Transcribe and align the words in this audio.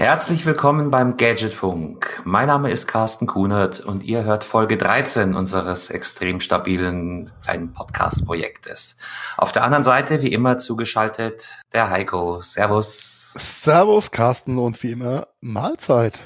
Herzlich 0.00 0.46
willkommen 0.46 0.90
beim 0.90 1.18
Gadgetfunk. 1.18 2.22
Mein 2.24 2.46
Name 2.46 2.70
ist 2.70 2.86
Carsten 2.86 3.26
Kunert 3.26 3.80
und 3.80 4.02
ihr 4.02 4.24
hört 4.24 4.44
Folge 4.44 4.78
13 4.78 5.34
unseres 5.34 5.90
extrem 5.90 6.40
stabilen 6.40 7.30
kleinen 7.42 7.74
Podcast-Projektes. 7.74 8.96
Auf 9.36 9.52
der 9.52 9.62
anderen 9.62 9.84
Seite, 9.84 10.22
wie 10.22 10.32
immer, 10.32 10.56
zugeschaltet 10.56 11.60
der 11.74 11.90
Heiko. 11.90 12.40
Servus. 12.40 13.34
Servus, 13.38 14.10
Carsten, 14.10 14.56
und 14.56 14.82
wie 14.82 14.92
immer 14.92 15.28
Mahlzeit. 15.42 16.18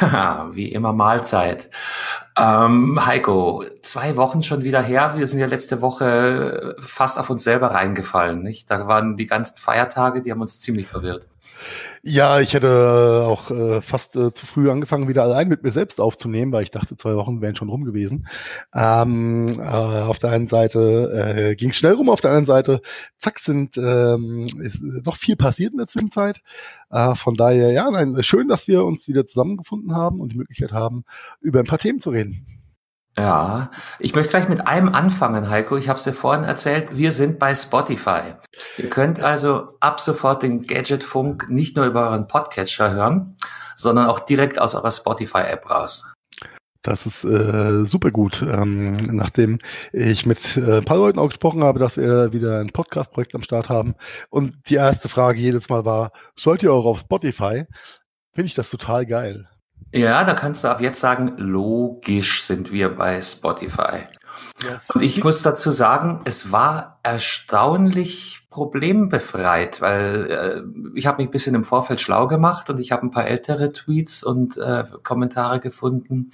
Ja, 0.00 0.48
wie 0.52 0.72
immer 0.72 0.94
Mahlzeit. 0.94 1.68
Ähm, 2.38 3.04
Heiko, 3.04 3.64
zwei 3.82 4.16
Wochen 4.16 4.42
schon 4.42 4.64
wieder 4.64 4.80
her. 4.80 5.12
Wir 5.16 5.26
sind 5.26 5.40
ja 5.40 5.46
letzte 5.46 5.82
Woche 5.82 6.74
fast 6.80 7.18
auf 7.18 7.28
uns 7.28 7.44
selber 7.44 7.72
reingefallen, 7.72 8.42
nicht? 8.42 8.70
Da 8.70 8.88
waren 8.88 9.16
die 9.16 9.26
ganzen 9.26 9.58
Feiertage, 9.58 10.22
die 10.22 10.30
haben 10.30 10.40
uns 10.40 10.58
ziemlich 10.58 10.86
verwirrt. 10.86 11.28
Ja, 12.02 12.40
ich 12.40 12.54
hätte 12.54 13.26
auch 13.26 13.50
äh, 13.50 13.82
fast 13.82 14.16
äh, 14.16 14.32
zu 14.32 14.46
früh 14.46 14.70
angefangen, 14.70 15.06
wieder 15.06 15.22
allein 15.22 15.48
mit 15.48 15.62
mir 15.62 15.70
selbst 15.70 16.00
aufzunehmen, 16.00 16.50
weil 16.50 16.62
ich 16.62 16.70
dachte, 16.70 16.96
zwei 16.96 17.14
Wochen 17.14 17.42
wären 17.42 17.54
schon 17.54 17.68
rum 17.68 17.84
gewesen. 17.84 18.26
Ähm, 18.74 19.60
äh, 19.60 19.62
auf 19.62 20.18
der 20.18 20.30
einen 20.30 20.48
Seite 20.48 21.50
äh, 21.50 21.56
ging 21.56 21.68
es 21.70 21.76
schnell 21.76 21.92
rum, 21.92 22.08
auf 22.08 22.22
der 22.22 22.30
anderen 22.30 22.46
Seite, 22.46 22.80
zack, 23.18 23.38
sind 23.38 23.76
ähm, 23.76 24.46
ist 24.62 24.82
noch 24.82 25.16
viel 25.16 25.36
passiert 25.36 25.72
in 25.72 25.78
der 25.78 25.88
Zwischenzeit. 25.88 26.40
Äh, 26.90 27.14
von 27.16 27.34
daher, 27.34 27.70
ja, 27.72 27.90
nein, 27.90 28.16
schön, 28.22 28.48
dass 28.48 28.66
wir 28.66 28.82
uns 28.82 29.06
wieder 29.06 29.26
zusammengefunden 29.26 29.94
haben 29.94 30.20
und 30.20 30.32
die 30.32 30.38
Möglichkeit 30.38 30.72
haben, 30.72 31.04
über 31.42 31.58
ein 31.58 31.66
paar 31.66 31.78
Themen 31.78 32.00
zu 32.00 32.10
reden. 32.10 32.59
Ja, 33.18 33.70
ich 33.98 34.14
möchte 34.14 34.30
gleich 34.30 34.48
mit 34.48 34.66
einem 34.66 34.88
anfangen, 34.94 35.50
Heiko. 35.50 35.76
Ich 35.76 35.88
habe 35.88 35.98
es 35.98 36.04
dir 36.04 36.12
vorhin 36.12 36.44
erzählt, 36.44 36.96
wir 36.96 37.12
sind 37.12 37.38
bei 37.38 37.54
Spotify. 37.54 38.20
Ihr 38.78 38.88
könnt 38.88 39.22
also 39.22 39.74
ab 39.80 40.00
sofort 40.00 40.42
den 40.42 40.66
Gadgetfunk 40.66 41.50
nicht 41.50 41.76
nur 41.76 41.86
über 41.86 42.08
euren 42.08 42.28
Podcatcher 42.28 42.92
hören, 42.92 43.36
sondern 43.74 44.06
auch 44.06 44.20
direkt 44.20 44.60
aus 44.60 44.74
eurer 44.74 44.90
Spotify-App 44.90 45.68
raus. 45.68 46.06
Das 46.82 47.04
ist 47.04 47.24
äh, 47.24 47.84
super 47.84 48.10
gut. 48.10 48.42
Ähm, 48.42 48.92
nachdem 49.14 49.58
ich 49.92 50.24
mit 50.24 50.56
äh, 50.56 50.78
ein 50.78 50.84
paar 50.84 50.96
Leuten 50.96 51.18
auch 51.18 51.28
gesprochen 51.28 51.62
habe, 51.62 51.78
dass 51.78 51.98
wir 51.98 52.32
wieder 52.32 52.60
ein 52.60 52.70
Podcast-Projekt 52.70 53.34
am 53.34 53.42
Start 53.42 53.68
haben 53.68 53.94
und 54.30 54.54
die 54.70 54.76
erste 54.76 55.10
Frage 55.10 55.38
jedes 55.38 55.68
Mal 55.68 55.84
war, 55.84 56.12
sollt 56.36 56.62
ihr 56.62 56.72
auch 56.72 56.86
auf 56.86 57.00
Spotify? 57.00 57.66
Finde 58.32 58.46
ich 58.46 58.54
das 58.54 58.70
total 58.70 59.04
geil. 59.04 59.49
Ja, 59.92 60.22
da 60.24 60.34
kannst 60.34 60.62
du 60.62 60.68
ab 60.68 60.80
jetzt 60.80 61.00
sagen, 61.00 61.34
logisch 61.36 62.44
sind 62.44 62.70
wir 62.70 62.94
bei 62.94 63.20
Spotify. 63.20 64.06
Ja. 64.62 64.80
Und 64.94 65.02
ich 65.02 65.24
muss 65.24 65.42
dazu 65.42 65.72
sagen, 65.72 66.20
es 66.24 66.52
war 66.52 67.00
erstaunlich 67.02 68.46
problembefreit, 68.50 69.80
weil 69.80 70.30
äh, 70.30 70.98
ich 70.98 71.06
habe 71.06 71.18
mich 71.18 71.28
ein 71.28 71.32
bisschen 71.32 71.54
im 71.54 71.64
Vorfeld 71.64 72.00
schlau 72.00 72.28
gemacht 72.28 72.70
und 72.70 72.78
ich 72.78 72.92
habe 72.92 73.06
ein 73.06 73.10
paar 73.10 73.26
ältere 73.26 73.72
Tweets 73.72 74.22
und 74.22 74.56
äh, 74.58 74.84
Kommentare 75.02 75.60
gefunden, 75.60 76.30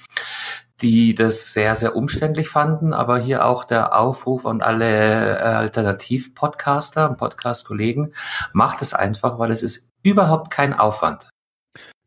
die 0.82 1.14
das 1.14 1.52
sehr, 1.52 1.74
sehr 1.74 1.96
umständlich 1.96 2.48
fanden. 2.48 2.92
Aber 2.92 3.18
hier 3.18 3.46
auch 3.46 3.64
der 3.64 3.98
Aufruf 3.98 4.46
an 4.46 4.60
alle 4.60 5.38
äh, 5.38 5.42
Alternativ-Podcaster 5.42 7.08
und 7.08 7.16
Podcast-Kollegen, 7.16 8.12
macht 8.52 8.82
es 8.82 8.92
einfach, 8.92 9.38
weil 9.38 9.50
es 9.50 9.62
ist 9.62 9.90
überhaupt 10.02 10.50
kein 10.50 10.74
Aufwand. 10.74 11.28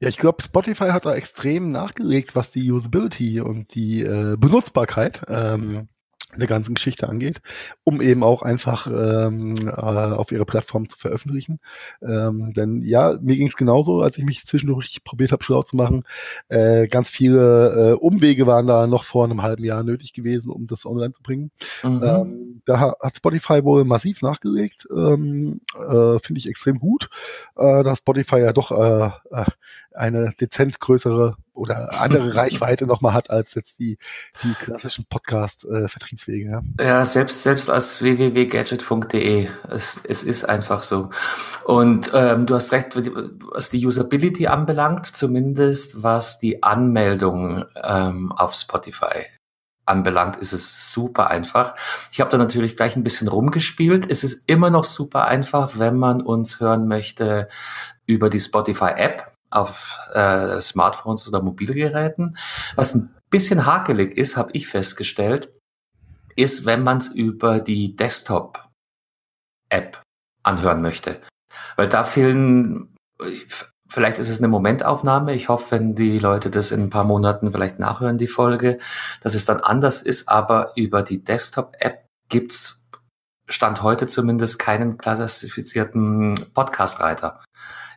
Ja, 0.02 0.08
ich 0.08 0.17
glaube, 0.17 0.42
Spotify 0.42 0.89
hat 0.89 1.05
da 1.05 1.14
extrem 1.14 1.72
nachgelegt, 1.72 2.36
was 2.36 2.50
die 2.50 2.71
Usability 2.71 3.42
und 3.42 3.76
die 3.76 4.02
äh, 4.02 4.37
Benutzbarkeit 4.37 5.21
ähm, 5.27 5.89
der 6.37 6.48
ganzen 6.48 6.76
Geschichte 6.76 7.10
angeht, 7.10 7.42
um 7.83 8.02
eben 8.02 8.23
auch 8.23 8.43
einfach 8.43 8.86
ähm, 8.88 9.55
äh, 9.65 9.71
auf 9.71 10.32
ihre 10.32 10.45
Plattform 10.45 10.88
zu 10.88 10.98
veröffentlichen. 10.98 11.59
Ähm, 12.04 12.54
denn 12.55 12.82
ja, 12.83 13.17
mir 13.20 13.36
ging 13.36 13.48
es 13.48 13.55
genauso, 13.55 14.02
als 14.02 14.17
ich 14.17 14.26
mich 14.26 14.45
zwischendurch 14.45 15.04
probiert 15.04 15.32
habe, 15.32 15.43
schlau 15.43 15.64
zu 15.64 15.76
machen. 15.76 16.04
Äh, 16.48 16.88
ganz 16.88 17.09
viele 17.09 17.92
äh, 17.92 17.93
Umwege 17.93 18.45
waren 18.45 18.67
da 18.67 18.86
noch 18.86 19.05
vor 19.05 19.26
einem 19.26 19.42
halben 19.42 19.64
Jahr 19.64 19.83
nötig 19.83 20.14
gewesen, 20.14 20.52
um 20.52 20.67
das 20.67 20.86
online 20.86 21.11
zu 21.11 21.23
bringen. 21.23 21.52
Mhm. 21.83 22.04
Ähm, 22.04 22.61
da 22.65 22.80
hat 22.80 23.17
Spotify 23.17 23.64
wohl 23.64 23.83
massiv 23.83 24.21
nachgelegt. 24.21 24.88
Ähm, 24.95 25.61
äh, 25.76 26.20
Finde 26.20 26.39
ich 26.39 26.48
extrem 26.48 26.77
gut, 26.77 27.09
äh, 27.58 27.83
dass 27.83 27.99
Spotify 27.99 28.39
ja 28.39 28.54
doch 28.54 28.71
äh, 28.71 29.09
äh 29.32 29.45
eine 29.94 30.33
dezent 30.39 30.80
größere 30.80 31.36
oder 31.54 32.02
andere 32.02 32.36
Reichweite 32.36 32.88
nochmal 32.88 33.14
hat 33.14 33.30
als 33.30 33.54
jetzt 33.54 33.80
die, 33.80 33.98
die 34.44 34.54
klassischen 34.54 35.05
Podcast-Vertriebswege. 35.05 36.50
ja. 36.80 36.86
ja, 36.86 37.05
selbst, 37.05 37.44
selbst 37.44 37.70
als 37.70 38.02
www.gadgetfunk.de. 38.02 39.50
Es, 39.70 40.02
es 40.04 40.23
ist 40.23 40.45
einfach 40.45 40.83
so. 40.83 41.10
Und 41.66 42.11
ähm, 42.14 42.45
du 42.45 42.55
hast 42.55 42.72
recht, 42.72 42.95
was 42.95 43.70
die 43.70 43.86
Usability 43.86 44.48
anbelangt, 44.48 45.05
zumindest 45.05 46.02
was 46.02 46.39
die 46.39 46.64
Anmeldung 46.64 47.66
ähm, 47.83 48.32
auf 48.32 48.56
Spotify 48.56 49.26
anbelangt, 49.89 50.38
ist 50.38 50.54
es 50.54 50.94
super 50.94 51.30
einfach. 51.30 51.76
Ich 52.11 52.21
habe 52.21 52.30
da 52.30 52.38
natürlich 52.38 52.77
gleich 52.77 52.95
ein 52.95 53.04
bisschen 53.04 53.27
rumgespielt. 53.27 54.10
Es 54.10 54.23
ist 54.23 54.44
immer 54.48 54.70
noch 54.70 54.83
super 54.83 55.26
einfach, 55.26 55.80
wenn 55.80 55.98
man 55.98 56.21
uns 56.21 56.60
hören 56.60 56.88
möchte 56.88 57.50
über 58.06 58.30
die 58.30 58.39
Spotify-App 58.39 59.26
auf 59.49 59.98
äh, 60.14 60.61
Smartphones 60.61 61.27
oder 61.27 61.42
Mobilgeräten. 61.42 62.37
Was 62.76 62.95
ein 62.95 63.15
bisschen 63.30 63.65
hakelig 63.65 64.17
ist, 64.17 64.37
habe 64.37 64.52
ich 64.54 64.67
festgestellt, 64.67 65.52
ist, 66.36 66.65
wenn 66.65 66.83
man 66.83 66.99
es 66.99 67.10
über 67.10 67.59
die 67.59 67.95
Desktop-App 67.95 70.02
anhören 70.43 70.82
möchte. 70.82 71.21
Weil 71.76 71.88
da 71.88 72.04
fehlen, 72.04 72.95
vielleicht 73.88 74.20
ist 74.20 74.30
es 74.30 74.39
eine 74.39 74.48
Momentaufnahme. 74.48 75.33
Ich 75.33 75.49
hoffe, 75.49 75.71
wenn 75.71 75.95
die 75.95 76.20
Leute 76.20 76.49
das 76.49 76.71
in 76.71 76.83
ein 76.83 76.89
paar 76.89 77.04
Monaten 77.04 77.52
vielleicht 77.52 77.80
nachhören, 77.80 78.17
die 78.17 78.27
Folge, 78.27 78.80
dass 79.21 79.36
es 79.36 79.45
dann 79.45 79.59
anders 79.59 80.02
ist. 80.02 80.30
Aber 80.30 80.71
über 80.76 81.04
die 81.04 81.23
Desktop-App 81.23 82.05
gibt's 82.30 82.77
Stand 83.52 83.82
heute 83.82 84.05
zumindest 84.05 84.59
keinen 84.59 84.99
klassifizierten 84.99 86.36
Podcast-Reiter. 86.54 87.42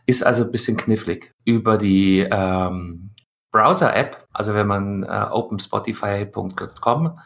Ist 0.07 0.25
also 0.25 0.45
ein 0.45 0.51
bisschen 0.51 0.77
knifflig. 0.77 1.33
Über 1.45 1.79
die 1.79 2.21
ähm, 2.21 3.11
Browser-App, 3.53 4.27
also 4.33 4.55
wenn 4.55 4.67
man 4.67 5.03
äh, 5.05 5.27
openspotify.com 5.31 7.19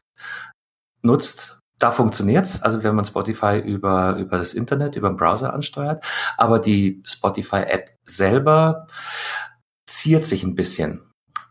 nutzt, 1.03 1.61
da 1.79 1.91
funktioniert's. 1.91 2.63
Also 2.63 2.83
wenn 2.83 2.95
man 2.95 3.05
Spotify 3.05 3.59
über, 3.59 4.17
über 4.17 4.39
das 4.39 4.55
Internet, 4.55 4.97
über 4.97 5.09
den 5.09 5.17
Browser 5.17 5.53
ansteuert. 5.53 6.05
Aber 6.37 6.59
die 6.59 7.03
Spotify-App 7.05 7.97
selber 8.05 8.87
ziert 9.87 10.25
sich 10.25 10.43
ein 10.43 10.55
bisschen. 10.55 11.03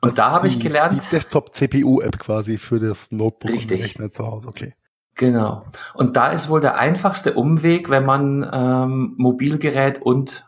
Und 0.02 0.20
da 0.20 0.32
habe 0.32 0.48
ich 0.48 0.60
gelernt. 0.60 1.02
Die 1.02 1.16
Desktop-CPU-App 1.16 2.20
quasi 2.20 2.58
für 2.58 2.80
das 2.80 3.12
Notebook 3.12 3.52
richtig. 3.52 3.80
und 3.80 3.86
Rechner 3.86 4.12
zu 4.12 4.26
Hause, 4.26 4.48
okay. 4.48 4.76
Genau. 5.16 5.66
Und 5.94 6.18
da 6.18 6.28
ist 6.28 6.50
wohl 6.50 6.60
der 6.62 6.78
einfachste 6.78 7.34
Umweg, 7.34 7.90
wenn 7.90 8.06
man 8.06 8.48
ähm, 8.52 9.16
Mobilgerät 9.18 10.02
und 10.02 10.46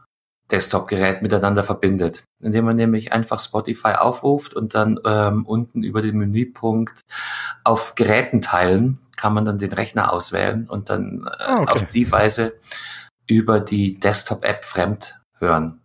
Desktop-Gerät 0.51 1.21
miteinander 1.21 1.63
verbindet, 1.63 2.23
indem 2.41 2.65
man 2.65 2.75
nämlich 2.75 3.11
einfach 3.11 3.39
Spotify 3.39 3.93
aufruft 3.93 4.53
und 4.53 4.75
dann 4.75 4.99
ähm, 5.05 5.45
unten 5.45 5.83
über 5.83 6.01
den 6.01 6.17
Menüpunkt 6.17 7.01
auf 7.63 7.95
Geräten 7.95 8.41
teilen 8.41 8.99
kann 9.17 9.33
man 9.33 9.43
dann 9.43 9.59
den 9.59 9.73
Rechner 9.73 10.13
auswählen 10.13 10.69
und 10.69 10.89
dann 10.89 11.27
äh, 11.27 11.43
ah, 11.43 11.61
okay. 11.61 11.71
auf 11.71 11.85
die 11.87 12.09
Weise 12.11 12.53
über 13.25 13.59
die 13.59 13.99
Desktop-App 13.99 14.63
fremd 14.63 15.19
hören. 15.39 15.81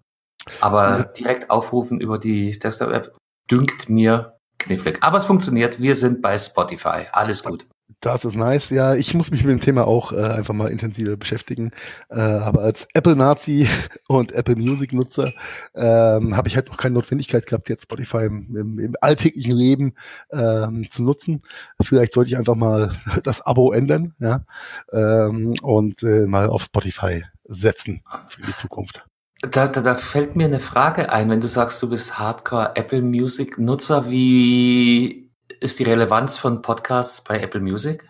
Aber 0.61 0.99
ja. 0.99 1.05
direkt 1.05 1.51
aufrufen 1.51 2.01
über 2.01 2.19
die 2.19 2.59
Desktop-App 2.59 3.17
dünkt 3.51 3.89
mir 3.89 4.39
knifflig. 4.59 4.99
Aber 5.01 5.19
es 5.19 5.25
funktioniert. 5.25 5.81
Wir 5.81 5.95
sind 5.95 6.23
bei 6.23 6.39
Spotify. 6.39 7.07
Alles 7.11 7.43
gut. 7.43 7.67
Das 8.03 8.25
ist 8.25 8.35
nice. 8.35 8.71
Ja, 8.71 8.97
ich 8.97 9.15
muss 9.15 9.31
mich 9.31 9.45
mit 9.45 9.53
dem 9.53 9.61
Thema 9.61 9.87
auch 9.87 10.11
äh, 10.11 10.17
einfach 10.17 10.55
mal 10.55 10.73
intensiver 10.73 11.17
beschäftigen. 11.17 11.71
Äh, 12.11 12.19
aber 12.19 12.63
als 12.63 12.89
Apple-Nazi 12.95 13.69
und 14.09 14.33
Apple 14.33 14.57
Music-Nutzer 14.57 15.31
ähm, 15.77 16.37
habe 16.37 16.49
ich 16.49 16.57
halt 16.57 16.69
noch 16.69 16.77
keine 16.77 16.97
Notwendigkeit 16.97 17.47
gehabt, 17.47 17.69
jetzt 17.69 17.85
Spotify 17.85 18.25
im, 18.25 18.57
im, 18.57 18.79
im 18.81 18.97
alltäglichen 19.01 19.55
Leben 19.55 19.95
ähm, 20.33 20.85
zu 20.91 21.05
nutzen. 21.05 21.43
Vielleicht 21.81 22.15
sollte 22.15 22.31
ich 22.31 22.37
einfach 22.37 22.57
mal 22.57 22.93
das 23.23 23.41
Abo 23.41 23.71
ändern 23.71 24.15
ja, 24.19 24.45
ähm, 24.93 25.55
und 25.63 26.03
äh, 26.03 26.27
mal 26.27 26.49
auf 26.49 26.65
Spotify 26.65 27.25
setzen 27.45 28.03
für 28.27 28.43
die 28.43 28.57
Zukunft. 28.57 29.05
Da, 29.43 29.69
da, 29.69 29.81
da 29.81 29.95
fällt 29.95 30.35
mir 30.35 30.47
eine 30.47 30.61
Frage 30.61 31.13
ein, 31.13 31.31
wenn 31.31 31.41
du 31.41 31.49
sagst, 31.49 31.81
du 31.83 31.89
bist 31.89 32.19
Hardcore 32.19 32.73
Apple 32.75 33.03
Music 33.03 33.59
Nutzer, 33.59 34.11
wie 34.11 35.22
ist 35.63 35.79
die 35.79 35.85
Relevanz 35.85 36.39
von 36.39 36.63
Podcasts 36.63 37.23
bei 37.23 37.41
Apple 37.41 37.61
Music? 37.61 38.09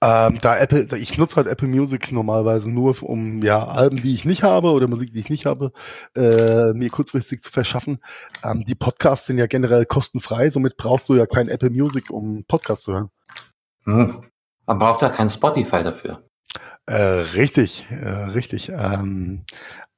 Ähm, 0.00 0.38
da 0.40 0.56
Apple, 0.56 0.96
ich 0.96 1.18
nutze 1.18 1.36
halt 1.36 1.48
Apple 1.48 1.66
Music 1.66 2.12
normalerweise 2.12 2.70
nur, 2.70 3.02
um 3.02 3.42
ja 3.42 3.66
Alben, 3.66 4.00
die 4.00 4.14
ich 4.14 4.24
nicht 4.24 4.44
habe 4.44 4.70
oder 4.70 4.86
Musik, 4.86 5.12
die 5.12 5.18
ich 5.18 5.28
nicht 5.28 5.44
habe, 5.44 5.72
äh, 6.14 6.72
mir 6.72 6.88
kurzfristig 6.88 7.42
zu 7.42 7.50
verschaffen. 7.50 7.98
Ähm, 8.44 8.64
die 8.64 8.76
Podcasts 8.76 9.26
sind 9.26 9.38
ja 9.38 9.46
generell 9.46 9.86
kostenfrei, 9.86 10.50
somit 10.50 10.76
brauchst 10.76 11.08
du 11.08 11.16
ja 11.16 11.26
kein 11.26 11.48
Apple 11.48 11.70
Music, 11.70 12.10
um 12.10 12.44
Podcasts 12.46 12.84
zu 12.84 12.92
hören. 12.92 13.10
Hm. 13.84 14.22
Man 14.66 14.78
braucht 14.78 15.02
ja 15.02 15.08
kein 15.08 15.28
Spotify 15.28 15.82
dafür. 15.82 16.22
Äh, 16.86 17.02
richtig, 17.34 17.86
äh, 17.90 18.08
richtig. 18.08 18.68
Ähm, 18.68 19.44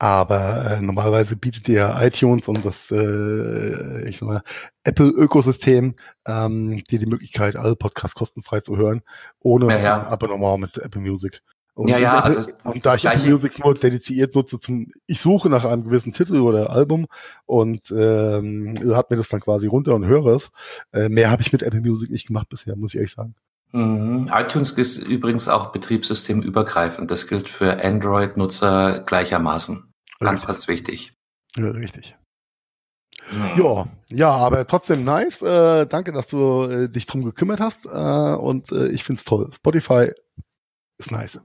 aber 0.01 0.79
äh, 0.79 0.81
normalerweise 0.81 1.37
bietet 1.37 1.69
ja 1.69 2.03
iTunes 2.03 2.49
und 2.49 2.65
das, 2.65 2.91
äh, 2.91 4.09
ich 4.09 4.17
sag 4.17 4.29
mal, 4.29 4.43
Apple-Ökosystem 4.83 5.95
ähm, 6.27 6.83
dir 6.85 6.99
die 6.99 7.07
Möglichkeit, 7.07 7.55
alle 7.55 7.77
Podcasts 7.77 8.15
kostenfrei 8.15 8.61
zu 8.61 8.79
hören, 8.79 9.03
ohne 9.41 9.67
ja, 9.67 9.79
ja. 9.79 10.03
Abonnement 10.07 10.59
mit 10.59 10.79
Apple 10.79 11.03
Music. 11.03 11.43
Und, 11.75 11.89
ja, 11.89 11.99
ja, 11.99 12.19
Apple, 12.21 12.37
also 12.39 12.51
und 12.65 12.87
da 12.87 12.95
ich 12.95 13.05
Apple 13.05 13.31
Music 13.31 13.63
nur 13.63 13.75
dediziert 13.75 14.35
nutze 14.35 14.59
zum, 14.59 14.91
ich 15.07 15.21
suche 15.21 15.51
nach 15.51 15.67
einem 15.67 15.85
gewissen 15.85 16.15
Titel 16.15 16.39
oder 16.39 16.71
Album 16.71 17.07
und 17.45 17.83
ähm, 17.91 18.75
hat 18.95 19.11
mir 19.11 19.19
das 19.19 19.29
dann 19.29 19.41
quasi 19.41 19.67
runter 19.67 19.95
und 19.95 20.07
höre 20.07 20.35
es. 20.35 20.51
Äh, 20.93 21.11
mehr 21.11 21.31
habe 21.31 21.43
ich 21.43 21.53
mit 21.53 21.63
Apple 21.63 21.83
Music 21.83 22.11
nicht 22.11 22.29
gemacht 22.29 22.49
bisher, 22.49 22.75
muss 22.75 22.95
ich 22.95 22.97
ehrlich 22.97 23.13
sagen. 23.13 23.35
Mhm. 23.73 24.31
iTunes 24.33 24.73
ist 24.73 24.97
übrigens 24.97 25.49
auch 25.49 25.73
betriebssystemübergreifend. 25.73 27.11
Das 27.11 27.29
gilt 27.29 27.51
für 27.51 27.85
Android-Nutzer 27.85 29.05
gleichermaßen. 29.07 29.90
Ganz, 30.21 30.47
ganz 30.47 30.69
wichtig. 30.69 31.15
Ja, 31.57 31.71
richtig. 31.71 32.17
Mhm. 33.31 33.63
Ja, 33.63 33.87
ja, 34.09 34.31
aber 34.31 34.67
trotzdem 34.67 35.05
nice. 35.05 35.43
Äh, 35.43 35.87
danke, 35.87 36.13
dass 36.13 36.29
du 36.29 36.65
äh, 36.65 36.89
dich 36.89 37.07
drum 37.07 37.25
gekümmert 37.25 37.61
hast. 37.61 37.87
Äh, 37.87 37.89
und 37.89 38.71
äh, 38.73 38.89
ich 38.89 39.05
find's 39.05 39.25
toll. 39.25 39.51
Spotify 39.53 40.11
ist 40.99 41.11
nice. 41.11 41.41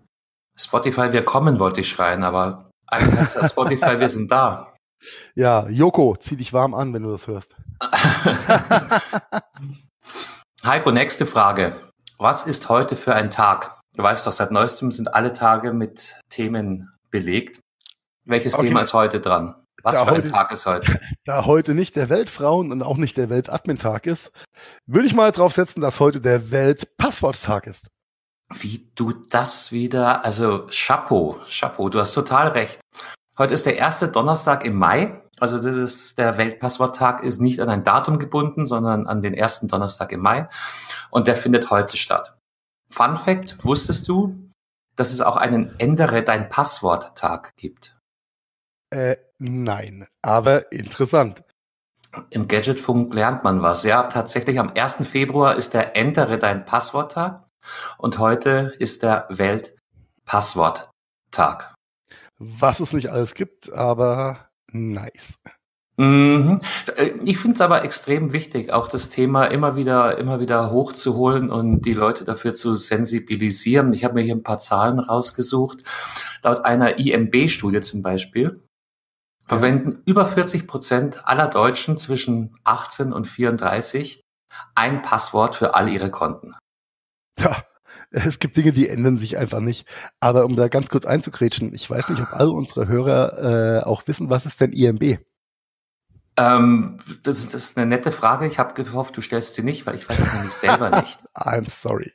Spotify, 0.58 1.12
wir 1.12 1.26
kommen, 1.26 1.60
wollte 1.60 1.82
ich 1.82 1.90
schreien, 1.90 2.24
aber 2.24 2.72
Spotify, 3.46 4.00
wir 4.00 4.10
sind 4.10 4.32
da. 4.32 4.74
Ja, 5.36 5.68
Joko, 5.70 6.16
zieh 6.18 6.38
dich 6.38 6.54
warm 6.54 6.74
an, 6.74 6.94
wenn 6.94 7.04
du 7.04 7.12
das 7.12 7.28
hörst. 7.28 7.56
Heiko, 10.64 10.92
nächste 10.92 11.26
Frage. 11.26 11.76
Was 12.18 12.48
ist 12.48 12.70
heute 12.70 12.96
für 12.96 13.14
ein 13.14 13.30
Tag? 13.30 13.82
Du 13.96 14.04
weißt 14.04 14.26
doch, 14.26 14.32
seit 14.32 14.52
neuestem 14.52 14.92
sind 14.92 15.14
alle 15.14 15.34
Tage 15.34 15.74
mit 15.74 16.16
Themen 16.30 16.90
belegt. 17.12 17.60
Welches 18.26 18.56
okay. 18.56 18.68
Thema 18.68 18.82
ist 18.82 18.94
heute 18.94 19.22
dran? 19.22 19.56
Was 19.84 19.96
da 19.96 20.06
für 20.06 20.12
heute, 20.12 20.24
ein 20.24 20.32
Tag 20.32 20.52
ist 20.52 20.66
heute? 20.66 21.00
Da 21.26 21.46
heute 21.46 21.74
nicht 21.74 21.96
der 21.96 22.10
Weltfrauen 22.10 22.72
und 22.72 22.84
auch 22.84 22.98
nicht 22.98 23.18
der 23.18 23.30
Weltadmin-Tag 23.30 24.06
ist, 24.06 24.32
würde 24.86 25.08
ich 25.08 25.16
mal 25.16 25.32
drauf 25.32 25.54
setzen, 25.54 25.82
dass 25.82 26.00
heute 26.00 26.22
der 26.22 26.52
Weltpassworttag 26.52 27.68
ist. 27.68 27.88
Wie 28.60 28.92
du 28.94 29.12
das 29.12 29.72
wieder, 29.72 30.24
also 30.24 30.68
Chapeau, 30.70 31.38
Chapeau, 31.50 31.90
du 31.90 32.00
hast 32.00 32.14
total 32.14 32.50
recht. 32.50 32.80
Heute 33.38 33.54
ist 33.54 33.66
der 33.66 33.78
erste 33.78 34.08
Donnerstag 34.08 34.66
im 34.66 34.76
Mai. 34.76 35.22
Also 35.40 35.58
das 35.58 35.76
ist, 35.76 36.18
der 36.18 36.38
Weltpassworttag 36.38 37.22
ist 37.22 37.42
nicht 37.42 37.60
an 37.60 37.70
ein 37.70 37.84
Datum 37.84 38.20
gebunden, 38.20 38.66
sondern 38.66 39.08
an 39.08 39.22
den 39.22 39.34
ersten 39.34 39.68
Donnerstag 39.68 40.12
im 40.12 40.22
Mai. 40.22 40.48
Und 41.10 41.28
der 41.28 41.36
findet 41.36 41.70
heute 41.72 41.98
statt. 41.98 42.38
Fun 42.90 43.18
Fact, 43.18 43.64
wusstest 43.64 44.08
du, 44.08 44.50
dass 44.96 45.12
es 45.12 45.22
auch 45.22 45.38
einen 45.38 45.78
Ändere 45.80 46.24
dein 46.24 46.50
Passwort-Tag 46.50 47.56
gibt? 47.58 47.95
Äh, 48.96 49.18
nein, 49.40 50.08
aber 50.22 50.72
interessant. 50.72 51.44
Im 52.30 52.48
Gadgetfunk 52.48 53.14
lernt 53.14 53.44
man 53.44 53.62
was. 53.62 53.84
Ja, 53.84 54.04
tatsächlich 54.04 54.58
am 54.58 54.72
1. 54.74 55.06
Februar 55.06 55.58
ist 55.58 55.74
der 55.74 55.98
Ändere 55.98 56.40
dein 56.40 56.64
Passwort-Tag 56.64 57.44
und 57.98 58.20
heute 58.20 58.74
ist 58.80 59.04
der 59.04 59.26
Weltpasswort-Tag. 59.28 61.76
Was 62.38 62.80
es 62.80 62.94
nicht 62.94 63.10
alles 63.10 63.34
gibt, 63.34 63.74
aber 63.74 64.48
nice. 64.72 65.40
Mhm. 65.98 66.62
Ich 67.26 67.38
finde 67.38 67.56
es 67.56 67.62
aber 67.62 67.84
extrem 67.84 68.32
wichtig, 68.32 68.72
auch 68.72 68.88
das 68.88 69.10
Thema 69.10 69.44
immer 69.46 69.76
wieder, 69.76 70.18
immer 70.18 70.40
wieder 70.40 70.72
hochzuholen 70.72 71.50
und 71.50 71.82
die 71.82 71.94
Leute 71.94 72.24
dafür 72.24 72.56
zu 72.56 72.78
sensibilisieren. 72.78 73.94
Ich 73.94 74.06
habe 74.06 74.14
mir 74.14 74.22
hier 74.22 74.36
ein 74.36 74.44
paar 74.44 74.60
Zahlen 74.60 75.00
rausgesucht. 75.00 75.84
Laut 76.44 76.64
einer 76.64 76.98
IMB-Studie 76.98 77.82
zum 77.82 78.02
Beispiel 78.02 78.62
verwenden 79.46 80.02
über 80.06 80.26
40 80.26 80.68
Prozent 80.68 81.28
aller 81.28 81.48
Deutschen 81.48 81.98
zwischen 81.98 82.58
18 82.64 83.14
und 83.14 83.28
34 83.28 84.24
ein 84.74 85.02
Passwort 85.02 85.56
für 85.56 85.76
all 85.76 85.90
ihre 85.90 86.12
Konten. 86.12 86.56
Ja, 87.38 87.64
es 88.12 88.40
gibt 88.40 88.56
Dinge, 88.56 88.72
die 88.72 88.88
ändern 88.88 89.18
sich 89.18 89.38
einfach 89.38 89.60
nicht. 89.60 89.88
Aber 90.20 90.46
um 90.46 90.56
da 90.56 90.68
ganz 90.68 90.90
kurz 90.90 91.06
einzugrätschen, 91.06 91.74
ich 91.74 91.90
weiß 91.90 92.10
nicht, 92.10 92.22
ob 92.22 92.34
alle 92.34 92.52
unsere 92.52 92.88
Hörer 92.88 93.82
äh, 93.82 93.84
auch 93.84 94.08
wissen, 94.08 94.30
was 94.30 94.46
ist 94.46 94.62
denn 94.62 94.72
IMB? 94.72 95.20
Ähm, 96.38 97.00
das, 97.24 97.44
das, 97.46 97.54
ist 97.54 97.78
eine 97.78 97.86
nette 97.86 98.12
Frage. 98.12 98.48
Ich 98.48 98.60
habe 98.60 98.74
gehofft, 98.74 99.16
du 99.16 99.22
stellst 99.22 99.56
sie 99.56 99.64
nicht, 99.64 99.86
weil 99.86 99.96
ich 99.96 100.08
weiß 100.08 100.20
es 100.20 100.34
nämlich 100.34 100.54
selber 100.54 100.90
nicht. 101.02 101.20
I'm 101.34 101.70
sorry. 101.70 102.14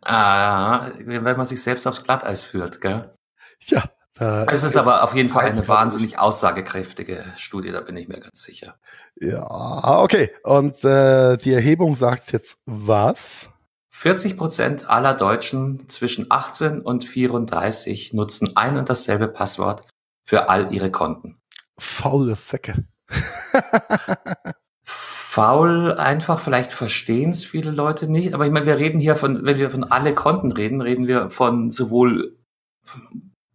Ah, 0.00 0.90
wenn 0.98 1.22
man 1.22 1.44
sich 1.44 1.62
selbst 1.62 1.86
aufs 1.86 2.04
Glatteis 2.04 2.42
führt, 2.42 2.80
gell? 2.80 3.12
Ja, 3.60 3.84
es 4.18 4.62
ist 4.62 4.76
aber 4.76 5.02
auf 5.02 5.14
jeden 5.14 5.30
Fall 5.30 5.46
eine 5.46 5.66
wahnsinnig 5.66 6.18
aussagekräftige 6.18 7.24
Studie, 7.36 7.72
da 7.72 7.80
bin 7.80 7.96
ich 7.96 8.08
mir 8.08 8.20
ganz 8.20 8.42
sicher. 8.42 8.76
Ja, 9.18 10.00
okay. 10.02 10.30
Und 10.42 10.84
äh, 10.84 11.36
die 11.38 11.52
Erhebung 11.52 11.96
sagt 11.96 12.32
jetzt 12.32 12.58
was? 12.66 13.48
40 13.90 14.36
Prozent 14.36 14.90
aller 14.90 15.14
Deutschen 15.14 15.88
zwischen 15.88 16.26
18 16.30 16.80
und 16.80 17.04
34 17.04 18.12
nutzen 18.12 18.56
ein 18.56 18.76
und 18.76 18.88
dasselbe 18.90 19.28
Passwort 19.28 19.86
für 20.24 20.48
all 20.48 20.72
ihre 20.72 20.90
Konten. 20.90 21.40
Faule 21.78 22.36
Säcke. 22.36 22.84
Faul 24.84 25.92
einfach, 25.92 26.40
vielleicht 26.40 26.72
verstehen 26.72 27.30
es 27.30 27.44
viele 27.44 27.70
Leute 27.70 28.10
nicht, 28.10 28.34
aber 28.34 28.44
ich 28.44 28.52
meine, 28.52 28.66
wir 28.66 28.78
reden 28.78 29.00
hier 29.00 29.16
von, 29.16 29.44
wenn 29.44 29.56
wir 29.56 29.70
von 29.70 29.84
alle 29.84 30.14
Konten 30.14 30.52
reden, 30.52 30.80
reden 30.80 31.06
wir 31.06 31.30
von 31.30 31.70
sowohl 31.70 32.36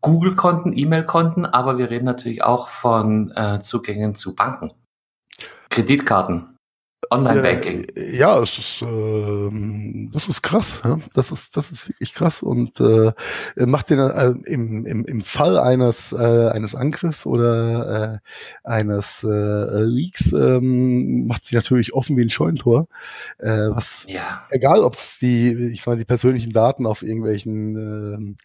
Google-Konten, 0.07 0.71
E-Mail-Konten, 0.73 1.45
aber 1.45 1.77
wir 1.77 1.89
reden 1.89 2.05
natürlich 2.05 2.41
auch 2.41 2.69
von 2.69 3.31
äh, 3.35 3.59
Zugängen 3.59 4.15
zu 4.15 4.35
Banken, 4.35 4.71
Kreditkarten, 5.69 6.57
Online-Banking. 7.11 7.87
Äh, 7.95 8.15
ja, 8.15 8.41
es 8.41 8.57
ist, 8.57 8.81
äh, 8.81 10.09
das 10.13 10.29
ist 10.29 10.41
krass. 10.41 10.79
Ja? 10.83 10.97
Das 11.13 11.31
ist, 11.31 11.57
das 11.57 11.71
ist 11.71 11.89
wirklich 11.89 12.13
krass 12.13 12.41
und 12.41 12.79
äh, 12.79 13.11
macht 13.57 13.89
den 13.89 13.99
äh, 13.99 14.33
im, 14.45 14.85
im, 14.85 15.05
im 15.05 15.21
Fall 15.23 15.57
eines 15.57 16.11
äh, 16.11 16.49
eines 16.49 16.73
Angriffs 16.73 17.25
oder 17.25 18.21
äh, 18.23 18.67
eines 18.67 19.23
äh, 19.23 19.81
Leaks 19.83 20.31
ähm, 20.31 21.27
macht 21.27 21.45
sich 21.45 21.53
natürlich 21.53 21.93
offen 21.93 22.15
wie 22.15 22.21
ein 22.21 22.29
Scheunentor. 22.29 22.87
Äh, 23.39 23.69
was 23.69 24.05
ja. 24.07 24.45
egal, 24.49 24.83
ob 24.83 24.95
es 24.95 25.19
die, 25.19 25.51
ich 25.73 25.81
sag 25.81 25.87
mal, 25.93 25.97
die 25.97 26.05
persönlichen 26.05 26.53
Daten 26.53 26.85
auf 26.85 27.03
irgendwelchen 27.03 28.37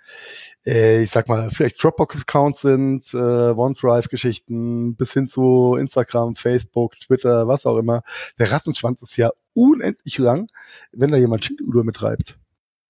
äh, 0.62 0.62
äh, 0.62 0.62
ich 0.65 1.11
sag 1.11 1.29
mal, 1.29 1.51
vielleicht 1.51 1.83
Dropbox-Accounts 1.83 2.61
sind, 2.61 3.13
äh, 3.15 3.17
OneDrive-Geschichten, 3.17 4.95
bis 4.95 5.13
hin 5.13 5.29
zu 5.29 5.77
Instagram, 5.79 6.37
Facebook, 6.37 6.99
Twitter, 7.01 7.49
was 7.49 7.67
auch 7.67 7.79
immer. 7.79 8.03
Der 8.39 8.53
Rattenschwanz 8.53 9.01
ist 9.03 9.17
ja 9.17 9.31
unendlich 9.55 10.19
lang, 10.19 10.49
wenn 10.93 11.11
da 11.11 11.17
jemand 11.17 11.45
Schindluder 11.45 11.83
mitreibt. 11.83 12.39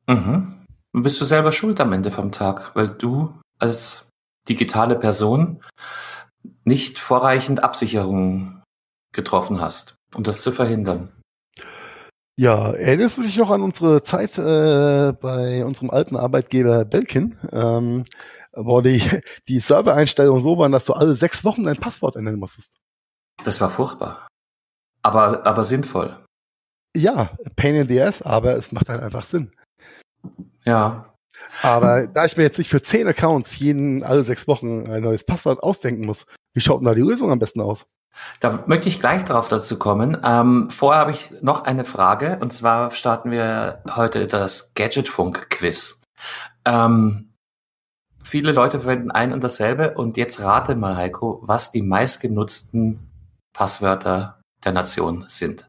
Mhm. 0.06 0.66
Bist 0.92 1.20
du 1.20 1.24
selber 1.24 1.52
schuld 1.52 1.80
am 1.80 1.92
Ende 1.92 2.10
vom 2.10 2.32
Tag, 2.32 2.76
weil 2.76 2.88
du 2.88 3.34
als 3.58 4.08
digitale 4.48 4.96
Person 4.96 5.62
nicht 6.64 6.98
vorreichend 6.98 7.64
Absicherungen 7.64 8.62
getroffen 9.14 9.60
hast, 9.60 9.94
um 10.14 10.24
das 10.24 10.42
zu 10.42 10.52
verhindern. 10.52 11.12
Ja, 12.36 12.72
erinnerst 12.72 13.18
du 13.18 13.22
dich 13.22 13.36
noch 13.36 13.50
an 13.50 13.62
unsere 13.62 14.02
Zeit 14.02 14.38
äh, 14.38 15.12
bei 15.12 15.64
unserem 15.64 15.90
alten 15.90 16.16
Arbeitgeber 16.16 16.84
Belkin, 16.84 17.36
ähm, 17.52 18.04
wo 18.52 18.80
die, 18.80 19.02
die 19.48 19.60
Servereinstellungen 19.60 20.42
so 20.42 20.56
waren, 20.56 20.72
dass 20.72 20.86
du 20.86 20.94
alle 20.94 21.14
sechs 21.14 21.44
Wochen 21.44 21.64
dein 21.64 21.76
Passwort 21.76 22.16
ändern 22.16 22.38
musstest? 22.38 22.78
Das 23.44 23.60
war 23.60 23.68
furchtbar. 23.68 24.28
Aber, 25.02 25.46
aber 25.46 25.64
sinnvoll. 25.64 26.16
Ja, 26.96 27.36
pain 27.56 27.74
in 27.74 27.88
the 27.88 28.00
ass, 28.00 28.22
aber 28.22 28.56
es 28.56 28.72
macht 28.72 28.88
halt 28.88 29.02
einfach 29.02 29.24
Sinn. 29.24 29.52
Ja. 30.64 31.12
Aber 31.62 32.06
da 32.06 32.24
ich 32.24 32.36
mir 32.36 32.44
jetzt 32.44 32.58
nicht 32.58 32.70
für 32.70 32.82
zehn 32.82 33.08
Accounts 33.08 33.58
jeden 33.58 34.02
alle 34.02 34.24
sechs 34.24 34.46
Wochen 34.46 34.86
ein 34.86 35.02
neues 35.02 35.24
Passwort 35.24 35.62
ausdenken 35.62 36.06
muss, 36.06 36.24
wie 36.54 36.60
schaut 36.60 36.80
denn 36.80 36.86
da 36.86 36.94
die 36.94 37.00
Lösung 37.00 37.30
am 37.30 37.38
besten 37.38 37.60
aus? 37.60 37.86
Da 38.40 38.64
möchte 38.66 38.88
ich 38.88 39.00
gleich 39.00 39.24
darauf 39.24 39.48
dazu 39.48 39.78
kommen. 39.78 40.18
Ähm, 40.24 40.70
vorher 40.70 41.00
habe 41.00 41.10
ich 41.12 41.30
noch 41.42 41.64
eine 41.64 41.84
Frage 41.84 42.38
und 42.40 42.52
zwar 42.52 42.90
starten 42.90 43.30
wir 43.30 43.82
heute 43.94 44.26
das 44.26 44.74
Gadgetfunk-Quiz. 44.74 46.00
Ähm, 46.64 47.32
viele 48.22 48.52
Leute 48.52 48.80
verwenden 48.80 49.10
ein 49.10 49.32
und 49.32 49.42
dasselbe 49.42 49.94
und 49.94 50.16
jetzt 50.16 50.40
rate 50.40 50.74
mal, 50.74 50.96
Heiko, 50.96 51.40
was 51.42 51.70
die 51.70 51.82
meistgenutzten 51.82 53.10
Passwörter 53.52 54.40
der 54.64 54.72
Nation 54.72 55.24
sind. 55.28 55.66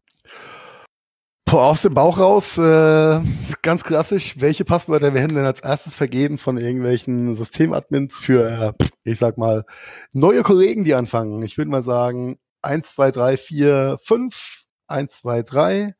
Aus 1.60 1.82
dem 1.82 1.94
Bauch 1.94 2.18
raus, 2.18 2.58
äh, 2.58 3.20
ganz 3.62 3.84
klassisch, 3.84 4.34
welche 4.40 4.64
Passwörter 4.64 5.14
werden 5.14 5.36
denn 5.36 5.44
als 5.44 5.60
erstes 5.60 5.94
vergeben 5.94 6.38
von 6.38 6.58
irgendwelchen 6.58 7.36
Systemadmins 7.36 8.18
für, 8.18 8.74
äh, 8.78 8.86
ich 9.04 9.18
sag 9.18 9.38
mal, 9.38 9.64
neue 10.12 10.42
Kollegen, 10.42 10.84
die 10.84 10.94
anfangen? 10.94 11.42
Ich 11.42 11.56
würde 11.56 11.70
mal 11.70 11.84
sagen, 11.84 12.38
eins, 12.62 12.92
zwei, 12.94 13.10
drei, 13.10 13.36
vier, 13.36 13.98
fünf, 14.02 14.64
eins, 14.86 15.20
zwei, 15.20 15.42
drei. 15.42 15.94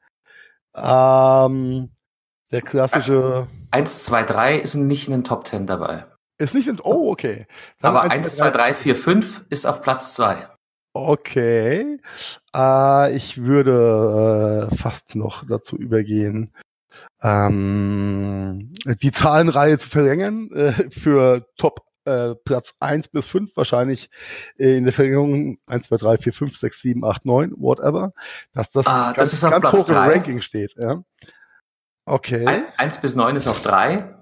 Ähm, 0.74 1.90
der 2.50 2.62
klassische. 2.62 3.46
Eins, 3.70 4.04
zwei, 4.04 4.22
drei 4.22 4.56
ist 4.56 4.74
nicht 4.74 5.06
in 5.06 5.12
den 5.12 5.24
Top 5.24 5.44
Ten 5.44 5.66
dabei. 5.66 6.06
Ist 6.38 6.54
nicht 6.54 6.68
in, 6.68 6.80
oh, 6.80 7.10
okay. 7.10 7.46
Dann 7.80 7.96
Aber 7.96 8.10
eins, 8.10 8.36
zwei, 8.36 8.50
drei, 8.50 8.74
vier, 8.74 8.96
fünf 8.96 9.44
ist 9.50 9.66
auf 9.66 9.82
Platz 9.82 10.14
zwei. 10.14 10.48
Okay. 10.94 11.98
Äh, 12.54 13.16
ich 13.16 13.42
würde 13.42 14.68
äh, 14.70 14.76
fast 14.76 15.16
noch 15.16 15.44
dazu 15.46 15.76
übergehen, 15.76 16.54
ähm, 17.20 18.72
die 19.02 19.10
Zahlenreihe 19.10 19.76
zu 19.78 19.88
verlängern 19.88 20.50
äh, 20.52 20.90
für 20.90 21.48
Top 21.56 21.80
äh, 22.04 22.36
Platz 22.44 22.74
1 22.78 23.08
bis 23.08 23.26
5 23.26 23.56
wahrscheinlich 23.56 24.08
äh, 24.56 24.76
in 24.76 24.84
der 24.84 24.92
Verlängerung 24.92 25.58
1, 25.66 25.88
2, 25.88 25.96
3, 25.96 26.18
4, 26.18 26.32
5, 26.32 26.56
6, 26.58 26.80
7, 26.80 27.04
8, 27.04 27.24
9, 27.24 27.52
whatever, 27.56 28.12
dass 28.52 28.70
das, 28.70 28.86
ah, 28.86 29.12
ganz, 29.12 29.30
das 29.32 29.50
ganz 29.50 29.72
hoch 29.72 29.88
im 29.88 29.96
Ranking 29.96 30.42
steht. 30.42 30.74
Ja. 30.76 31.02
Okay. 32.06 32.46
Ein, 32.46 32.66
1 32.76 33.00
bis 33.00 33.16
9 33.16 33.34
ist 33.34 33.48
auf 33.48 33.62
3, 33.62 34.14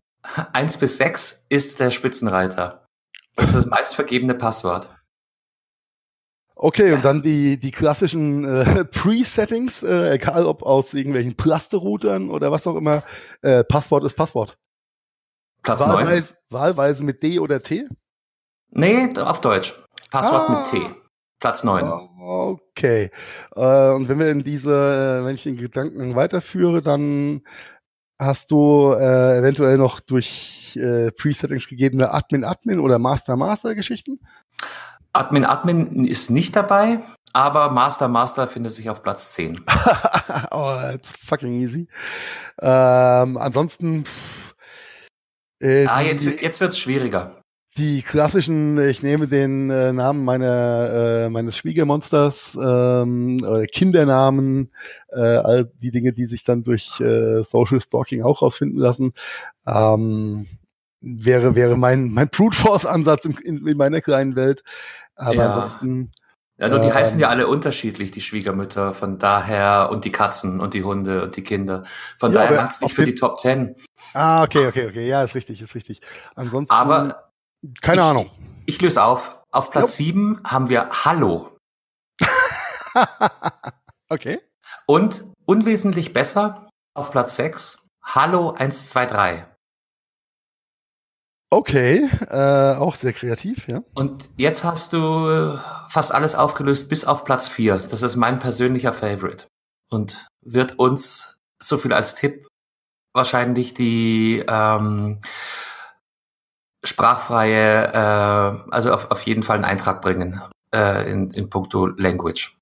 1 0.54 0.78
bis 0.78 0.96
6 0.96 1.44
ist 1.50 1.80
der 1.80 1.90
Spitzenreiter. 1.90 2.86
Das 3.34 3.48
ist 3.48 3.56
das 3.56 3.66
meistvergebene 3.66 4.34
Passwort. 4.34 4.88
Okay, 6.64 6.92
und 6.92 7.04
dann 7.04 7.22
die, 7.22 7.58
die 7.58 7.72
klassischen 7.72 8.44
äh, 8.44 8.84
Pre-Settings, 8.92 9.82
äh, 9.82 10.12
egal 10.12 10.46
ob 10.46 10.62
aus 10.62 10.94
irgendwelchen 10.94 11.34
Plasterroutern 11.34 12.30
oder 12.30 12.52
was 12.52 12.68
auch 12.68 12.76
immer, 12.76 13.02
äh, 13.40 13.64
Passwort 13.64 14.04
ist 14.04 14.14
Passwort. 14.14 14.56
Platz 15.64 15.80
wahlweise, 15.80 16.34
9. 16.50 16.60
Wahlweise 16.60 17.02
mit 17.02 17.20
D 17.20 17.40
oder 17.40 17.60
T? 17.62 17.88
Nee, 18.70 19.08
auf 19.18 19.40
Deutsch. 19.40 19.74
Passwort 20.12 20.50
ah. 20.50 20.60
mit 20.60 20.70
T. 20.70 20.88
Platz 21.40 21.64
9. 21.64 21.84
Okay. 22.20 23.10
Äh, 23.56 23.90
und 23.90 24.08
wenn 24.08 24.20
wir 24.20 24.28
in 24.28 24.44
diese, 24.44 24.70
äh, 24.70 25.26
wenn 25.26 25.34
ich 25.34 25.42
den 25.42 25.56
Gedanken 25.56 26.14
weiterführe, 26.14 26.80
dann 26.80 27.42
hast 28.20 28.52
du 28.52 28.92
äh, 28.92 29.38
eventuell 29.38 29.78
noch 29.78 29.98
durch 29.98 30.76
äh, 30.76 31.10
Pre-Settings 31.10 31.66
gegebene 31.66 32.14
Admin-Admin 32.14 32.78
oder 32.78 33.00
Master-Master-Geschichten? 33.00 34.20
Admin 35.12 35.44
Admin 35.44 36.06
ist 36.06 36.30
nicht 36.30 36.56
dabei, 36.56 37.00
aber 37.32 37.70
Master 37.70 38.08
Master 38.08 38.48
findet 38.48 38.72
sich 38.72 38.88
auf 38.88 39.02
Platz 39.02 39.32
10. 39.32 39.64
oh, 40.50 40.76
it's 40.94 41.10
fucking 41.24 41.52
easy. 41.52 41.88
Ähm, 42.60 43.36
ansonsten. 43.36 44.04
Äh, 45.60 45.86
ah, 45.86 46.00
jetzt, 46.00 46.26
jetzt 46.26 46.60
wird's 46.60 46.78
schwieriger. 46.78 47.42
Die 47.78 48.02
klassischen, 48.02 48.78
ich 48.78 49.02
nehme 49.02 49.28
den 49.28 49.70
äh, 49.70 49.94
Namen 49.94 50.26
meiner, 50.26 51.24
äh, 51.24 51.30
meines 51.30 51.56
Schwiegermonsters, 51.56 52.54
ähm, 52.60 53.42
oder 53.42 53.66
Kindernamen, 53.66 54.70
äh, 55.10 55.20
all 55.20 55.72
die 55.80 55.90
Dinge, 55.90 56.12
die 56.12 56.26
sich 56.26 56.44
dann 56.44 56.64
durch 56.64 57.00
äh, 57.00 57.42
Social 57.44 57.80
Stalking 57.80 58.22
auch 58.22 58.42
rausfinden 58.42 58.78
lassen. 58.78 59.14
Ähm, 59.66 60.46
wäre, 61.02 61.54
wäre 61.54 61.76
mein, 61.76 62.10
mein 62.12 62.28
Brute 62.28 62.56
Force 62.56 62.86
Ansatz 62.86 63.24
in, 63.24 63.32
in, 63.38 63.66
in 63.66 63.76
meiner 63.76 64.00
kleinen 64.00 64.36
Welt. 64.36 64.62
Aber 65.16 65.34
ja. 65.34 65.52
ansonsten. 65.52 66.12
Ja, 66.58 66.68
nur 66.68 66.78
die 66.78 66.88
ähm, 66.88 66.94
heißen 66.94 67.18
ja 67.18 67.28
alle 67.28 67.48
unterschiedlich, 67.48 68.12
die 68.12 68.20
Schwiegermütter, 68.20 68.94
von 68.94 69.18
daher, 69.18 69.88
und 69.90 70.04
die 70.04 70.12
Katzen 70.12 70.60
und 70.60 70.74
die 70.74 70.84
Hunde 70.84 71.24
und 71.24 71.36
die 71.36 71.42
Kinder. 71.42 71.84
Von 72.18 72.32
ja, 72.32 72.40
daher 72.40 72.56
langt 72.56 72.72
es 72.72 72.80
nicht 72.80 72.94
für 72.94 73.04
die 73.04 73.14
Top 73.14 73.38
Ten. 73.38 73.74
Ah, 74.14 74.44
okay, 74.44 74.68
okay, 74.68 74.86
okay. 74.86 75.08
Ja, 75.08 75.24
ist 75.24 75.34
richtig, 75.34 75.60
ist 75.60 75.74
richtig. 75.74 76.00
Ansonsten. 76.36 76.72
Aber. 76.72 77.30
Keine 77.80 78.02
ich, 78.02 78.06
Ahnung. 78.06 78.30
Ich 78.66 78.80
löse 78.80 79.02
auf. 79.02 79.38
Auf 79.50 79.70
Platz 79.70 79.98
jo. 79.98 80.06
7 80.06 80.40
haben 80.44 80.68
wir 80.68 80.88
Hallo. 81.04 81.56
okay. 84.08 84.40
Und 84.86 85.26
unwesentlich 85.44 86.12
besser 86.12 86.68
auf 86.94 87.10
Platz 87.10 87.36
6 87.36 87.82
Hallo 88.02 88.50
123. 88.50 89.51
Okay, 91.52 92.08
äh, 92.30 92.76
auch 92.78 92.94
sehr 92.94 93.12
kreativ, 93.12 93.68
ja. 93.68 93.82
Und 93.92 94.30
jetzt 94.38 94.64
hast 94.64 94.94
du 94.94 95.28
äh, 95.28 95.58
fast 95.90 96.10
alles 96.10 96.34
aufgelöst 96.34 96.88
bis 96.88 97.04
auf 97.04 97.24
Platz 97.24 97.50
4. 97.50 97.76
Das 97.90 98.00
ist 98.00 98.16
mein 98.16 98.38
persönlicher 98.38 98.94
Favorite. 98.94 99.48
Und 99.90 100.28
wird 100.40 100.78
uns, 100.78 101.36
so 101.62 101.76
viel 101.76 101.92
als 101.92 102.14
Tipp, 102.14 102.46
wahrscheinlich 103.12 103.74
die 103.74 104.42
ähm, 104.48 105.20
sprachfreie, 106.82 107.92
äh, 107.92 108.70
also 108.70 108.94
auf, 108.94 109.10
auf 109.10 109.20
jeden 109.26 109.42
Fall 109.42 109.56
einen 109.56 109.66
Eintrag 109.66 110.00
bringen 110.00 110.40
äh, 110.74 111.10
in, 111.10 111.32
in 111.32 111.50
puncto 111.50 111.84
Language. 111.84 112.56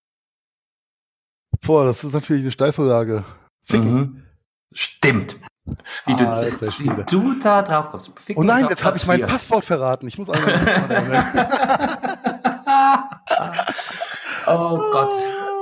Boah, 1.64 1.84
das 1.84 2.02
ist 2.02 2.12
natürlich 2.12 2.42
eine 2.42 2.50
Steilvorlage. 2.50 3.22
Mhm. 3.70 4.26
Stimmt. 4.72 5.36
Wie 6.06 6.16
du, 6.16 6.28
Alter, 6.28 6.66
wie 6.78 6.90
du 7.06 7.34
da 7.40 7.62
drauf 7.62 7.90
kommst. 7.90 8.10
Fick 8.18 8.36
oh 8.36 8.42
nein, 8.42 8.66
jetzt 8.68 8.84
habe 8.84 8.96
ich 8.96 9.06
mein 9.06 9.24
Passwort 9.26 9.64
verraten. 9.64 10.08
Ich 10.08 10.18
muss 10.18 10.28
einmal. 10.30 10.54
oh 14.46 14.78
Gott. 14.92 15.12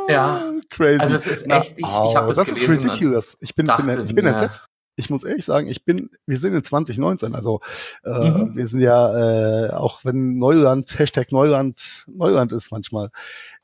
Ja. 0.08 0.52
Crazy. 0.70 1.00
Also 1.00 1.16
es 1.16 1.26
ist 1.26 1.50
echt, 1.50 1.78
ich, 1.78 1.84
ich 1.84 2.16
habe 2.16 2.28
das, 2.28 2.36
das 2.36 2.46
gelesen. 2.46 2.72
ist 2.72 2.84
ridiculous. 2.84 3.36
Ich 3.40 3.54
bin, 3.54 3.66
dachte, 3.66 3.84
bin, 3.84 4.04
ich 4.04 4.14
bin 4.14 4.26
entsetzt. 4.26 4.68
Ich 4.96 5.10
muss 5.10 5.22
ehrlich 5.22 5.44
sagen, 5.44 5.68
ich 5.68 5.84
bin, 5.84 6.10
wir 6.26 6.38
sind 6.38 6.54
in 6.54 6.64
2019, 6.64 7.36
also 7.36 7.60
äh, 8.04 8.10
mhm. 8.10 8.56
wir 8.56 8.66
sind 8.66 8.80
ja, 8.80 9.66
äh, 9.66 9.70
auch 9.70 10.04
wenn 10.04 10.38
Neuland, 10.38 10.98
Hashtag 10.98 11.30
Neuland, 11.30 12.04
Neuland 12.08 12.50
ist 12.50 12.72
manchmal, 12.72 13.10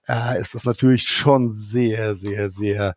äh, 0.06 0.40
ist 0.40 0.54
das 0.54 0.64
natürlich 0.64 1.08
schon 1.08 1.58
sehr, 1.72 2.14
sehr, 2.14 2.52
sehr 2.52 2.94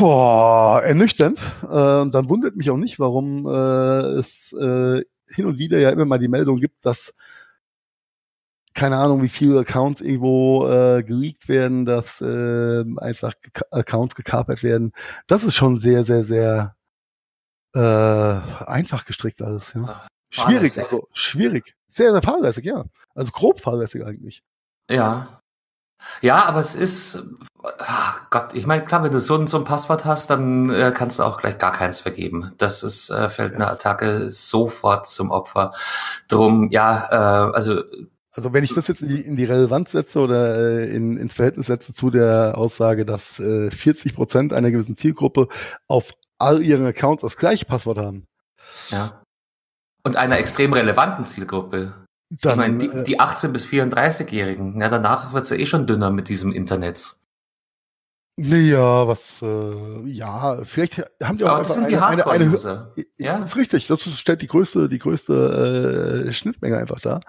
Boah, 0.00 0.82
ernüchternd. 0.82 1.42
Äh, 1.62 1.66
dann 1.68 2.30
wundert 2.30 2.56
mich 2.56 2.70
auch 2.70 2.78
nicht, 2.78 2.98
warum 2.98 3.46
äh, 3.46 4.18
es 4.18 4.50
äh, 4.54 5.04
hin 5.28 5.44
und 5.44 5.58
wieder 5.58 5.78
ja 5.78 5.90
immer 5.90 6.06
mal 6.06 6.18
die 6.18 6.28
Meldung 6.28 6.56
gibt, 6.56 6.86
dass 6.86 7.14
keine 8.72 8.96
Ahnung, 8.96 9.22
wie 9.22 9.28
viele 9.28 9.60
Accounts 9.60 10.00
irgendwo 10.00 10.66
äh, 10.66 11.02
geleakt 11.02 11.50
werden, 11.50 11.84
dass 11.84 12.18
äh, 12.22 12.82
einfach 12.96 13.34
Ge 13.42 13.62
Accounts 13.70 14.14
gekapert 14.14 14.62
werden. 14.62 14.92
Das 15.26 15.44
ist 15.44 15.54
schon 15.54 15.78
sehr, 15.78 16.02
sehr, 16.06 16.24
sehr 16.24 16.76
äh, 17.74 17.78
einfach 18.64 19.04
gestrickt 19.04 19.42
alles. 19.42 19.74
Ja. 19.74 19.82
Ah, 19.82 20.08
schwierig, 20.30 20.78
also 20.78 21.08
schwierig. 21.12 21.74
Sehr, 21.90 22.12
sehr 22.12 22.22
fahrlässig, 22.22 22.64
ja. 22.64 22.86
Also 23.14 23.32
grob 23.32 23.60
fahrlässig 23.60 24.02
eigentlich. 24.02 24.42
Ja, 24.88 25.39
ja, 26.20 26.44
aber 26.44 26.60
es 26.60 26.74
ist, 26.74 27.22
ach 27.78 28.20
Gott, 28.30 28.54
ich 28.54 28.66
meine, 28.66 28.84
klar, 28.84 29.02
wenn 29.02 29.12
du 29.12 29.20
so, 29.20 29.36
ein 29.36 29.46
so 29.46 29.58
ein 29.58 29.64
Passwort 29.64 30.04
hast, 30.04 30.30
dann 30.30 30.70
äh, 30.70 30.92
kannst 30.94 31.18
du 31.18 31.22
auch 31.22 31.38
gleich 31.38 31.58
gar 31.58 31.72
keins 31.72 32.00
vergeben. 32.00 32.52
Das 32.58 32.82
ist, 32.82 33.10
äh, 33.10 33.28
fällt 33.28 33.54
eine 33.54 33.68
Attacke 33.68 34.30
sofort 34.30 35.08
zum 35.08 35.30
Opfer. 35.30 35.72
Drum, 36.28 36.70
ja, 36.70 37.08
äh, 37.10 37.54
also 37.54 37.82
also 38.32 38.52
wenn 38.52 38.62
ich 38.62 38.72
das 38.74 38.86
jetzt 38.86 39.02
in 39.02 39.08
die, 39.08 39.20
in 39.20 39.36
die 39.36 39.44
Relevanz 39.44 39.90
setze 39.90 40.20
oder 40.20 40.56
äh, 40.56 40.94
in, 40.94 41.16
ins 41.16 41.34
Verhältnis 41.34 41.66
setze 41.66 41.92
zu 41.92 42.10
der 42.10 42.56
Aussage, 42.56 43.04
dass 43.04 43.40
äh, 43.40 43.70
40 43.70 44.14
Prozent 44.14 44.52
einer 44.52 44.70
gewissen 44.70 44.94
Zielgruppe 44.94 45.48
auf 45.88 46.12
all 46.38 46.62
ihren 46.62 46.86
Accounts 46.86 47.22
das 47.22 47.36
gleiche 47.36 47.64
Passwort 47.64 47.98
haben. 47.98 48.26
Ja. 48.90 49.22
Und 50.04 50.16
einer 50.16 50.38
extrem 50.38 50.72
relevanten 50.72 51.26
Zielgruppe. 51.26 51.99
Dann, 52.30 52.52
ich 52.52 52.56
meine, 52.56 52.78
die, 52.78 52.86
äh, 52.86 53.04
die 53.04 53.20
18- 53.20 53.48
bis 53.48 53.66
34-Jährigen, 53.66 54.80
ja, 54.80 54.88
danach 54.88 55.32
wird 55.32 55.44
es 55.44 55.50
ja 55.50 55.56
eh 55.56 55.66
schon 55.66 55.86
dünner 55.86 56.10
mit 56.10 56.28
diesem 56.28 56.52
Internet. 56.52 57.16
Naja, 58.42 59.06
was, 59.06 59.42
äh, 59.42 60.08
ja, 60.08 60.64
vielleicht 60.64 61.02
haben 61.22 61.36
die 61.36 61.44
auch 61.44 61.50
Aber 61.50 61.58
das 61.58 61.74
sind 61.74 61.88
die 61.88 61.96
eine, 61.96 62.26
eine, 62.26 62.46
eine, 62.46 62.92
Ja, 63.18 63.38
das 63.40 63.50
ist 63.50 63.56
richtig. 63.56 63.86
Das 63.86 64.02
stellt 64.18 64.40
die 64.40 64.46
größte, 64.46 64.88
die 64.88 64.98
größte 64.98 66.24
äh, 66.28 66.32
Schnittmenge 66.32 66.78
einfach 66.78 67.00
da. 67.00 67.20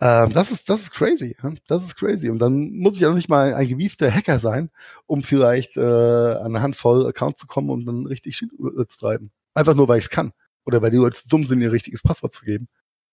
Ähm, 0.00 0.34
das 0.34 0.50
ist, 0.50 0.68
das 0.68 0.82
ist 0.82 0.90
crazy. 0.90 1.34
Das 1.66 1.82
ist 1.84 1.96
crazy. 1.96 2.28
Und 2.28 2.40
dann 2.40 2.72
muss 2.72 2.96
ich 2.96 3.00
ja 3.00 3.08
noch 3.08 3.14
nicht 3.14 3.30
mal 3.30 3.54
ein 3.54 3.68
gewiefter 3.68 4.10
Hacker 4.10 4.38
sein, 4.38 4.70
um 5.06 5.22
vielleicht 5.22 5.78
äh, 5.78 5.80
an 5.80 6.54
eine 6.54 6.60
Handvoll 6.60 7.06
Accounts 7.06 7.40
zu 7.40 7.46
kommen 7.46 7.70
und 7.70 7.86
dann 7.86 8.04
richtig 8.04 8.36
Shit 8.36 8.50
zu 8.50 8.98
treiben. 8.98 9.30
Einfach 9.54 9.74
nur, 9.74 9.88
weil 9.88 10.00
ich 10.00 10.06
es 10.06 10.10
kann. 10.10 10.32
Oder 10.66 10.82
weil 10.82 10.90
die 10.90 10.98
Leute 10.98 11.20
dumm 11.26 11.46
sind, 11.46 11.62
ihr 11.62 11.72
richtiges 11.72 12.02
Passwort 12.02 12.34
zu 12.34 12.44
geben. 12.44 12.68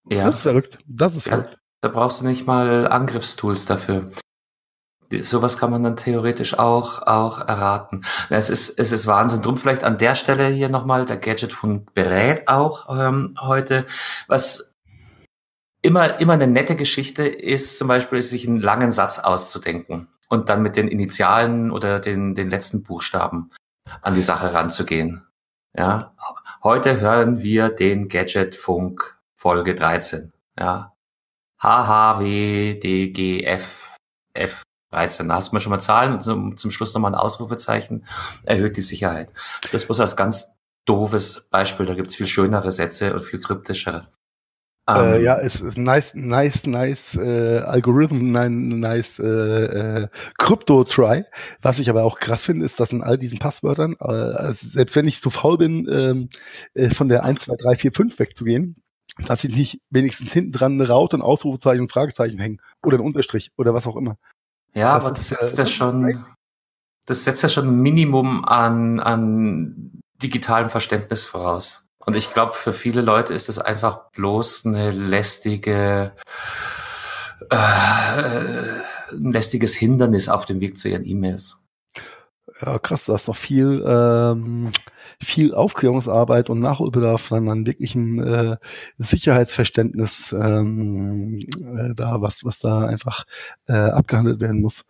Ja. 0.10 0.26
Das 0.26 0.38
ist 0.38 0.42
verrückt. 0.42 0.80
Das 0.86 1.16
ist 1.16 1.26
ja, 1.26 1.38
verrückt. 1.38 1.58
Da 1.82 1.90
brauchst 1.90 2.22
du 2.22 2.26
nicht 2.26 2.46
mal 2.46 2.88
Angriffstools 2.88 3.66
dafür. 3.66 4.10
Sowas 5.24 5.58
kann 5.58 5.72
man 5.72 5.84
dann 5.84 5.98
theoretisch 5.98 6.58
auch, 6.58 7.02
auch 7.02 7.42
erraten. 7.42 8.06
Es 8.30 8.50
ist, 8.50 8.80
es 8.80 8.92
ist 8.94 9.08
Wahnsinn. 9.08 9.42
Drum 9.42 9.58
vielleicht 9.58 9.84
an 9.84 9.98
der 9.98 10.16
Stelle 10.16 10.48
hier 10.48 10.70
nochmal 10.70 11.06
der 11.06 11.18
Gadget 11.18 11.52
von 11.52 11.86
berät 11.94 12.48
auch 12.48 12.88
ähm, 12.98 13.36
heute. 13.42 13.86
Was 14.28 14.74
immer, 15.82 16.20
immer 16.20 16.34
eine 16.34 16.48
nette 16.48 16.76
Geschichte 16.76 17.28
ist, 17.28 17.78
zum 17.78 17.88
Beispiel, 17.88 18.22
sich 18.22 18.48
einen 18.48 18.62
langen 18.62 18.92
Satz 18.92 19.20
auszudenken 19.20 20.08
und 20.30 20.50
dann 20.50 20.62
mit 20.62 20.78
den 20.78 20.88
Initialen 20.88 21.72
oder 21.72 22.00
den, 22.00 22.36
den 22.36 22.50
letzten 22.50 22.84
Buchstaben 22.84 23.50
an 24.02 24.14
die 24.14 24.22
Sache 24.22 24.54
ranzugehen. 24.54 25.28
Ja, 25.76 26.14
heute 26.64 27.02
hören 27.02 27.42
wir 27.42 27.70
den 27.70 28.08
Gadgetfunk 28.08 29.18
Folge 29.42 29.74
13. 29.74 30.32
Ja, 30.60 30.94
HHWDGF 31.60 32.78
F13. 34.38 35.28
Da 35.28 35.36
hast 35.36 35.52
du 35.52 35.60
schon 35.60 35.72
mal 35.72 35.80
Zahlen 35.80 36.14
und 36.14 36.22
zum, 36.22 36.58
zum 36.58 36.70
Schluss 36.70 36.94
nochmal 36.94 37.12
ein 37.12 37.20
Ausrufezeichen. 37.20 38.06
Erhöht 38.44 38.78
die 38.78 38.82
Sicherheit. 38.82 39.34
Das 39.72 39.90
muss 39.90 40.00
als 40.00 40.16
ganz 40.16 40.52
doofes 40.86 41.48
Beispiel. 41.50 41.88
Da 41.88 41.96
gibt's 41.96 42.16
viel 42.16 42.28
schönere 42.28 42.72
Sätze 42.72 43.16
und 43.16 43.24
viel 43.24 43.42
kryptischere. 43.42 44.08
Äh, 44.88 45.18
ähm, 45.18 45.24
ja, 45.24 45.38
es 45.38 45.60
ist 45.60 45.76
nice, 45.76 46.14
nice, 46.14 46.68
nice 46.68 47.16
äh, 47.16 47.62
Algorithm, 47.66 48.32
nice 48.32 49.18
äh, 49.18 50.04
äh, 50.04 50.08
Crypto-Try. 50.38 51.26
Was 51.64 51.80
ich 51.80 51.90
aber 51.90 52.04
auch 52.04 52.20
krass 52.20 52.44
finde, 52.44 52.68
ist, 52.68 52.80
dass 52.80 52.92
in 52.92 53.02
all 53.02 53.18
diesen 53.18 53.40
Passwörtern, 53.40 53.96
äh, 54.00 54.06
also 54.06 54.68
selbst 54.68 54.96
wenn 54.96 55.08
ich 55.08 55.20
zu 55.20 55.32
faul 55.32 55.58
bin, 55.58 55.88
ähm, 55.92 56.30
äh, 56.76 56.90
von 56.92 57.10
der 57.10 57.24
1, 57.24 57.46
2, 57.46 57.56
3, 57.56 57.76
4, 57.76 57.92
5 57.92 58.20
wegzugehen, 58.20 58.81
dass 59.18 59.44
ich 59.44 59.56
nicht 59.56 59.82
wenigstens 59.90 60.32
hinten 60.32 60.52
dran 60.52 60.74
eine 60.74 60.88
Raute, 60.88 61.18
ein 61.18 61.22
Ausrufezeichen, 61.22 61.84
ein 61.84 61.90
Fragezeichen 61.90 62.40
hängen 62.40 62.62
oder 62.84 62.98
ein 62.98 63.02
Unterstrich 63.02 63.52
oder 63.58 63.74
was 63.74 63.88
auch 63.88 63.96
immer. 63.96 64.18
Ja, 64.74 64.96
das 64.96 65.06
aber 65.06 65.16
das 65.16 65.28
setzt 65.28 65.58
ja 65.58 65.66
schon, 65.66 66.26
das 67.06 67.24
setzt 67.24 67.44
ja 67.44 67.50
schon 67.50 67.68
ein 67.68 67.82
Minimum 67.82 68.46
an, 68.46 69.00
an 69.00 70.00
digitalem 70.22 70.70
Verständnis 70.70 71.26
voraus. 71.26 71.90
Und 72.06 72.16
ich 72.16 72.34
glaube, 72.34 72.54
für 72.54 72.74
viele 72.74 73.02
Leute 73.02 73.34
ist 73.34 73.48
das 73.48 73.60
einfach 73.60 74.12
bloß 74.12 74.66
eine 74.66 74.92
lästige, 74.92 76.14
äh, 77.50 77.56
ein 79.12 79.32
lästiges 79.34 79.76
Hindernis 79.76 80.30
auf 80.30 80.46
dem 80.46 80.62
Weg 80.62 80.78
zu 80.78 80.90
ihren 80.90 81.06
E-Mails. 81.06 81.64
Ja, 82.62 82.80
krass, 82.80 83.06
da 83.06 83.16
ist 83.16 83.28
noch 83.28 83.36
viel, 83.36 83.84
ähm, 83.86 84.72
viel 85.22 85.54
Aufklärungsarbeit 85.54 86.50
und 86.50 86.60
Nachholbedarf 86.60 87.30
dann 87.30 87.48
an 87.50 87.66
wirklichem 87.66 88.20
äh, 88.20 88.58
Sicherheitsverständnis 88.98 90.34
ähm, 90.34 91.48
äh, 91.60 91.94
da, 91.96 92.22
was, 92.22 92.44
was 92.44 92.60
da 92.60 92.86
einfach 92.86 93.26
äh, 93.68 93.74
abgehandelt 93.74 94.42
werden 94.42 94.62
muss. 94.62 94.86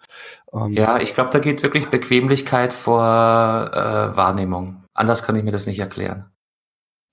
Und 0.45 0.73
ja, 0.73 1.00
ich 1.00 1.13
glaube, 1.13 1.29
da 1.31 1.39
geht 1.39 1.63
wirklich 1.63 1.88
Bequemlichkeit 1.88 2.73
vor 2.73 3.03
äh, 3.03 4.15
Wahrnehmung. 4.15 4.83
Anders 4.93 5.23
kann 5.23 5.35
ich 5.35 5.43
mir 5.43 5.51
das 5.51 5.67
nicht 5.67 5.79
erklären. 5.79 6.30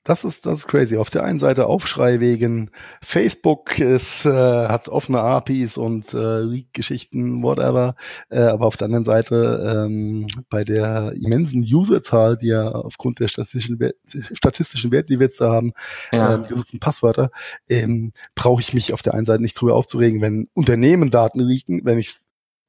Das 0.08 0.24
ist, 0.24 0.46
das 0.46 0.60
ist 0.60 0.68
crazy. 0.68 0.96
Auf 0.96 1.10
der 1.10 1.22
einen 1.24 1.38
Seite 1.38 1.66
Aufschrei 1.66 2.18
wegen 2.18 2.70
Facebook 3.02 3.78
ist, 3.78 4.24
äh, 4.24 4.30
hat 4.30 4.88
offene 4.88 5.20
APIs 5.20 5.76
und 5.76 6.14
äh, 6.14 6.40
Leak-Geschichten, 6.40 7.42
whatever. 7.42 7.94
Äh, 8.30 8.40
aber 8.40 8.64
auf 8.64 8.78
der 8.78 8.86
anderen 8.86 9.04
Seite 9.04 9.84
ähm, 9.86 10.26
bei 10.48 10.64
der 10.64 11.12
immensen 11.12 11.60
Userzahl, 11.60 12.38
die 12.38 12.46
ja 12.46 12.70
aufgrund 12.70 13.20
der 13.20 13.28
statistischen, 13.28 13.80
Wert, 13.80 13.96
statistischen 14.32 14.90
Werte, 14.92 15.08
die 15.08 15.20
wir 15.20 15.26
jetzt 15.26 15.42
da 15.42 15.52
haben, 15.52 15.74
ja. 16.10 16.36
äh, 16.36 16.38
benutzen 16.38 16.80
Passwörter, 16.80 17.28
ähm, 17.68 18.14
brauche 18.34 18.62
ich 18.62 18.72
mich 18.72 18.94
auf 18.94 19.02
der 19.02 19.12
einen 19.12 19.26
Seite 19.26 19.42
nicht 19.42 19.60
drüber 19.60 19.74
aufzuregen, 19.74 20.22
wenn 20.22 20.48
Unternehmen 20.54 21.10
Daten 21.10 21.40
leaken, 21.40 21.82
wenn 21.84 21.98
ich 21.98 22.14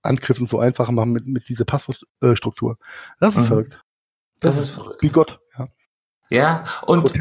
Angriffen 0.02 0.46
so 0.46 0.60
einfach 0.60 0.92
mache 0.92 1.08
mit, 1.08 1.26
mit 1.26 1.48
dieser 1.48 1.64
Passwortstruktur. 1.64 2.76
Das 3.18 3.38
ist 3.38 3.44
mhm. 3.44 3.48
verrückt. 3.48 3.82
Das, 4.42 4.58
das 4.58 4.66
ist 4.66 4.72
verrückt. 4.74 5.02
Wie 5.02 5.10
Gott, 5.10 5.39
ja. 6.30 6.64
Und 6.86 7.12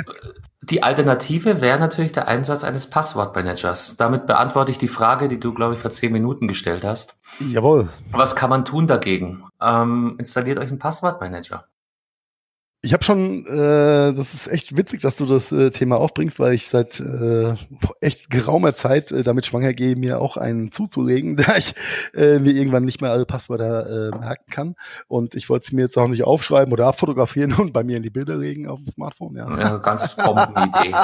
die 0.62 0.82
Alternative 0.82 1.60
wäre 1.60 1.78
natürlich 1.78 2.12
der 2.12 2.28
Einsatz 2.28 2.64
eines 2.64 2.90
Passwortmanagers. 2.90 3.96
Damit 3.96 4.26
beantworte 4.26 4.70
ich 4.70 4.78
die 4.78 4.88
Frage, 4.88 5.28
die 5.28 5.40
du, 5.40 5.54
glaube 5.54 5.74
ich, 5.74 5.80
vor 5.80 5.90
zehn 5.90 6.12
Minuten 6.12 6.46
gestellt 6.46 6.84
hast. 6.84 7.16
Jawohl. 7.40 7.88
Was 8.10 8.36
kann 8.36 8.50
man 8.50 8.64
tun 8.64 8.86
dagegen? 8.86 9.44
Ähm, 9.62 10.16
installiert 10.18 10.58
euch 10.58 10.68
einen 10.68 10.78
Passwortmanager. 10.78 11.64
Ich 12.80 12.92
habe 12.92 13.02
schon, 13.02 13.44
äh, 13.44 14.14
das 14.14 14.35
ist 14.35 14.47
echt 14.47 14.76
witzig, 14.76 15.00
dass 15.00 15.16
du 15.16 15.26
das 15.26 15.50
äh, 15.50 15.73
Thema 15.73 15.99
aufbringst, 15.99 16.38
weil 16.38 16.54
ich 16.54 16.68
seit 16.68 17.00
äh, 17.00 17.54
echt 18.00 18.30
geraumer 18.30 18.73
Zeit 18.76 19.11
äh, 19.11 19.25
damit 19.25 19.47
schwanger 19.47 19.73
gehe, 19.73 19.97
mir 19.97 20.20
auch 20.20 20.37
einen 20.37 20.70
zuzulegen, 20.70 21.37
da 21.37 21.56
ich 21.56 21.75
äh, 22.14 22.38
mir 22.38 22.52
irgendwann 22.52 22.84
nicht 22.84 23.00
mehr 23.00 23.10
alle 23.10 23.26
Passwörter 23.26 24.12
äh, 24.12 24.17
merken 24.17 24.49
kann. 24.52 24.75
Und 25.08 25.34
ich 25.34 25.50
wollte 25.50 25.69
sie 25.69 25.75
mir 25.75 25.82
jetzt 25.82 25.99
auch 25.99 26.06
nicht 26.06 26.23
aufschreiben 26.23 26.73
oder 26.73 26.86
abfotografieren 26.86 27.52
und 27.58 27.73
bei 27.73 27.82
mir 27.82 27.97
in 27.97 28.04
die 28.04 28.10
Bilder 28.10 28.36
legen 28.36 28.69
auf 28.69 28.78
dem 28.78 28.93
Smartphone. 28.93 29.34
Ja, 29.34 29.58
ja 29.58 29.76
ganz 29.78 30.14
Bombenidee. 30.14 30.95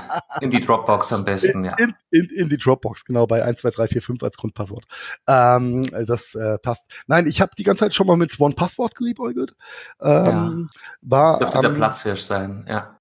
In 0.42 0.50
die 0.50 0.60
Dropbox 0.60 1.12
am 1.12 1.24
besten, 1.24 1.64
ja. 1.64 1.74
In, 1.74 1.92
in, 2.12 2.28
in 2.36 2.48
die 2.48 2.58
Dropbox, 2.58 3.04
genau, 3.04 3.26
bei 3.26 3.42
1, 3.42 3.62
2, 3.62 3.70
3, 3.70 3.88
4, 3.88 4.02
5 4.02 4.22
als 4.22 4.36
Grundpasswort. 4.36 4.84
Ähm, 5.26 5.90
das 6.06 6.36
äh, 6.36 6.56
passt. 6.58 6.84
Nein, 7.08 7.26
ich 7.26 7.40
habe 7.40 7.50
die 7.58 7.64
ganze 7.64 7.80
Zeit 7.80 7.94
schon 7.94 8.06
mal 8.06 8.16
mit 8.16 8.38
One 8.38 8.54
Passwort 8.54 8.94
geliebäugelt. 8.94 9.56
Ähm, 10.00 10.70
ja. 10.72 10.80
War 11.00 11.63
der 11.64 11.70
Platzhirsch 11.70 12.22
sein, 12.22 12.64
ja. 12.68 12.98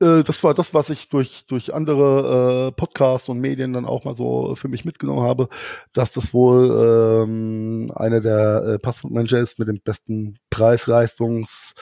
Äh, 0.00 0.24
das 0.24 0.44
war 0.44 0.52
das, 0.52 0.74
was 0.74 0.90
ich 0.90 1.08
durch, 1.08 1.46
durch 1.46 1.72
andere 1.72 2.68
äh, 2.68 2.72
Podcasts 2.72 3.28
und 3.28 3.40
Medien 3.40 3.72
dann 3.72 3.86
auch 3.86 4.04
mal 4.04 4.14
so 4.14 4.54
für 4.54 4.68
mich 4.68 4.84
mitgenommen 4.84 5.22
habe, 5.22 5.48
dass 5.94 6.12
das 6.12 6.34
wohl 6.34 7.24
ähm, 7.24 7.90
einer 7.94 8.20
der 8.20 8.74
äh, 8.74 8.78
Passwortmanager 8.78 9.38
ist 9.38 9.58
mit 9.58 9.68
dem 9.68 9.80
besten 9.80 10.38
Preis-Leistungs- 10.50 11.74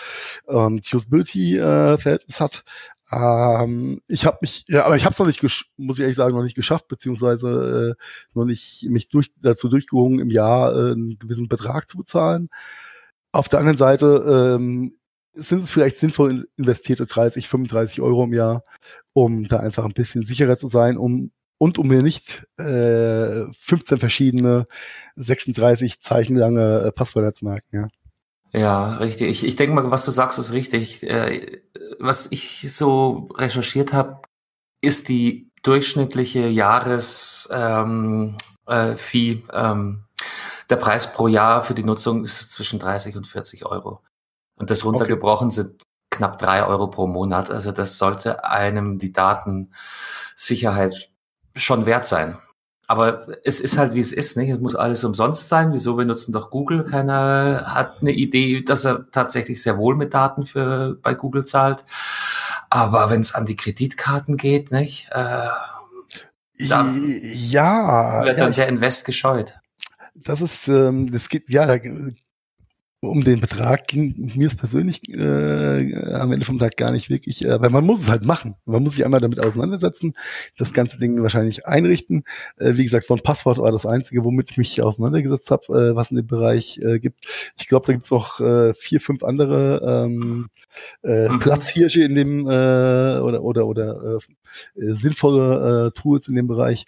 und 0.45 0.95
Usability-Verhältnis 0.95 2.41
äh, 2.41 2.45
hat. 2.45 2.65
Ähm, 3.11 4.01
ich 4.07 4.27
habe 4.27 4.39
mich, 4.43 4.65
ja, 4.69 4.85
aber 4.85 4.97
ich 4.97 5.05
habe 5.05 5.13
es 5.13 5.19
noch 5.19 5.27
nicht, 5.27 5.43
muss 5.77 5.99
ich 5.99 6.03
ehrlich 6.03 6.17
sagen, 6.17 6.37
noch 6.37 6.45
nicht 6.45 6.57
geschafft, 6.57 6.87
beziehungsweise 6.89 7.97
äh, 7.99 8.05
noch 8.35 8.45
nicht 8.45 8.87
mich 8.89 9.09
durch, 9.09 9.33
dazu 9.41 9.69
durchgerungen, 9.69 10.21
im 10.21 10.31
Jahr 10.31 10.73
äh, 10.73 10.93
einen 10.93 11.19
gewissen 11.19 11.49
Betrag 11.49 11.89
zu 11.89 11.99
bezahlen. 11.99 12.47
Auf 13.33 13.49
der 13.49 13.59
anderen 13.59 13.79
Seite 13.79 14.57
ähm, 14.57 14.97
sind 15.35 15.65
es 15.65 15.71
vielleicht 15.71 15.99
sinnvoll 15.99 16.49
investierte 16.57 17.07
30, 17.07 17.49
35 17.49 18.01
Euro 18.01 18.25
im 18.25 18.33
Jahr, 18.33 18.65
um 19.13 19.49
da 19.49 19.59
einfach 19.59 19.85
ein 19.85 19.93
bisschen 19.93 20.25
sicherer 20.25 20.59
zu 20.59 20.69
sein, 20.69 20.97
um 20.97 21.33
und 21.59 21.79
um 21.79 21.89
mir 21.89 22.03
nicht 22.03 22.47
äh, 22.59 23.45
15 23.53 23.99
verschiedene 23.99 24.67
36 25.17 26.01
Zeichen 26.01 26.37
lange 26.37 26.81
äh, 26.81 26.93
Passwörter 26.93 27.33
zu 27.33 27.45
merken, 27.45 27.69
ja. 27.73 27.89
Ja, 28.53 28.97
richtig. 28.99 29.29
Ich, 29.29 29.45
ich 29.45 29.57
denke 29.57 29.75
mal, 29.75 29.91
was 29.91 30.05
du 30.05 30.13
sagst, 30.13 30.39
ist 30.39 30.53
richtig. 30.53 31.03
Äh, 31.03 31.63
was 31.99 32.29
ich 32.31 32.73
so 32.73 33.29
recherchiert 33.35 33.93
habe, 33.93 34.21
ist 34.81 35.09
die 35.09 35.51
durchschnittliche 35.63 36.47
Jahres 36.47 37.49
ähm, 37.51 38.37
äh, 38.67 38.95
Fee, 38.95 39.43
ähm, 39.53 40.05
der 40.71 40.77
Preis 40.77 41.13
pro 41.13 41.27
Jahr 41.27 41.65
für 41.65 41.75
die 41.75 41.83
Nutzung 41.83 42.23
ist 42.23 42.53
zwischen 42.53 42.79
30 42.79 43.17
und 43.17 43.27
40 43.27 43.67
Euro. 43.67 44.01
Und 44.57 44.71
das 44.71 44.85
runtergebrochen 44.85 45.49
okay. 45.49 45.55
sind 45.57 45.83
knapp 46.11 46.39
drei 46.39 46.65
Euro 46.65 46.89
pro 46.89 47.07
Monat. 47.07 47.51
Also 47.51 47.73
das 47.73 47.99
sollte 47.99 48.45
einem 48.45 48.99
die 48.99 49.13
Datensicherheit 49.13 51.11
schon 51.55 51.87
wert 51.87 52.07
sein. 52.07 52.39
Aber 52.87 53.27
es 53.45 53.61
ist 53.61 53.79
halt, 53.79 53.95
wie 53.95 54.01
es 54.01 54.13
ist. 54.13 54.37
Nicht? 54.37 54.51
Es 54.51 54.61
muss 54.61 54.75
alles 54.75 55.05
umsonst 55.05 55.49
sein. 55.49 55.73
Wieso? 55.73 55.97
Wir 55.97 56.05
nutzen 56.05 56.33
doch 56.33 56.51
Google. 56.51 56.85
Keiner 56.85 57.65
hat 57.67 58.01
eine 58.01 58.13
Idee, 58.13 58.63
dass 58.63 58.85
er 58.85 59.11
tatsächlich 59.11 59.63
sehr 59.63 59.79
wohl 59.79 59.97
mit 59.97 60.13
Daten 60.13 60.45
für 60.45 60.99
bei 61.03 61.15
Google 61.15 61.45
zahlt. 61.45 61.85
Aber 62.69 63.09
wenn 63.09 63.21
es 63.21 63.35
an 63.35 63.47
die 63.47 63.57
Kreditkarten 63.57 64.37
geht, 64.37 64.71
nicht? 64.71 65.09
Äh, 65.13 65.49
dann 66.69 67.19
ja, 67.23 68.25
wird 68.25 68.39
dann 68.39 68.51
ja, 68.51 68.57
der 68.57 68.69
Invest 68.69 69.05
gescheut. 69.05 69.55
Das 70.15 70.41
ist, 70.41 70.69
ähm, 70.69 71.11
das 71.11 71.29
geht, 71.29 71.49
ja, 71.49 71.67
da 71.67 71.79
um 73.05 73.25
den 73.25 73.41
Betrag 73.41 73.87
ging 73.89 74.33
mir 74.35 74.49
es 74.49 74.57
persönlich 74.57 75.09
äh, 75.09 75.95
am 76.15 76.33
Ende 76.33 76.45
vom 76.45 76.59
Tag 76.59 76.77
gar 76.77 76.93
nicht 76.93 77.11
wirklich, 77.11 77.45
äh, 77.45 77.61
weil 77.61 77.71
man 77.71 77.85
muss 77.85 78.01
es 78.01 78.09
halt 78.09 78.25
machen. 78.25 78.57
Man 78.65 78.83
muss 78.83 78.95
sich 78.95 79.05
einmal 79.05 79.21
damit 79.21 79.41
auseinandersetzen, 79.41 80.15
das 80.57 80.73
ganze 80.73 80.99
Ding 80.99 81.23
wahrscheinlich 81.23 81.67
einrichten. 81.67 82.25
Äh, 82.57 82.77
wie 82.77 82.85
gesagt, 82.85 83.07
von 83.07 83.21
Passwort 83.21 83.59
war 83.59 83.73
das 83.73 83.87
Einzige, 83.87 84.25
womit 84.25 84.51
ich 84.51 84.59
mich 84.59 84.83
auseinandergesetzt 84.83 85.51
habe, 85.51 85.67
äh, 85.69 85.97
was 85.97 86.11
in 86.11 86.17
dem 86.17 86.27
Bereich 86.27 86.79
äh, 86.79 86.99
gibt. 86.99 87.25
Ich 87.59 87.69
glaube, 87.69 87.87
da 87.87 87.93
gibt 87.93 88.05
es 88.05 88.11
noch 88.11 88.41
äh, 88.41 88.75
vier, 88.75 89.01
fünf 89.01 89.23
andere 89.23 90.05
ähm, 90.07 90.49
äh, 91.03 91.29
mhm. 91.29 91.39
Platzhirsche 91.39 92.03
in 92.03 92.15
dem 92.15 92.47
äh, 92.47 93.19
oder 93.21 93.43
oder 93.43 93.67
oder 93.67 94.19
äh, 94.77 94.95
sinnvolle 94.95 95.87
äh, 95.87 95.99
Tools 95.99 96.29
in 96.29 96.35
dem 96.35 96.47
Bereich. 96.47 96.87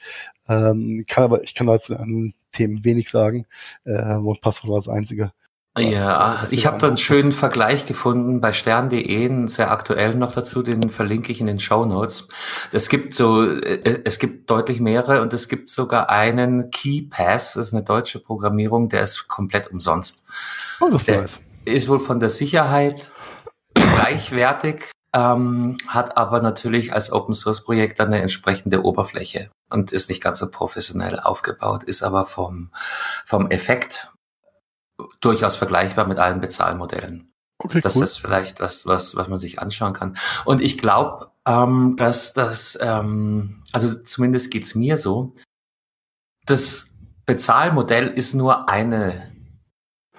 Ähm, 0.49 1.05
kann 1.07 1.25
aber 1.25 1.43
ich 1.43 1.55
kann 1.55 1.67
dazu 1.67 1.97
an 1.97 2.35
Themen 2.53 2.85
wenig 2.85 3.11
sagen. 3.11 3.47
Äh, 3.85 4.17
One 4.17 4.39
Passwort 4.41 4.71
war 4.71 4.81
das 4.81 4.89
Einzige. 4.89 5.33
Ja, 5.79 6.47
ich 6.51 6.67
habe 6.67 6.79
da 6.79 6.87
einen 6.87 6.97
schönen 6.97 7.33
Vergleich 7.33 7.85
gefunden 7.85 8.41
bei 8.41 8.53
stern.de, 8.53 9.49
sehr 9.49 9.71
aktuell 9.71 10.15
noch 10.15 10.33
dazu, 10.33 10.63
den 10.63 10.89
verlinke 10.89 11.33
ich 11.33 11.41
in 11.41 11.47
den 11.47 11.61
Show 11.61 11.85
Notes. 11.85 12.29
Es 12.73 12.89
gibt 12.89 13.13
so, 13.13 13.45
äh, 13.45 14.01
es 14.05 14.19
gibt 14.19 14.51
deutlich 14.51 14.81
mehrere 14.81 15.21
und 15.21 15.35
es 15.35 15.49
gibt 15.49 15.69
sogar 15.69 16.09
einen 16.09 16.71
KeyPass, 16.71 17.55
das 17.55 17.69
ist 17.69 17.75
eine 17.75 17.83
deutsche 17.83 18.21
Programmierung, 18.21 18.89
der 18.89 19.03
ist 19.03 19.29
komplett 19.29 19.71
umsonst. 19.71 20.25
Oh, 20.81 20.89
das 20.91 21.05
der 21.05 21.25
weiß. 21.25 21.41
ist 21.67 21.89
wohl 21.89 22.01
von 22.01 22.21
der 22.21 22.31
Sicherheit 22.31 23.13
gleichwertig, 23.75 24.93
ähm, 25.13 25.77
hat 25.89 26.17
aber 26.17 26.41
natürlich 26.41 26.95
als 26.95 27.13
Open 27.13 27.35
Source 27.35 27.65
Projekt 27.65 28.01
eine 28.01 28.21
entsprechende 28.23 28.83
Oberfläche 28.83 29.51
und 29.69 29.93
ist 29.93 30.09
nicht 30.09 30.23
ganz 30.23 30.39
so 30.39 30.51
professionell 30.51 31.21
aufgebaut, 31.21 31.85
ist 31.85 32.03
aber 32.03 32.25
vom, 32.25 32.71
vom 33.27 33.51
Effekt 33.51 34.09
durchaus 35.21 35.57
vergleichbar 35.57 36.07
mit 36.07 36.19
allen 36.19 36.41
Bezahlmodellen. 36.41 37.33
Okay, 37.59 37.81
das 37.81 37.97
cool. 37.97 38.05
ist 38.05 38.19
vielleicht 38.19 38.61
was, 38.61 38.87
was, 38.87 39.17
was 39.17 39.29
man 39.29 39.39
sich 39.39 39.61
anschauen 39.61 39.95
kann. 39.95 40.17
Und 40.45 40.61
ich 40.61 40.79
glaube, 40.79 41.31
ähm, 41.47 41.97
dass 41.97 42.35
das, 42.35 42.79
ähm, 42.81 43.63
also 43.73 43.95
zumindest 43.95 44.51
geht's 44.51 44.75
mir 44.75 44.97
so, 44.97 45.33
das 46.45 46.89
Bezahlmodell 47.25 48.09
ist 48.09 48.35
nur 48.35 48.69
eine 48.69 49.33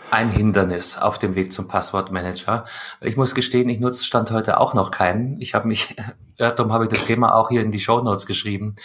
ein 0.10 0.30
Hindernis 0.30 0.98
auf 0.98 1.20
dem 1.20 1.36
Weg 1.36 1.52
zum 1.52 1.68
Passwortmanager. 1.68 2.66
Ich 3.02 3.18
muss 3.18 3.36
gestehen, 3.36 3.70
ich 3.70 3.80
nutze 3.80 4.06
Stand 4.06 4.32
heute 4.32 4.60
auch 4.60 4.74
noch 4.74 4.92
keinen. 4.92 5.40
Ich 5.42 5.54
habe 5.54 5.68
mich, 5.68 5.96
darum 6.38 6.72
habe 6.72 6.86
ich 6.86 6.90
das 6.90 7.06
Thema 7.06 7.36
auch 7.36 7.50
hier 7.50 7.62
in 7.62 7.72
die 7.72 7.80
Show 7.80 8.02
Notes 8.02 8.26
geschrieben, 8.26 8.76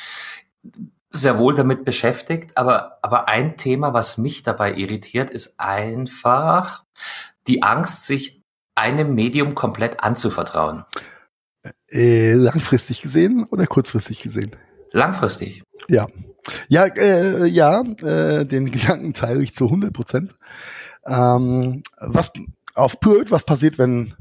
sehr 1.12 1.38
wohl 1.38 1.54
damit 1.54 1.84
beschäftigt. 1.84 2.56
Aber, 2.56 2.98
aber 3.02 3.28
ein 3.28 3.56
Thema, 3.56 3.92
was 3.92 4.18
mich 4.18 4.42
dabei 4.42 4.74
irritiert, 4.74 5.30
ist 5.30 5.54
einfach 5.58 6.84
die 7.46 7.62
Angst, 7.62 8.06
sich 8.06 8.42
einem 8.74 9.14
Medium 9.14 9.54
komplett 9.54 10.02
anzuvertrauen. 10.02 10.84
Äh, 11.90 12.32
langfristig 12.34 13.02
gesehen 13.02 13.44
oder 13.44 13.66
kurzfristig 13.66 14.20
gesehen? 14.20 14.56
Langfristig. 14.92 15.62
Ja. 15.88 16.08
Ja, 16.68 16.86
äh, 16.86 17.46
ja, 17.46 17.82
äh, 17.82 18.44
den 18.44 18.70
Gedanken 18.70 19.14
teile 19.14 19.42
ich 19.42 19.54
zu 19.54 19.66
100 19.66 19.92
Prozent. 19.92 20.34
Ähm, 21.06 21.82
was 21.98 22.32
auf 22.74 23.00
Pult, 23.00 23.30
was 23.30 23.44
passiert, 23.44 23.78
wenn 23.78 24.14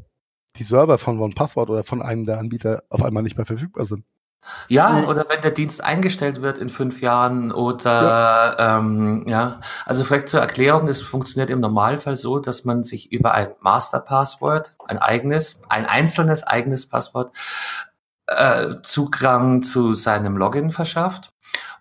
die 0.57 0.63
Server 0.63 0.97
von 0.97 1.19
OnePassword 1.19 1.69
oder 1.69 1.83
von 1.83 2.01
einem 2.01 2.25
der 2.25 2.39
Anbieter 2.39 2.83
auf 2.89 3.01
einmal 3.01 3.23
nicht 3.23 3.37
mehr 3.37 3.45
verfügbar 3.45 3.85
sind? 3.85 4.03
Ja, 4.67 5.03
oder 5.07 5.25
wenn 5.29 5.41
der 5.41 5.51
Dienst 5.51 5.83
eingestellt 5.83 6.41
wird 6.41 6.57
in 6.57 6.69
fünf 6.69 7.01
Jahren 7.01 7.51
oder 7.51 8.55
ja. 8.57 8.77
Ähm, 8.77 9.23
ja, 9.27 9.59
also 9.85 10.03
vielleicht 10.03 10.29
zur 10.29 10.41
Erklärung, 10.41 10.87
es 10.87 11.01
funktioniert 11.01 11.49
im 11.49 11.59
Normalfall 11.59 12.15
so, 12.15 12.39
dass 12.39 12.65
man 12.65 12.83
sich 12.83 13.11
über 13.11 13.33
ein 13.33 13.49
Masterpasswort, 13.59 14.73
ein 14.87 14.97
eigenes, 14.97 15.61
ein 15.69 15.85
einzelnes 15.85 16.43
eigenes 16.43 16.89
Passwort 16.89 17.31
äh, 18.27 18.75
Zugang 18.83 19.61
zu 19.63 19.93
seinem 19.93 20.37
Login 20.37 20.71
verschafft. 20.71 21.31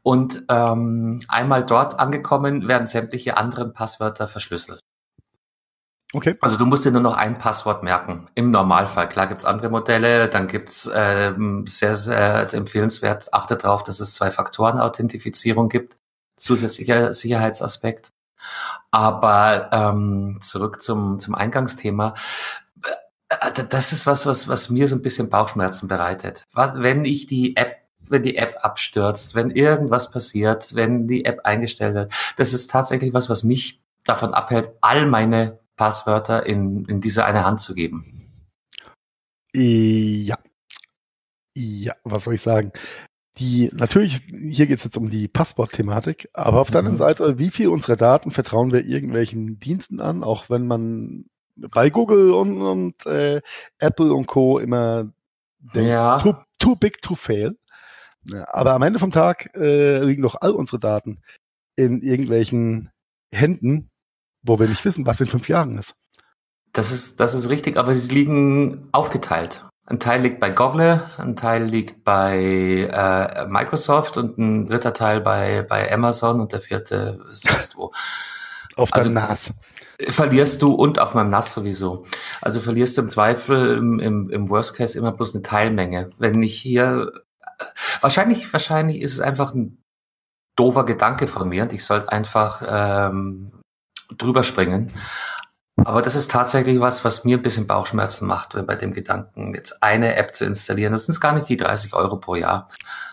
Und 0.02 0.44
ähm, 0.48 1.22
einmal 1.28 1.64
dort 1.64 1.98
angekommen, 2.00 2.68
werden 2.68 2.86
sämtliche 2.86 3.36
anderen 3.36 3.72
Passwörter 3.72 4.28
verschlüsselt. 4.28 4.80
Okay. 6.12 6.36
Also 6.40 6.56
du 6.56 6.66
musst 6.66 6.84
dir 6.84 6.90
nur 6.90 7.00
noch 7.00 7.16
ein 7.16 7.38
Passwort 7.38 7.82
merken. 7.84 8.28
Im 8.34 8.50
Normalfall. 8.50 9.08
Klar 9.08 9.28
gibt's 9.28 9.44
andere 9.44 9.70
Modelle, 9.70 10.28
dann 10.28 10.48
gibt's 10.48 10.90
ähm, 10.92 11.66
sehr, 11.66 11.94
sehr 11.94 12.52
empfehlenswert, 12.52 13.32
achte 13.32 13.56
darauf, 13.56 13.84
dass 13.84 14.00
es 14.00 14.14
Zwei-Faktoren-Authentifizierung 14.14 15.68
gibt. 15.68 15.98
Zusätzlicher 16.36 17.14
Sicherheitsaspekt. 17.14 18.10
Aber 18.90 19.70
ähm, 19.72 20.38
zurück 20.40 20.82
zum, 20.82 21.20
zum 21.20 21.34
Eingangsthema. 21.36 22.14
Äh, 23.28 23.64
das 23.68 23.92
ist 23.92 24.06
was, 24.06 24.26
was, 24.26 24.48
was 24.48 24.68
mir 24.68 24.88
so 24.88 24.96
ein 24.96 25.02
bisschen 25.02 25.30
Bauchschmerzen 25.30 25.86
bereitet. 25.86 26.44
Was, 26.52 26.80
wenn 26.82 27.04
ich 27.04 27.26
die 27.26 27.56
App 27.56 27.76
wenn 28.10 28.22
die 28.24 28.36
App 28.36 28.56
abstürzt, 28.62 29.36
wenn 29.36 29.50
irgendwas 29.50 30.10
passiert, 30.10 30.74
wenn 30.74 31.06
die 31.06 31.24
App 31.24 31.42
eingestellt 31.44 31.94
wird. 31.94 32.12
Das 32.36 32.52
ist 32.52 32.68
tatsächlich 32.68 33.14
was, 33.14 33.30
was 33.30 33.44
mich 33.44 33.80
davon 34.02 34.34
abhält, 34.34 34.72
all 34.80 35.06
meine 35.06 35.59
Passwörter 35.80 36.44
in, 36.44 36.84
in 36.84 37.00
diese 37.00 37.24
eine 37.24 37.46
Hand 37.46 37.62
zu 37.62 37.72
geben. 37.72 38.04
Ja. 39.54 40.36
Ja, 41.56 41.94
was 42.04 42.24
soll 42.24 42.34
ich 42.34 42.42
sagen? 42.42 42.70
Die, 43.38 43.70
natürlich, 43.72 44.20
hier 44.28 44.66
geht 44.66 44.76
es 44.76 44.84
jetzt 44.84 44.98
um 44.98 45.08
die 45.08 45.26
Passwortthematik, 45.26 46.28
aber 46.34 46.60
auf 46.60 46.70
der 46.70 46.80
anderen 46.80 46.96
mhm. 46.96 47.02
Seite, 47.02 47.38
wie 47.38 47.50
viel 47.50 47.68
unserer 47.68 47.96
Daten 47.96 48.30
vertrauen 48.30 48.72
wir 48.72 48.84
irgendwelchen 48.84 49.58
Diensten 49.58 50.00
an, 50.00 50.22
auch 50.22 50.50
wenn 50.50 50.66
man 50.66 51.24
bei 51.56 51.88
Google 51.88 52.32
und, 52.32 52.60
und 52.60 53.06
äh, 53.06 53.40
Apple 53.78 54.12
und 54.12 54.26
Co. 54.26 54.58
immer 54.58 55.10
denkt, 55.60 55.88
ja. 55.88 56.18
too, 56.20 56.34
too 56.58 56.76
big 56.76 57.00
to 57.00 57.14
fail. 57.14 57.56
Aber 58.48 58.74
am 58.74 58.82
Ende 58.82 58.98
vom 58.98 59.12
Tag 59.12 59.56
äh, 59.56 60.04
liegen 60.04 60.20
doch 60.20 60.36
all 60.42 60.50
unsere 60.50 60.78
Daten 60.78 61.22
in 61.74 62.02
irgendwelchen 62.02 62.90
Händen, 63.32 63.89
wo 64.42 64.58
wir 64.58 64.68
nicht 64.68 64.84
wissen, 64.84 65.06
was 65.06 65.20
in 65.20 65.26
fünf 65.26 65.48
Jahren 65.48 65.78
ist. 65.78 65.94
Das 66.72 66.92
ist, 66.92 67.18
das 67.20 67.34
ist 67.34 67.48
richtig, 67.48 67.76
aber 67.76 67.94
sie 67.94 68.12
liegen 68.12 68.88
aufgeteilt. 68.92 69.64
Ein 69.86 69.98
Teil 69.98 70.22
liegt 70.22 70.38
bei 70.38 70.50
Google, 70.50 71.02
ein 71.18 71.34
Teil 71.34 71.64
liegt 71.64 72.04
bei 72.04 72.88
äh, 72.92 73.46
Microsoft 73.48 74.16
und 74.18 74.38
ein 74.38 74.66
dritter 74.66 74.92
Teil 74.92 75.20
bei, 75.20 75.66
bei 75.68 75.92
Amazon 75.92 76.40
und 76.40 76.52
der 76.52 76.60
vierte 76.60 77.20
sonst 77.28 77.76
wo. 77.76 77.92
Auf 78.76 78.90
deinem 78.92 79.16
also, 79.16 79.50
NAS. 79.50 80.14
Verlierst 80.14 80.62
du 80.62 80.72
und 80.72 81.00
auf 81.00 81.12
meinem 81.12 81.28
NAS 81.28 81.52
sowieso. 81.52 82.06
Also 82.40 82.60
verlierst 82.60 82.96
du 82.96 83.02
im 83.02 83.10
Zweifel 83.10 83.76
im, 83.76 83.98
im, 83.98 84.30
im 84.30 84.48
Worst 84.48 84.74
Case 84.74 84.96
immer 84.96 85.12
bloß 85.12 85.34
eine 85.34 85.42
Teilmenge. 85.42 86.08
Wenn 86.18 86.42
ich 86.42 86.56
hier 86.56 87.10
wahrscheinlich, 88.00 88.50
wahrscheinlich 88.52 89.02
ist 89.02 89.12
es 89.14 89.20
einfach 89.20 89.52
ein 89.54 89.82
doofer 90.56 90.84
Gedanke 90.84 91.26
von 91.26 91.48
mir 91.48 91.64
und 91.64 91.72
ich 91.72 91.84
sollte 91.84 92.10
einfach 92.12 92.62
ähm, 92.66 93.59
drüber 94.16 94.42
springen. 94.42 94.90
Aber 95.84 96.02
das 96.02 96.14
ist 96.14 96.30
tatsächlich 96.30 96.80
was, 96.80 97.04
was 97.04 97.24
mir 97.24 97.38
ein 97.38 97.42
bisschen 97.42 97.66
Bauchschmerzen 97.66 98.26
macht, 98.26 98.54
wenn 98.54 98.66
bei 98.66 98.76
dem 98.76 98.92
Gedanken, 98.92 99.54
jetzt 99.54 99.82
eine 99.82 100.16
App 100.16 100.34
zu 100.34 100.44
installieren. 100.44 100.92
Das 100.92 101.06
sind 101.06 101.20
gar 101.20 101.32
nicht 101.32 101.48
die 101.48 101.56
30 101.56 101.94
Euro 101.94 102.18
pro 102.18 102.34
Jahr, 102.34 102.68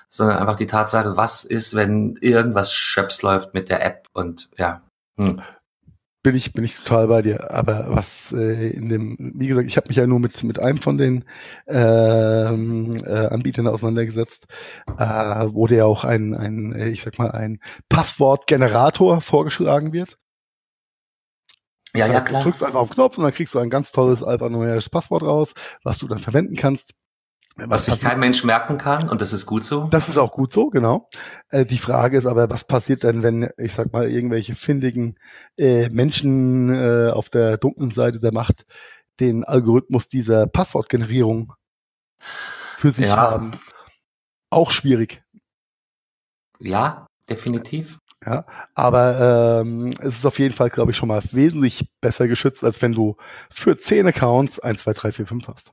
sondern 0.09 0.37
einfach 0.37 0.55
die 0.55 0.67
Tatsache, 0.67 1.15
was 1.15 1.43
ist, 1.43 1.75
wenn 1.75 2.17
irgendwas 2.19 2.73
Schöps 2.73 3.21
läuft 3.21 3.53
mit 3.53 3.69
der 3.69 3.85
App 3.85 4.07
und 4.13 4.49
ja. 4.57 4.81
Hm. 5.17 5.41
Bin 6.23 6.35
ich, 6.35 6.51
bin 6.51 6.65
ich 6.65 6.75
total 6.75 7.07
bei 7.07 7.21
dir. 7.21 7.51
Aber 7.51 7.85
was 7.89 8.33
äh, 8.33 8.71
in 8.71 8.89
dem, 8.89 9.15
wie 9.17 9.47
gesagt, 9.47 9.67
ich 9.67 9.77
habe 9.77 9.87
mich 9.87 9.95
ja 9.95 10.05
nur 10.05 10.19
mit, 10.19 10.43
mit 10.43 10.59
einem 10.59 10.79
von 10.79 10.97
den 10.97 11.23
ähm, 11.67 12.97
äh, 13.05 13.27
Anbietern 13.27 13.67
auseinandergesetzt, 13.67 14.45
äh, 14.97 15.45
wo 15.51 15.67
dir 15.67 15.85
auch 15.85 16.03
ein, 16.03 16.33
ein, 16.33 16.75
ich 16.77 17.03
sag 17.03 17.17
mal, 17.17 17.31
ein 17.31 17.59
Passwortgenerator 17.87 19.21
vorgeschlagen 19.21 19.93
wird. 19.93 20.17
Ja, 21.97 22.07
das 22.07 22.15
heißt, 22.15 22.25
ja, 22.25 22.29
klar. 22.29 22.41
Du 22.41 22.49
drückst 22.49 22.63
einfach 22.63 22.79
auf 22.79 22.89
den 22.89 22.95
Knopf 22.95 23.17
und 23.17 23.23
dann 23.23 23.33
kriegst 23.33 23.53
du 23.53 23.59
ein 23.59 23.69
ganz 23.69 23.91
tolles 23.91 24.23
alphanumerisches 24.23 24.89
Passwort 24.89 25.23
raus, 25.23 25.53
was 25.83 25.97
du 25.97 26.07
dann 26.07 26.19
verwenden 26.19 26.55
kannst. 26.55 26.93
Was 27.65 27.85
sich 27.85 27.99
kein 27.99 28.19
Mensch 28.19 28.43
merken 28.43 28.77
kann 28.77 29.09
und 29.09 29.19
das 29.19 29.33
ist 29.33 29.47
gut 29.47 29.63
so. 29.63 29.87
Das 29.89 30.09
ist 30.09 30.17
auch 30.17 30.31
gut 30.31 30.53
so, 30.53 30.69
genau. 30.69 31.09
Äh, 31.49 31.65
die 31.65 31.79
Frage 31.79 32.17
ist 32.17 32.27
aber, 32.27 32.49
was 32.51 32.65
passiert 32.65 33.01
denn, 33.01 33.23
wenn, 33.23 33.49
ich 33.57 33.73
sag 33.73 33.91
mal, 33.93 34.07
irgendwelche 34.07 34.55
findigen 34.55 35.17
äh, 35.57 35.89
Menschen 35.89 36.69
äh, 36.69 37.09
auf 37.09 37.29
der 37.29 37.57
dunklen 37.57 37.89
Seite 37.89 38.19
der 38.19 38.31
Macht 38.31 38.65
den 39.19 39.43
Algorithmus 39.43 40.07
dieser 40.07 40.45
Passwortgenerierung 40.45 41.53
für 42.19 42.91
sich 42.91 43.07
ja. 43.07 43.17
haben? 43.17 43.53
Auch 44.51 44.69
schwierig. 44.69 45.23
Ja, 46.59 47.07
definitiv. 47.27 47.97
Ja, 48.27 48.45
aber 48.75 49.61
ähm, 49.61 49.93
es 50.01 50.17
ist 50.17 50.25
auf 50.25 50.37
jeden 50.37 50.53
Fall, 50.53 50.69
glaube 50.69 50.91
ich, 50.91 50.97
schon 50.97 51.07
mal 51.07 51.21
wesentlich 51.31 51.87
besser 52.01 52.27
geschützt, 52.27 52.61
als 52.61 52.81
wenn 52.81 52.91
du 52.91 53.15
für 53.49 53.77
zehn 53.77 54.05
Accounts 54.05 54.59
1, 54.59 54.81
2, 54.81 54.93
3, 54.93 55.11
4, 55.13 55.27
5 55.27 55.47
hast. 55.47 55.71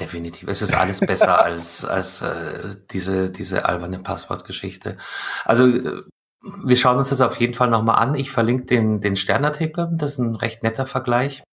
Definitiv. 0.00 0.48
Es 0.48 0.62
ist 0.62 0.72
alles 0.72 1.00
besser 1.00 1.38
als, 1.44 1.84
als 1.84 2.22
äh, 2.22 2.74
diese, 2.90 3.30
diese 3.30 3.66
alberne 3.66 3.98
Passwortgeschichte. 3.98 4.96
Also 5.44 5.66
äh, 5.66 6.02
wir 6.64 6.76
schauen 6.78 6.96
uns 6.96 7.10
das 7.10 7.20
auf 7.20 7.38
jeden 7.38 7.54
Fall 7.54 7.68
nochmal 7.68 7.96
an. 7.96 8.14
Ich 8.14 8.30
verlinke 8.30 8.64
den, 8.64 9.02
den 9.02 9.18
Sternartikel. 9.18 9.90
Das 9.92 10.12
ist 10.12 10.18
ein 10.18 10.36
recht 10.36 10.62
netter 10.62 10.86
Vergleich. 10.86 11.44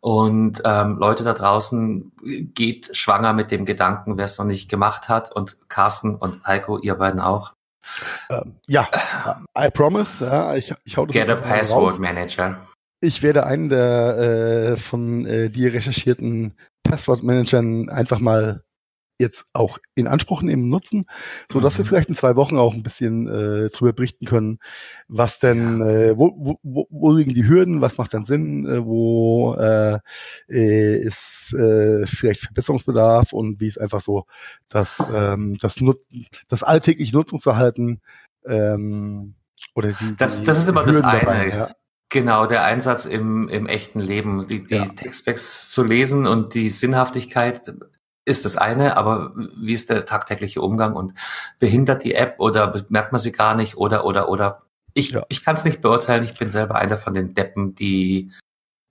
Und 0.00 0.60
ähm, 0.66 0.98
Leute 0.98 1.24
da 1.24 1.32
draußen, 1.32 2.12
geht 2.54 2.94
schwanger 2.94 3.32
mit 3.32 3.50
dem 3.50 3.64
Gedanken, 3.64 4.18
wer 4.18 4.26
es 4.26 4.36
noch 4.36 4.44
nicht 4.44 4.68
gemacht 4.68 5.08
hat. 5.08 5.34
Und 5.34 5.56
Carsten 5.70 6.14
und 6.14 6.44
Heiko, 6.46 6.78
ihr 6.78 6.96
beiden 6.96 7.20
auch. 7.20 7.55
Ähm, 8.30 8.56
ja, 8.66 8.88
I 9.58 9.70
promise. 9.70 10.24
Ja, 10.24 10.54
ich, 10.54 10.72
ich 10.84 10.96
hau 10.96 11.06
das 11.06 11.14
Get 11.14 11.28
a 11.28 11.36
Password 11.36 11.92
raus. 11.94 11.98
Manager. 11.98 12.66
Ich 13.00 13.22
werde 13.22 13.46
einen 13.46 13.68
der 13.68 14.72
äh, 14.72 14.76
von 14.76 15.26
äh, 15.26 15.50
dir 15.50 15.72
recherchierten 15.72 16.54
Passwortmanagern 16.82 17.88
einfach 17.88 18.20
mal 18.20 18.62
jetzt 19.18 19.46
auch 19.52 19.78
in 19.94 20.06
Anspruch 20.06 20.42
nehmen, 20.42 20.68
nutzen, 20.68 21.06
so 21.50 21.60
dass 21.60 21.74
mhm. 21.74 21.78
wir 21.78 21.84
vielleicht 21.86 22.08
in 22.08 22.16
zwei 22.16 22.36
Wochen 22.36 22.56
auch 22.56 22.74
ein 22.74 22.82
bisschen 22.82 23.26
äh, 23.28 23.70
drüber 23.70 23.92
berichten 23.92 24.26
können, 24.26 24.58
was 25.08 25.38
denn, 25.38 25.80
ja. 25.80 25.88
äh, 25.88 26.18
wo, 26.18 26.58
wo, 26.62 26.86
wo 26.90 27.12
liegen 27.12 27.34
die 27.34 27.48
Hürden, 27.48 27.80
was 27.80 27.98
macht 27.98 28.14
dann 28.14 28.24
Sinn, 28.24 28.66
äh, 28.66 28.84
wo 28.84 29.54
äh, 29.54 29.98
äh, 30.48 30.98
ist 30.98 31.54
äh, 31.54 32.06
vielleicht 32.06 32.42
Verbesserungsbedarf 32.42 33.32
und 33.32 33.60
wie 33.60 33.68
ist 33.68 33.80
einfach 33.80 34.00
so 34.00 34.26
das, 34.68 35.02
ähm, 35.12 35.56
das, 35.60 35.80
Nut 35.80 36.00
das 36.48 36.62
alltägliche 36.62 37.16
Nutzungsverhalten 37.16 38.00
ähm, 38.46 39.34
oder 39.74 39.92
die, 39.92 40.16
das, 40.16 40.44
das 40.44 40.58
ist 40.58 40.68
immer 40.68 40.84
Hürden 40.84 41.02
das 41.02 41.04
eine. 41.04 41.20
Dabei, 41.20 41.48
ja. 41.48 41.70
Genau, 42.08 42.46
der 42.46 42.64
Einsatz 42.64 43.04
im, 43.04 43.48
im 43.48 43.66
echten 43.66 43.98
Leben, 43.98 44.46
die, 44.46 44.64
die 44.64 44.76
ja. 44.76 44.84
Textbacks 44.84 45.70
zu 45.70 45.82
lesen 45.82 46.26
und 46.26 46.54
die 46.54 46.68
Sinnhaftigkeit 46.68 47.74
ist 48.26 48.44
das 48.44 48.56
eine, 48.56 48.96
aber 48.96 49.32
wie 49.34 49.72
ist 49.72 49.88
der 49.88 50.04
tagtägliche 50.04 50.60
Umgang 50.60 50.94
und 50.94 51.14
behindert 51.58 52.04
die 52.04 52.14
App 52.14 52.34
oder 52.38 52.84
merkt 52.90 53.12
man 53.12 53.20
sie 53.20 53.32
gar 53.32 53.54
nicht 53.54 53.76
oder 53.76 54.04
oder 54.04 54.28
oder 54.28 54.62
ich, 54.92 55.10
ja. 55.10 55.24
ich 55.28 55.44
kann 55.44 55.56
es 55.56 55.64
nicht 55.64 55.80
beurteilen, 55.80 56.24
ich 56.24 56.34
bin 56.34 56.50
selber 56.50 56.74
einer 56.74 56.98
von 56.98 57.14
den 57.14 57.34
Deppen, 57.34 57.74
die 57.74 58.32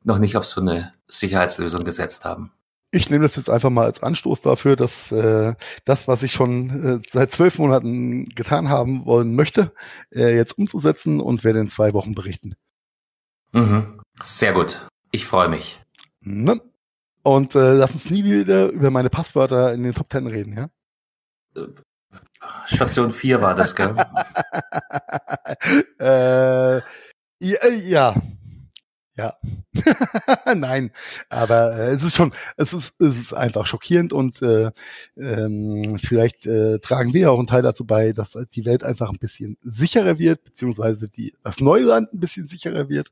noch 0.04 0.20
nicht 0.20 0.38
auf 0.38 0.46
so 0.46 0.62
eine 0.62 0.94
Sicherheitslösung 1.08 1.84
gesetzt 1.84 2.26
haben. 2.26 2.52
Ich 2.92 3.10
nehme 3.10 3.24
das 3.24 3.36
jetzt 3.36 3.50
einfach 3.50 3.72
mal 3.72 3.86
als 3.86 4.02
Anstoß 4.04 4.42
dafür, 4.42 4.76
dass 4.78 5.12
äh, 5.12 5.54
das, 5.84 6.08
was 6.08 6.24
ich 6.24 6.32
schon 6.32 7.02
äh, 7.04 7.10
seit 7.12 7.34
zwölf 7.34 7.58
Monaten 7.58 8.30
getan 8.30 8.70
haben 8.70 9.06
wollen 9.06 9.36
möchte, 9.36 9.74
äh, 10.12 10.34
jetzt 10.36 10.58
umzusetzen 10.58 11.20
und 11.20 11.44
werde 11.44 11.60
in 11.60 11.70
zwei 11.70 11.94
Wochen 11.94 12.16
berichten. 12.16 12.56
Mhm. 13.52 14.00
Sehr 14.22 14.54
gut. 14.54 14.88
Ich 15.12 15.26
freue 15.26 15.50
mich. 15.50 15.82
Ne? 16.22 16.62
Und 17.26 17.56
äh, 17.56 17.74
lass 17.74 17.92
uns 17.92 18.12
nie 18.12 18.24
wieder 18.24 18.68
über 18.68 18.92
meine 18.92 19.10
Passwörter 19.10 19.74
in 19.74 19.82
den 19.82 19.96
Top 19.96 20.10
Ten 20.10 20.28
reden, 20.28 20.54
ja? 20.54 20.70
Station 22.68 23.12
4 23.12 23.42
war 23.42 23.56
das, 23.56 23.76
gell? 23.76 23.96
äh, 26.00 26.78
ja, 27.40 27.68
ja, 27.84 28.16
ja. 29.16 29.34
Nein, 30.56 30.92
aber 31.30 31.76
äh, 31.76 31.96
es 31.96 32.04
ist 32.04 32.16
schon, 32.16 32.32
es 32.58 32.74
ist, 32.74 32.94
es 33.00 33.20
ist 33.20 33.34
einfach 33.34 33.66
schockierend 33.66 34.14
und 34.14 34.44
äh, 34.44 34.70
ähm, 35.18 35.98
vielleicht 35.98 36.46
äh, 36.46 36.78
tragen 36.78 37.16
wir 37.16 37.32
auch 37.32 37.40
einen 37.40 37.48
Teil 37.48 37.64
dazu 37.64 37.86
bei, 37.86 38.14
dass 38.14 38.38
die 38.54 38.66
Welt 38.66 38.84
einfach 38.84 39.10
ein 39.10 39.18
bisschen 39.18 39.58
sicherer 39.64 40.20
wird, 40.20 40.44
beziehungsweise 40.44 41.10
die, 41.10 41.34
das 41.42 41.60
Neuland 41.60 42.14
ein 42.14 42.20
bisschen 42.20 42.48
sicherer 42.48 42.88
wird, 42.88 43.12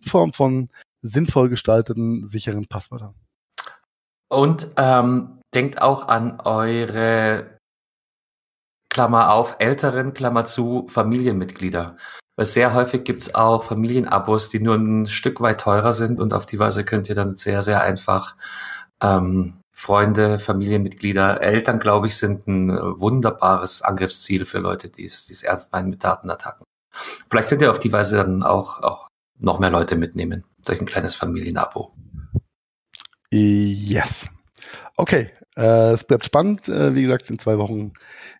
in 0.00 0.08
Form 0.08 0.32
von 0.32 0.70
sinnvoll 1.02 1.48
gestalteten, 1.48 2.28
sicheren 2.28 2.68
Passwörtern. 2.68 3.16
Und 4.28 4.70
ähm, 4.76 5.40
denkt 5.54 5.80
auch 5.80 6.08
an 6.08 6.40
eure 6.40 7.58
Klammer 8.90 9.32
auf, 9.32 9.56
älteren, 9.58 10.14
Klammer 10.14 10.44
zu, 10.46 10.86
Familienmitglieder. 10.88 11.96
Weil 12.36 12.46
sehr 12.46 12.74
häufig 12.74 13.04
gibt's 13.04 13.34
auch 13.34 13.64
Familienabos, 13.64 14.48
die 14.48 14.60
nur 14.60 14.76
ein 14.76 15.06
Stück 15.06 15.40
weit 15.40 15.60
teurer 15.60 15.92
sind 15.92 16.20
und 16.20 16.32
auf 16.34 16.46
die 16.46 16.58
Weise 16.58 16.84
könnt 16.84 17.08
ihr 17.08 17.14
dann 17.14 17.36
sehr, 17.36 17.62
sehr 17.62 17.82
einfach 17.82 18.36
ähm, 19.02 19.60
Freunde, 19.74 20.38
Familienmitglieder, 20.38 21.40
Eltern, 21.40 21.78
glaube 21.78 22.08
ich, 22.08 22.16
sind 22.16 22.48
ein 22.48 22.70
wunderbares 22.70 23.82
Angriffsziel 23.82 24.44
für 24.44 24.58
Leute, 24.58 24.88
die 24.88 25.04
es 25.04 25.42
ernst 25.44 25.72
meinen 25.72 25.90
mit 25.90 26.02
Datenattacken. 26.02 26.64
Vielleicht 27.30 27.48
könnt 27.48 27.62
ihr 27.62 27.70
auf 27.70 27.78
die 27.78 27.92
Weise 27.92 28.16
dann 28.16 28.42
auch, 28.42 28.82
auch 28.82 29.06
noch 29.38 29.60
mehr 29.60 29.70
Leute 29.70 29.94
mitnehmen 29.94 30.44
durch 30.64 30.80
ein 30.80 30.86
kleines 30.86 31.14
Familienabo. 31.14 31.92
Yes. 33.30 34.26
Okay, 34.96 35.30
äh, 35.56 35.92
es 35.92 36.04
bleibt 36.04 36.24
spannend. 36.24 36.68
Äh, 36.68 36.94
wie 36.94 37.02
gesagt, 37.02 37.30
in 37.30 37.38
zwei 37.38 37.58
Wochen 37.58 37.92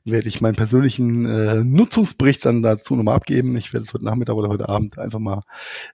werde 0.04 0.28
ich 0.28 0.40
meinen 0.40 0.56
persönlichen 0.56 1.26
äh, 1.26 1.62
Nutzungsbericht 1.62 2.44
dann 2.44 2.62
dazu 2.62 2.96
nochmal 2.96 3.16
abgeben. 3.16 3.56
Ich 3.56 3.72
werde 3.72 3.86
es 3.86 3.94
heute 3.94 4.04
Nachmittag 4.04 4.34
oder 4.34 4.48
heute 4.48 4.68
Abend 4.68 4.98
einfach 4.98 5.18
mal 5.18 5.42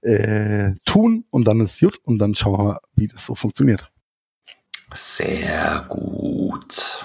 äh, 0.03 0.73
tun 0.85 1.25
und 1.31 1.45
dann 1.45 1.61
ist 1.61 1.81
gut 1.81 1.99
und 2.05 2.19
dann 2.19 2.35
schauen 2.35 2.59
wir 2.59 2.65
mal, 2.65 2.79
wie 2.95 3.09
das 3.09 3.25
so 3.25 3.35
funktioniert. 3.35 3.91
Sehr 4.93 5.85
gut. 5.89 7.05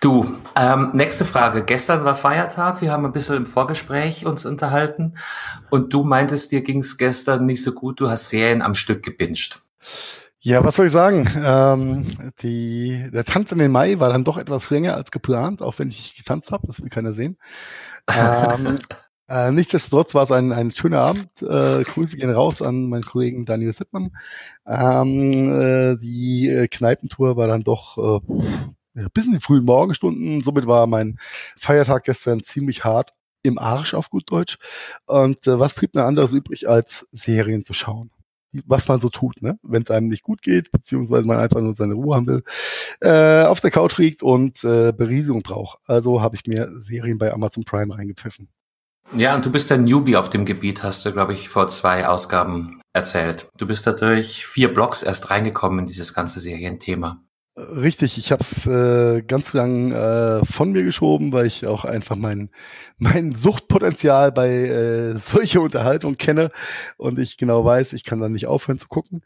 Du, 0.00 0.38
ähm, 0.56 0.90
nächste 0.94 1.26
Frage. 1.26 1.62
Gestern 1.62 2.04
war 2.04 2.14
Feiertag, 2.14 2.80
wir 2.80 2.90
haben 2.90 3.04
ein 3.04 3.12
bisschen 3.12 3.36
im 3.36 3.46
Vorgespräch 3.46 4.24
uns 4.24 4.46
unterhalten 4.46 5.14
und 5.68 5.92
du 5.92 6.04
meintest, 6.04 6.52
dir 6.52 6.62
ging 6.62 6.78
es 6.78 6.96
gestern 6.96 7.44
nicht 7.44 7.62
so 7.62 7.72
gut, 7.72 8.00
du 8.00 8.08
hast 8.08 8.30
Serien 8.30 8.62
am 8.62 8.74
Stück 8.74 9.02
gebinged. 9.02 9.60
Ja, 10.40 10.62
was 10.62 10.76
soll 10.76 10.86
ich 10.86 10.92
sagen? 10.92 11.28
Ähm, 11.44 12.06
die, 12.42 13.10
der 13.12 13.24
Tanz 13.24 13.50
in 13.50 13.58
den 13.58 13.72
Mai 13.72 13.98
war 13.98 14.10
dann 14.10 14.22
doch 14.22 14.38
etwas 14.38 14.70
länger 14.70 14.94
als 14.94 15.10
geplant, 15.10 15.62
auch 15.62 15.78
wenn 15.78 15.88
ich 15.88 16.16
getanzt 16.16 16.52
habe, 16.52 16.66
das 16.68 16.80
will 16.80 16.88
keiner 16.90 17.12
sehen. 17.12 17.38
Ähm, 18.08 18.78
äh, 19.28 19.50
nichtsdestotrotz 19.50 20.14
war 20.14 20.24
es 20.24 20.30
ein, 20.30 20.52
ein 20.52 20.70
schöner 20.70 21.00
Abend. 21.00 21.42
Äh, 21.42 21.82
Grüße 21.82 22.16
gehen 22.16 22.30
raus 22.30 22.62
an 22.62 22.88
meinen 22.88 23.02
Kollegen 23.02 23.46
Daniel 23.46 23.72
Sittmann. 23.72 24.16
Ähm, 24.64 25.32
äh, 25.50 25.96
die 25.96 26.48
äh, 26.48 26.68
Kneipentour 26.68 27.36
war 27.36 27.48
dann 27.48 27.64
doch 27.64 27.98
äh, 27.98 29.08
bis 29.12 29.26
in 29.26 29.32
die 29.32 29.40
frühen 29.40 29.64
Morgenstunden. 29.64 30.44
Somit 30.44 30.68
war 30.68 30.86
mein 30.86 31.18
Feiertag 31.56 32.04
gestern 32.04 32.44
ziemlich 32.44 32.84
hart 32.84 33.10
im 33.42 33.58
Arsch 33.58 33.92
auf 33.92 34.08
gut 34.10 34.30
Deutsch. 34.30 34.58
Und 35.06 35.48
äh, 35.48 35.58
was 35.58 35.74
blieb 35.74 35.94
mir 35.94 36.04
anderes 36.04 36.32
übrig, 36.32 36.68
als 36.68 37.08
Serien 37.10 37.64
zu 37.64 37.74
schauen? 37.74 38.12
Was 38.66 38.88
man 38.88 39.00
so 39.00 39.08
tut, 39.08 39.42
ne? 39.42 39.58
wenn 39.62 39.82
es 39.82 39.90
einem 39.90 40.08
nicht 40.08 40.22
gut 40.22 40.42
geht, 40.42 40.70
beziehungsweise 40.72 41.26
man 41.26 41.38
einfach 41.38 41.60
nur 41.60 41.74
seine 41.74 41.94
Ruhe 41.94 42.16
haben 42.16 42.26
will, 42.26 42.42
äh, 43.00 43.44
auf 43.44 43.60
der 43.60 43.70
Couch 43.70 43.98
liegt 43.98 44.22
und 44.22 44.64
äh, 44.64 44.92
Berieselung 44.92 45.42
braucht. 45.42 45.78
Also 45.86 46.22
habe 46.22 46.36
ich 46.36 46.46
mir 46.46 46.70
Serien 46.78 47.18
bei 47.18 47.32
Amazon 47.32 47.64
Prime 47.64 47.94
reingepfiffen. 47.94 48.48
Ja, 49.16 49.34
und 49.34 49.46
du 49.46 49.50
bist 49.50 49.72
ein 49.72 49.84
Newbie 49.84 50.16
auf 50.16 50.28
dem 50.28 50.44
Gebiet, 50.44 50.82
hast 50.82 51.04
du, 51.06 51.12
glaube 51.12 51.32
ich, 51.32 51.48
vor 51.48 51.68
zwei 51.68 52.06
Ausgaben 52.06 52.82
erzählt. 52.92 53.48
Du 53.56 53.66
bist 53.66 53.86
dadurch 53.86 54.46
vier 54.46 54.72
Blogs 54.72 55.02
erst 55.02 55.30
reingekommen 55.30 55.80
in 55.80 55.86
dieses 55.86 56.12
ganze 56.12 56.40
Serienthema. 56.40 57.22
Richtig, 57.58 58.18
ich 58.18 58.30
habe 58.30 58.42
es 58.42 58.66
äh, 58.66 59.22
ganz 59.22 59.52
lang 59.52 59.90
äh, 59.90 60.44
von 60.44 60.70
mir 60.70 60.84
geschoben, 60.84 61.32
weil 61.32 61.46
ich 61.46 61.66
auch 61.66 61.84
einfach 61.84 62.14
mein, 62.14 62.50
mein 62.98 63.34
Suchtpotenzial 63.34 64.30
bei 64.30 64.48
äh, 64.48 65.18
solcher 65.18 65.62
Unterhaltung 65.62 66.16
kenne 66.16 66.52
und 66.98 67.18
ich 67.18 67.36
genau 67.36 67.64
weiß, 67.64 67.94
ich 67.94 68.04
kann 68.04 68.20
dann 68.20 68.32
nicht 68.32 68.46
aufhören 68.46 68.78
zu 68.78 68.86
gucken. 68.86 69.24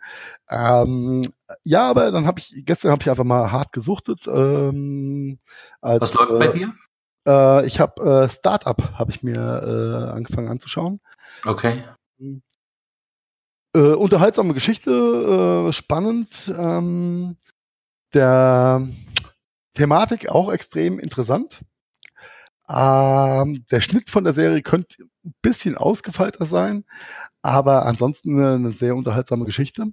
Ähm, 0.49 1.23
ja, 1.63 1.91
aber 1.91 2.11
dann 2.11 2.27
habe 2.27 2.41
ich, 2.41 2.65
gestern 2.65 2.91
habe 2.91 3.03
ich 3.03 3.11
einfach 3.11 3.25
mal 3.25 3.53
hart 3.53 3.73
gesuchtet. 3.73 4.27
Ähm, 4.27 5.39
als, 5.83 6.01
Was 6.01 6.15
läuft 6.15 6.39
bei 6.39 6.49
dir? 6.49 6.73
Äh, 7.27 7.67
ich 7.67 7.81
habe 7.81 8.25
äh, 8.25 8.31
Startup, 8.31 8.99
habe 8.99 9.11
ich 9.11 9.23
mir 9.23 9.37
äh, 9.37 10.13
angefangen 10.17 10.49
anzuschauen. 10.49 11.01
Okay. 11.45 11.83
Äh, 13.75 13.79
unterhaltsame 13.79 14.55
Geschichte, 14.55 15.69
äh, 15.69 15.73
spannend. 15.73 16.51
Ähm, 16.57 17.37
der 18.15 18.87
Thematik 19.75 20.29
auch 20.29 20.53
extrem 20.53 20.99
interessant. 20.99 21.63
Ähm, 22.69 23.65
der 23.71 23.81
Schnitt 23.81 24.11
von 24.11 24.25
der 24.25 24.35
Serie 24.35 24.63
könnte 24.63 24.97
ein 25.25 25.35
bisschen 25.43 25.77
ausgefeilter 25.77 26.47
sein, 26.47 26.85
aber 27.43 27.87
ansonsten 27.87 28.39
eine, 28.39 28.55
eine 28.55 28.73
sehr 28.73 28.97
unterhaltsame 28.97 29.45
Geschichte. 29.45 29.87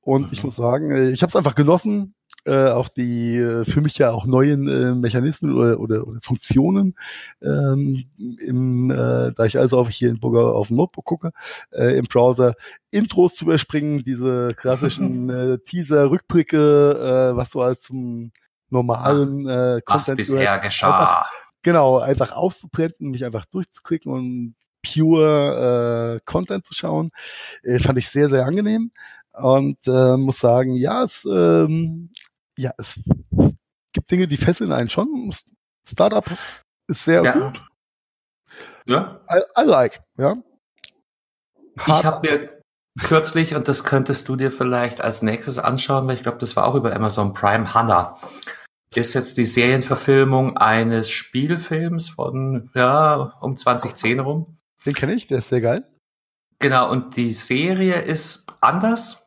Und 0.00 0.26
mhm. 0.26 0.32
ich 0.32 0.42
muss 0.42 0.56
sagen, 0.56 1.12
ich 1.12 1.22
habe 1.22 1.30
es 1.30 1.36
einfach 1.36 1.54
genossen, 1.54 2.14
äh, 2.44 2.68
auch 2.70 2.88
die 2.88 3.36
äh, 3.36 3.64
für 3.64 3.80
mich 3.80 3.98
ja 3.98 4.10
auch 4.12 4.26
neuen 4.26 4.68
äh, 4.68 4.94
Mechanismen 4.94 5.54
oder, 5.54 5.80
oder, 5.80 6.06
oder 6.06 6.20
Funktionen, 6.22 6.96
ähm, 7.42 8.04
im, 8.18 8.90
äh, 8.90 9.32
da 9.32 9.44
ich 9.44 9.58
also 9.58 9.78
auf 9.78 9.90
hier 9.90 10.08
in 10.10 10.20
Burger 10.20 10.54
auf 10.54 10.68
dem 10.68 10.76
Notebook 10.76 11.04
gucke, 11.04 11.32
äh, 11.72 11.98
im 11.98 12.06
Browser 12.06 12.54
Intros 12.90 13.34
zu 13.34 13.44
überspringen, 13.44 14.02
diese 14.02 14.54
klassischen 14.54 15.28
äh, 15.30 15.58
Teaser, 15.58 16.10
Rückblicke, 16.10 17.32
äh, 17.32 17.36
was 17.36 17.50
so 17.50 17.62
als 17.62 17.82
zum 17.82 18.32
normalen 18.70 19.48
äh, 19.48 19.80
Content 19.84 20.08
was 20.08 20.16
bisher 20.16 20.58
geschah. 20.58 20.86
Einfach, 20.90 21.30
genau, 21.62 21.98
einfach 21.98 22.32
auszublenden, 22.32 23.10
mich 23.10 23.24
einfach 23.24 23.44
durchzuklicken 23.46 24.12
und 24.12 24.54
pure 24.82 26.16
äh, 26.16 26.20
Content 26.24 26.66
zu 26.66 26.74
schauen, 26.74 27.10
äh, 27.62 27.78
fand 27.78 27.98
ich 27.98 28.08
sehr, 28.08 28.30
sehr 28.30 28.46
angenehm 28.46 28.92
und 29.32 29.78
äh, 29.86 30.16
muss 30.16 30.38
sagen, 30.38 30.74
ja, 30.74 31.04
es 31.04 31.24
ähm, 31.24 32.10
ja, 32.60 32.72
es 32.76 33.00
gibt 33.92 34.10
Dinge, 34.10 34.28
die 34.28 34.36
fesseln 34.36 34.72
einen 34.72 34.90
schon. 34.90 35.32
Startup 35.86 36.24
ist 36.88 37.04
sehr 37.04 37.22
ja. 37.22 37.32
gut. 37.32 37.62
Ja. 38.86 39.20
I, 39.30 39.62
I 39.62 39.64
like, 39.64 40.00
ja. 40.18 40.36
Hard 41.78 42.00
ich 42.00 42.04
habe 42.04 42.28
mir 42.28 42.62
kürzlich, 43.00 43.54
und 43.54 43.68
das 43.68 43.84
könntest 43.84 44.28
du 44.28 44.36
dir 44.36 44.50
vielleicht 44.50 45.00
als 45.00 45.22
nächstes 45.22 45.58
anschauen, 45.58 46.06
weil 46.06 46.16
ich 46.16 46.22
glaube, 46.22 46.38
das 46.38 46.56
war 46.56 46.66
auch 46.66 46.74
über 46.74 46.94
Amazon 46.94 47.32
Prime, 47.32 47.72
Hannah. 47.72 48.18
Ist 48.94 49.14
jetzt 49.14 49.38
die 49.38 49.44
Serienverfilmung 49.44 50.56
eines 50.56 51.08
Spielfilms 51.08 52.10
von, 52.10 52.70
ja, 52.74 53.38
um 53.40 53.56
2010 53.56 54.20
rum. 54.20 54.56
Den 54.84 54.94
kenne 54.94 55.14
ich, 55.14 55.28
der 55.28 55.38
ist 55.38 55.48
sehr 55.48 55.60
geil. 55.60 55.88
Genau, 56.58 56.90
und 56.90 57.16
die 57.16 57.32
Serie 57.32 58.00
ist 58.00 58.52
anders, 58.60 59.26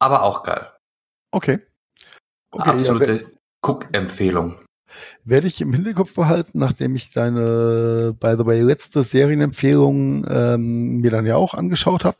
aber 0.00 0.22
auch 0.22 0.42
geil. 0.42 0.72
Okay. 1.30 1.60
Okay, 2.54 2.70
Absolute 2.70 3.14
ja, 3.16 3.28
Cook-Empfehlung. 3.62 4.54
Werde 5.24 5.48
ich 5.48 5.60
im 5.60 5.72
Hinterkopf 5.72 6.14
behalten, 6.14 6.60
nachdem 6.60 6.94
ich 6.94 7.10
deine, 7.12 8.14
by 8.20 8.36
the 8.38 8.46
way, 8.46 8.60
letzte 8.60 9.02
Serienempfehlung 9.02 10.24
ähm, 10.30 11.00
mir 11.00 11.10
dann 11.10 11.26
ja 11.26 11.34
auch 11.34 11.54
angeschaut 11.54 12.04
habe. 12.04 12.18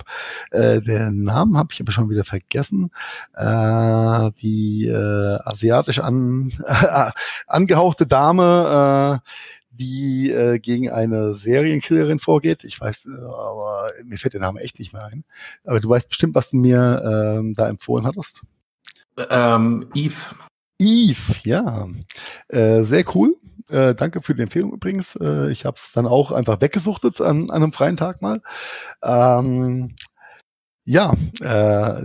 Äh, 0.51 0.81
den 0.81 1.23
Namen 1.23 1.57
habe 1.57 1.69
ich 1.71 1.81
aber 1.81 1.93
schon 1.93 2.11
wieder 2.11 2.25
vergessen. 2.25 2.91
Äh, 3.35 4.33
die 4.43 4.87
äh, 4.87 5.39
asiatisch 5.45 6.01
an, 6.01 6.53
äh, 6.67 7.11
angehauchte 7.47 8.07
Dame, 8.07 9.21
äh, 9.23 9.31
die 9.71 10.33
äh, 10.33 10.59
gegen 10.59 10.91
eine 10.91 11.37
Serienkillerin 11.37 12.19
vorgeht. 12.19 12.65
Ich 12.65 12.81
weiß, 12.81 13.07
äh, 13.07 13.23
aber 13.23 13.93
mir 14.05 14.19
fällt 14.19 14.35
der 14.35 14.41
Name 14.41 14.61
echt 14.63 14.81
nicht 14.81 14.93
mehr 14.93 15.05
ein. 15.05 15.25
Aber 15.63 15.79
du 15.79 15.89
weißt 15.89 16.09
bestimmt, 16.09 16.35
was 16.35 16.51
du 16.51 16.57
mir 16.57 17.43
äh, 17.45 17.55
da 17.55 17.69
empfohlen 17.69 18.05
hattest. 18.05 18.41
Ähm, 19.17 19.89
Eve. 19.95 20.35
Eve, 20.79 21.35
ja. 21.45 21.87
Äh, 22.49 22.83
sehr 22.85 23.05
cool. 23.15 23.37
Äh, 23.69 23.95
danke 23.95 24.23
für 24.23 24.35
die 24.35 24.43
Empfehlung 24.43 24.73
übrigens. 24.73 25.17
Äh, 25.17 25.51
ich 25.51 25.65
habe 25.65 25.77
es 25.77 25.93
dann 25.93 26.07
auch 26.07 26.33
einfach 26.33 26.61
weggesuchtet 26.61 27.21
an, 27.21 27.51
an 27.51 27.63
einem 27.63 27.73
freien 27.73 27.97
Tag 27.97 28.23
mal. 28.23 28.43
Ähm, 29.03 29.95
Ja, 30.87 31.15
äh, 31.41 32.03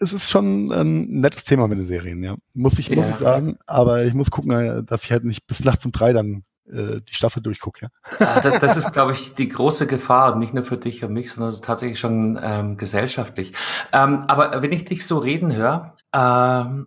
es 0.00 0.12
ist 0.12 0.28
schon 0.30 0.72
ein 0.72 1.20
nettes 1.20 1.44
Thema 1.44 1.68
mit 1.68 1.78
den 1.78 1.86
Serien, 1.86 2.24
ja. 2.24 2.34
Muss 2.54 2.78
ich, 2.80 2.90
muss 2.90 3.06
ich 3.08 3.16
sagen. 3.16 3.58
Aber 3.66 4.04
ich 4.04 4.14
muss 4.14 4.30
gucken, 4.30 4.50
äh, 4.52 4.82
dass 4.82 5.04
ich 5.04 5.12
halt 5.12 5.24
nicht 5.24 5.46
bis 5.46 5.62
nachts 5.62 5.84
um 5.84 5.92
drei 5.92 6.12
dann 6.12 6.42
äh, 6.72 7.00
die 7.00 7.14
Staffel 7.14 7.42
durchgucke, 7.42 7.86
ja. 7.86 8.26
ja 8.26 8.40
das, 8.40 8.60
das, 8.60 8.76
ist, 8.76 8.92
glaube 8.92 9.12
ich, 9.12 9.34
die 9.34 9.48
große 9.48 9.86
Gefahr, 9.86 10.36
nicht 10.36 10.54
nur 10.54 10.64
für 10.64 10.76
dich 10.76 11.04
und 11.04 11.12
mich, 11.12 11.32
sondern 11.32 11.60
tatsächlich 11.62 11.98
schon 11.98 12.38
ähm, 12.42 12.76
gesellschaftlich. 12.76 13.52
Ähm, 13.92 14.24
aber 14.28 14.62
wenn 14.62 14.72
ich 14.72 14.84
dich 14.84 15.06
so 15.06 15.18
reden 15.18 15.54
höre, 15.54 15.96
ähm, 16.14 16.86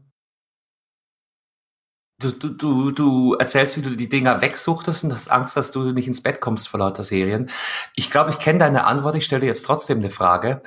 Du, 2.19 2.29
du, 2.31 2.49
du, 2.53 2.91
du 2.91 3.33
erzählst, 3.33 3.75
wie 3.75 3.81
du 3.81 3.97
die 3.97 4.07
Dinger 4.07 4.39
wegsuchtest 4.39 5.03
und 5.03 5.11
hast 5.11 5.29
Angst, 5.29 5.57
dass 5.57 5.71
du 5.71 5.91
nicht 5.91 6.07
ins 6.07 6.23
Bett 6.23 6.39
kommst 6.39 6.69
vor 6.69 6.79
lauter 6.79 7.03
Serien. 7.03 7.49
Ich 7.97 8.11
glaube, 8.11 8.29
ich 8.29 8.39
kenne 8.39 8.59
deine 8.59 8.85
Antwort. 8.85 9.15
Ich 9.15 9.25
stelle 9.25 9.41
dir 9.41 9.47
jetzt 9.47 9.65
trotzdem 9.65 9.97
eine 9.97 10.09
Frage. 10.09 10.61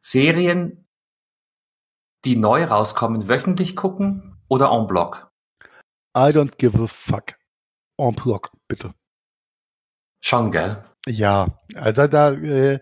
Serien, 0.00 0.86
die 2.24 2.36
neu 2.36 2.64
rauskommen, 2.64 3.28
wöchentlich 3.28 3.76
gucken 3.76 4.40
oder 4.48 4.70
en 4.70 4.86
bloc? 4.86 5.30
I 6.16 6.30
don't 6.30 6.56
give 6.56 6.82
a 6.82 6.86
fuck. 6.86 7.34
En 7.98 8.14
bloc, 8.14 8.50
bitte. 8.68 8.94
Schon, 10.20 10.50
gell? 10.50 10.84
Ja, 11.06 11.60
also 11.74 12.06
da, 12.06 12.32
äh, 12.32 12.80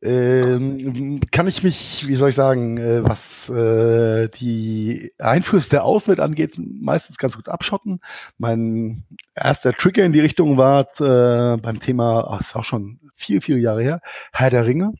ähm, 0.00 1.20
kann 1.32 1.48
ich 1.48 1.64
mich, 1.64 2.06
wie 2.06 2.14
soll 2.14 2.28
ich 2.30 2.36
sagen, 2.36 2.78
äh, 2.78 3.02
was 3.02 3.48
äh, 3.48 4.28
die 4.28 5.12
Einflüsse 5.18 5.70
der 5.70 5.84
Auswelt 5.84 6.20
angeht, 6.20 6.54
meistens 6.58 7.18
ganz 7.18 7.34
gut 7.34 7.48
abschotten. 7.48 8.00
Mein 8.38 9.04
erster 9.34 9.72
Trigger 9.72 10.04
in 10.04 10.12
die 10.12 10.20
Richtung 10.20 10.56
war 10.56 10.82
äh, 11.00 11.56
beim 11.56 11.80
Thema, 11.80 12.28
ach, 12.30 12.40
ist 12.40 12.54
auch 12.54 12.64
schon 12.64 13.00
viel, 13.16 13.40
viele 13.40 13.58
Jahre 13.58 13.82
her, 13.82 14.00
Herr 14.32 14.50
der 14.50 14.66
Ringe. 14.66 14.92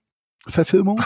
Verfilmung 0.49 1.01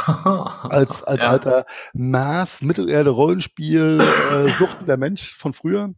als, 0.65 1.03
als 1.03 1.23
ja. 1.23 1.31
alter 1.31 1.65
Maß, 1.95 2.61
Mittelerde, 2.63 3.11
Rollenspiel, 3.11 4.01
äh, 4.01 4.49
Suchten 4.59 4.87
der 4.87 4.97
Mensch 4.97 5.35
von 5.35 5.53
früher, 5.53 5.93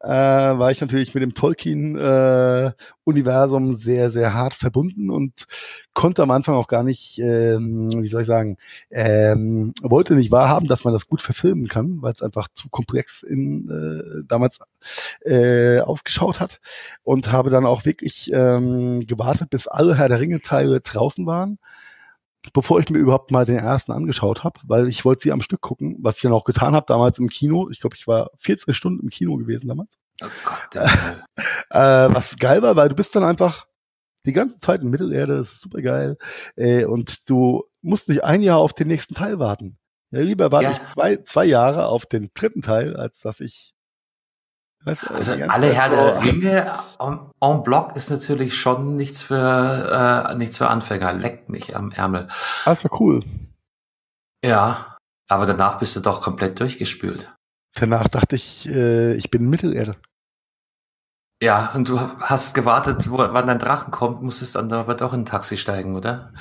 äh, 0.00 0.08
war 0.08 0.70
ich 0.70 0.80
natürlich 0.80 1.14
mit 1.14 1.22
dem 1.22 1.34
Tolkien-Universum 1.34 3.74
äh, 3.74 3.78
sehr, 3.78 4.10
sehr 4.10 4.32
hart 4.34 4.54
verbunden 4.54 5.10
und 5.10 5.46
konnte 5.92 6.22
am 6.22 6.30
Anfang 6.30 6.54
auch 6.54 6.68
gar 6.68 6.82
nicht, 6.82 7.18
ähm, 7.18 7.90
wie 8.02 8.08
soll 8.08 8.22
ich 8.22 8.26
sagen, 8.26 8.56
ähm, 8.90 9.74
wollte 9.82 10.14
nicht 10.14 10.32
wahrhaben, 10.32 10.68
dass 10.68 10.84
man 10.84 10.92
das 10.92 11.06
gut 11.06 11.22
verfilmen 11.22 11.68
kann, 11.68 12.02
weil 12.02 12.12
es 12.12 12.20
einfach 12.22 12.48
zu 12.52 12.68
komplex 12.68 13.22
in 13.22 13.70
äh, 13.70 14.24
damals 14.26 14.58
äh, 15.24 15.78
ausgeschaut 15.80 16.40
hat 16.40 16.60
und 17.02 17.32
habe 17.32 17.50
dann 17.50 17.66
auch 17.66 17.84
wirklich 17.84 18.30
ähm, 18.32 19.06
gewartet, 19.06 19.50
bis 19.50 19.66
alle 19.66 19.96
Herr 19.96 20.08
der 20.08 20.20
Ringe-Teile 20.20 20.80
draußen 20.80 21.26
waren 21.26 21.58
bevor 22.52 22.80
ich 22.80 22.90
mir 22.90 22.98
überhaupt 22.98 23.30
mal 23.30 23.44
den 23.44 23.58
ersten 23.58 23.92
angeschaut 23.92 24.44
habe, 24.44 24.60
weil 24.64 24.88
ich 24.88 25.04
wollte 25.04 25.22
sie 25.22 25.32
am 25.32 25.40
Stück 25.40 25.60
gucken, 25.60 25.96
was 26.00 26.16
ich 26.16 26.22
dann 26.22 26.32
auch 26.32 26.44
getan 26.44 26.74
habe 26.74 26.86
damals 26.88 27.18
im 27.18 27.28
Kino. 27.28 27.68
Ich 27.70 27.80
glaube, 27.80 27.96
ich 27.96 28.06
war 28.06 28.30
14 28.38 28.74
Stunden 28.74 29.02
im 29.02 29.10
Kino 29.10 29.36
gewesen 29.36 29.68
damals. 29.68 29.98
Oh 30.22 30.28
Gott. 30.44 30.76
äh, 31.70 32.14
was 32.14 32.36
geil 32.38 32.62
war, 32.62 32.76
weil 32.76 32.88
du 32.88 32.94
bist 32.94 33.14
dann 33.14 33.24
einfach 33.24 33.66
die 34.24 34.32
ganze 34.32 34.58
Zeit 34.58 34.82
in 34.82 34.90
Mittelerde, 34.90 35.38
das 35.38 35.52
ist 35.52 35.60
super 35.60 35.82
geil. 35.82 36.16
Äh, 36.56 36.84
und 36.84 37.28
du 37.30 37.64
musst 37.80 38.08
nicht 38.08 38.24
ein 38.24 38.42
Jahr 38.42 38.58
auf 38.58 38.72
den 38.72 38.88
nächsten 38.88 39.14
Teil 39.14 39.38
warten. 39.38 39.78
Ja, 40.10 40.20
lieber 40.20 40.52
warte 40.52 40.66
ja. 40.66 40.72
ich 40.72 40.92
zwei, 40.92 41.16
zwei 41.18 41.44
Jahre 41.44 41.86
auf 41.86 42.06
den 42.06 42.30
dritten 42.34 42.62
Teil, 42.62 42.96
als 42.96 43.20
dass 43.20 43.40
ich 43.40 43.75
also 44.86 45.32
alle 45.48 45.72
Herr 45.72 45.90
der 45.90 46.22
Ringe 46.22 46.72
en 46.98 47.62
bloc 47.62 47.96
ist 47.96 48.10
natürlich 48.10 48.56
schon 48.56 48.96
nichts 48.96 49.24
für, 49.24 50.28
äh, 50.30 50.34
nichts 50.36 50.58
für 50.58 50.68
Anfänger. 50.68 51.12
Leckt 51.12 51.48
mich 51.48 51.74
am 51.74 51.90
Ärmel. 51.90 52.28
Das 52.64 52.84
war 52.84 53.00
cool. 53.00 53.22
Ja, 54.44 54.96
aber 55.28 55.46
danach 55.46 55.78
bist 55.78 55.96
du 55.96 56.00
doch 56.00 56.22
komplett 56.22 56.60
durchgespült. 56.60 57.32
Danach 57.74 58.08
dachte 58.08 58.36
ich, 58.36 58.68
äh, 58.68 59.14
ich 59.14 59.30
bin 59.30 59.50
Mittelerde. 59.50 59.96
Ja, 61.42 61.72
und 61.74 61.88
du 61.88 62.00
hast 62.20 62.54
gewartet, 62.54 63.10
wo, 63.10 63.18
wann 63.18 63.46
dein 63.46 63.58
Drachen 63.58 63.90
kommt, 63.90 64.22
musstest 64.22 64.54
dann 64.54 64.72
aber 64.72 64.94
doch 64.94 65.12
in 65.12 65.20
ein 65.20 65.26
Taxi 65.26 65.58
steigen, 65.58 65.94
oder? 65.94 66.32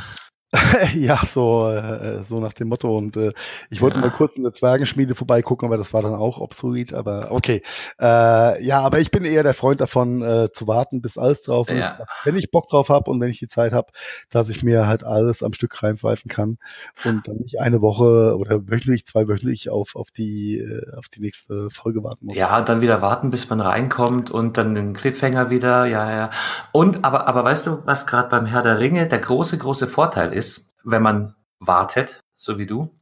ja, 0.96 1.20
so, 1.26 1.70
äh, 1.70 2.24
so 2.24 2.40
nach 2.40 2.54
dem 2.54 2.70
Motto. 2.70 2.96
Und 2.98 3.18
äh, 3.18 3.32
ich 3.70 3.82
wollte 3.82 3.98
ja. 3.98 4.02
mal 4.02 4.12
kurz 4.12 4.38
in 4.38 4.44
der 4.44 4.54
Zwergenschmiede 4.54 5.16
vorbeigucken, 5.16 5.68
aber 5.68 5.78
das 5.78 5.94
war 5.94 6.02
dann 6.02 6.14
auch 6.14 6.40
obsolet. 6.40 6.94
Aber 6.94 7.32
okay. 7.32 7.62
Äh, 8.00 8.64
ja, 8.64 8.82
aber 8.82 9.00
ich 9.00 9.12
bin 9.12 9.26
eher 9.26 9.44
der 9.44 9.54
Freund 9.54 9.82
davon, 9.82 10.22
äh, 10.22 10.50
zu 10.54 10.68
warten, 10.68 11.02
bis 11.02 11.18
alles 11.18 11.44
draußen 11.44 11.78
ja. 11.78 11.88
ist. 11.88 12.00
Wenn 12.24 12.36
ich 12.36 12.52
Bock 12.52 12.68
drauf 12.68 12.90
habe 12.90 13.10
und 13.12 13.20
wenn 13.20 13.30
ich 13.30 13.40
die 13.40 13.48
Zeit 13.48 13.74
habe, 13.74 13.92
dass 14.30 14.50
ich 14.50 14.64
mir 14.64 14.88
halt 14.88 15.04
alles 15.04 15.44
am 15.44 15.54
Stück 15.54 15.82
reinpfeifen 15.82 16.30
kann 16.30 16.58
und 17.04 17.28
dann 17.28 17.38
nicht 17.38 17.60
eine 17.60 17.82
Woche 17.82 18.38
oder 18.38 18.68
wöchentlich, 18.70 19.06
zwei 19.06 19.28
wöchentlich 19.28 19.70
auf, 19.70 19.96
auf, 19.96 20.12
die, 20.12 20.58
äh, 20.58 20.96
auf 20.98 21.10
die 21.10 21.22
nächste 21.22 21.70
Folge 21.70 22.04
warten 22.04 22.28
muss. 22.28 22.38
Ja, 22.38 22.58
und 22.58 22.70
dann 22.70 22.82
wieder 22.82 23.02
warten, 23.02 23.30
bis 23.30 23.50
man 23.50 23.60
reinkommt 23.62 24.32
und 24.32 24.58
dann 24.58 24.76
den 24.76 24.94
Cliffhanger 24.94 25.50
wieder. 25.50 25.86
Ja, 25.86 26.12
ja. 26.12 26.30
Und 26.72 27.04
aber, 27.04 27.28
aber 27.28 27.44
weißt 27.44 27.68
du, 27.68 27.80
was 27.86 28.08
gerade 28.08 28.30
beim 28.30 28.46
Herr 28.46 28.62
der 28.62 28.80
Ringe 28.80 29.08
der 29.08 29.20
große, 29.20 29.58
große 29.58 29.88
Vorteil 29.88 30.34
ist, 30.34 30.45
wenn 30.86 31.04
man 31.04 31.36
wartet, 31.60 32.22
so 32.38 32.58
wie 32.58 32.66
du? 32.66 32.98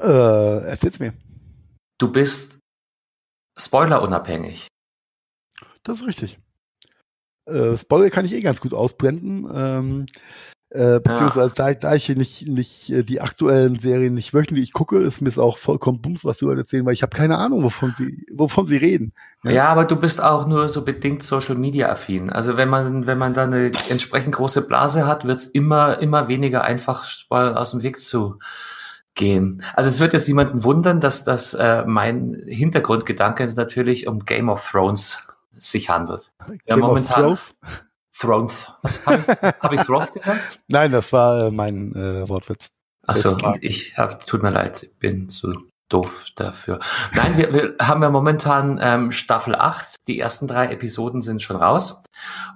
Äh, 0.00 0.68
erzähl's 0.68 0.98
mir. 0.98 1.14
Du 1.98 2.12
bist 2.12 2.58
spoilerunabhängig. 3.58 4.68
Das 5.82 6.00
ist 6.00 6.06
richtig. 6.06 6.38
Äh, 7.46 7.76
Spoiler 7.78 8.10
kann 8.10 8.26
ich 8.26 8.32
eh 8.32 8.42
ganz 8.42 8.60
gut 8.60 8.74
ausblenden. 8.74 9.48
Ähm, 9.52 10.06
äh, 10.70 11.00
beziehungsweise 11.00 11.54
ja. 11.56 11.74
da, 11.74 11.94
ich 11.94 12.08
nicht, 12.10 12.46
nicht 12.46 12.90
äh, 12.90 13.02
die 13.02 13.22
aktuellen 13.22 13.78
Serien 13.78 14.12
nicht 14.12 14.34
wöchentlich 14.34 14.74
gucke, 14.74 14.98
ist 14.98 15.22
mir 15.22 15.30
es 15.30 15.38
auch 15.38 15.56
vollkommen 15.56 16.02
bums, 16.02 16.26
was 16.26 16.38
du 16.38 16.48
heute 16.48 16.60
erzählen, 16.60 16.84
weil 16.84 16.92
ich 16.92 17.02
habe 17.02 17.16
keine 17.16 17.38
Ahnung, 17.38 17.62
wovon 17.62 17.94
sie, 17.96 18.26
wovon 18.32 18.66
sie 18.66 18.76
reden. 18.76 19.12
Ja? 19.44 19.50
ja? 19.50 19.68
aber 19.68 19.86
du 19.86 19.96
bist 19.96 20.22
auch 20.22 20.46
nur 20.46 20.68
so 20.68 20.84
bedingt 20.84 21.22
Social 21.22 21.54
Media 21.54 21.88
affin. 21.88 22.28
Also 22.28 22.58
wenn 22.58 22.68
man, 22.68 23.06
wenn 23.06 23.16
man 23.16 23.32
da 23.32 23.44
eine 23.44 23.72
entsprechend 23.88 24.34
große 24.34 24.62
Blase 24.62 25.06
hat, 25.06 25.24
wird 25.24 25.38
es 25.38 25.46
immer, 25.46 26.00
immer 26.00 26.28
weniger 26.28 26.62
einfach 26.64 27.08
mal 27.30 27.56
aus 27.56 27.70
dem 27.70 27.82
Weg 27.82 27.98
zu 27.98 28.38
gehen. 29.14 29.62
Also 29.74 29.88
es 29.88 30.00
wird 30.00 30.12
jetzt 30.12 30.28
niemanden 30.28 30.64
wundern, 30.64 31.00
dass 31.00 31.24
das 31.24 31.54
äh, 31.54 31.84
mein 31.86 32.42
Hintergrundgedanke 32.46 33.46
natürlich 33.56 34.06
um 34.06 34.26
Game 34.26 34.50
of 34.50 34.70
Thrones 34.70 35.26
sich 35.54 35.88
handelt. 35.88 36.30
Game 36.46 36.58
ja, 36.66 36.76
momentan. 36.76 37.22
Thrones. 37.22 37.54
Was 38.82 39.06
habe 39.06 39.24
ich, 39.28 39.60
hab 39.60 39.72
ich 39.72 39.80
Thrones 39.82 40.12
gesagt? 40.12 40.60
Nein, 40.68 40.92
das 40.92 41.12
war 41.12 41.46
äh, 41.46 41.50
mein 41.50 41.94
äh, 41.94 42.28
Wortwitz. 42.28 42.70
Achso, 43.06 43.38
ich 43.60 43.96
hab, 43.96 44.26
tut 44.26 44.42
mir 44.42 44.50
leid, 44.50 44.90
bin 44.98 45.30
zu 45.30 45.54
doof 45.88 46.26
dafür. 46.36 46.80
Nein, 47.14 47.36
wir, 47.36 47.52
wir 47.52 47.74
haben 47.80 48.02
ja 48.02 48.10
momentan 48.10 48.78
ähm, 48.82 49.12
Staffel 49.12 49.54
8. 49.54 49.96
Die 50.06 50.20
ersten 50.20 50.46
drei 50.46 50.70
Episoden 50.70 51.22
sind 51.22 51.42
schon 51.42 51.56
raus. 51.56 52.02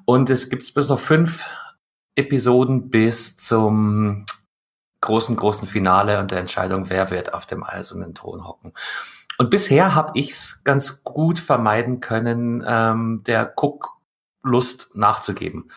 Und 0.04 0.28
es 0.30 0.50
gibt 0.50 0.74
bis 0.74 0.88
noch 0.88 0.98
fünf 0.98 1.48
Episoden 2.14 2.90
bis 2.90 3.36
zum 3.36 4.26
großen, 5.00 5.36
großen 5.36 5.66
Finale 5.66 6.18
und 6.18 6.30
der 6.30 6.38
Entscheidung, 6.38 6.90
wer 6.90 7.10
wird 7.10 7.34
auf 7.34 7.46
dem 7.46 7.64
eisernen 7.64 8.14
Thron 8.14 8.46
hocken. 8.46 8.72
Und 9.38 9.50
bisher 9.50 9.94
habe 9.94 10.12
ich's 10.14 10.62
ganz 10.64 11.02
gut 11.02 11.40
vermeiden 11.40 12.00
können, 12.00 12.62
ähm, 12.66 13.22
der 13.26 13.54
Cook 13.56 13.88
Lust 14.42 14.90
nachzugeben. 14.94 15.70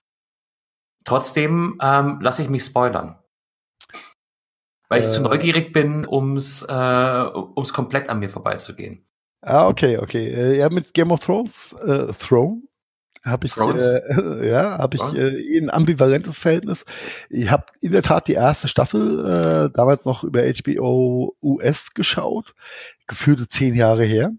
Trotzdem 1.04 1.78
ähm, 1.82 2.19
lasse 2.21 2.41
ich 2.41 2.49
mich 2.49 2.63
spoilern. 2.63 3.19
Weil 4.89 4.99
ich 4.99 5.08
äh, 5.08 5.12
zu 5.12 5.21
neugierig 5.21 5.71
bin, 5.71 6.08
ums, 6.08 6.63
äh, 6.63 6.73
ums 7.34 7.73
komplett 7.73 8.10
an 8.10 8.19
mir 8.19 8.30
vorbeizugehen. 8.30 9.08
Ah, 9.41 9.67
okay, 9.67 9.97
okay. 9.97 10.28
Äh, 10.28 10.58
ja, 10.58 10.69
mit 10.69 10.93
Game 10.93 11.12
of 11.12 11.19
Thrones, 11.19 11.73
äh, 11.86 12.12
Throne, 12.13 12.63
habe 13.23 13.47
ich, 13.47 13.58
äh, 13.58 14.49
ja, 14.49 14.78
habe 14.78 14.97
ich 14.97 15.04
äh, 15.15 15.60
ein 15.60 15.69
ambivalentes 15.69 16.38
Verhältnis. 16.38 16.86
Ich 17.30 17.49
habe 17.49 17.65
in 17.82 17.91
der 17.91 18.04
Tat 18.04 18.28
die 18.28 18.34
erste 18.34 18.67
Staffel 18.67 19.25
äh, 19.25 19.75
damals 19.75 20.06
noch 20.06 20.23
über 20.23 20.41
HBO 20.43 21.36
US 21.41 21.93
geschaut, 21.93 22.53
gefühlte 23.07 23.47
zehn 23.47 23.76
Jahre 23.76 24.03
her. 24.03 24.32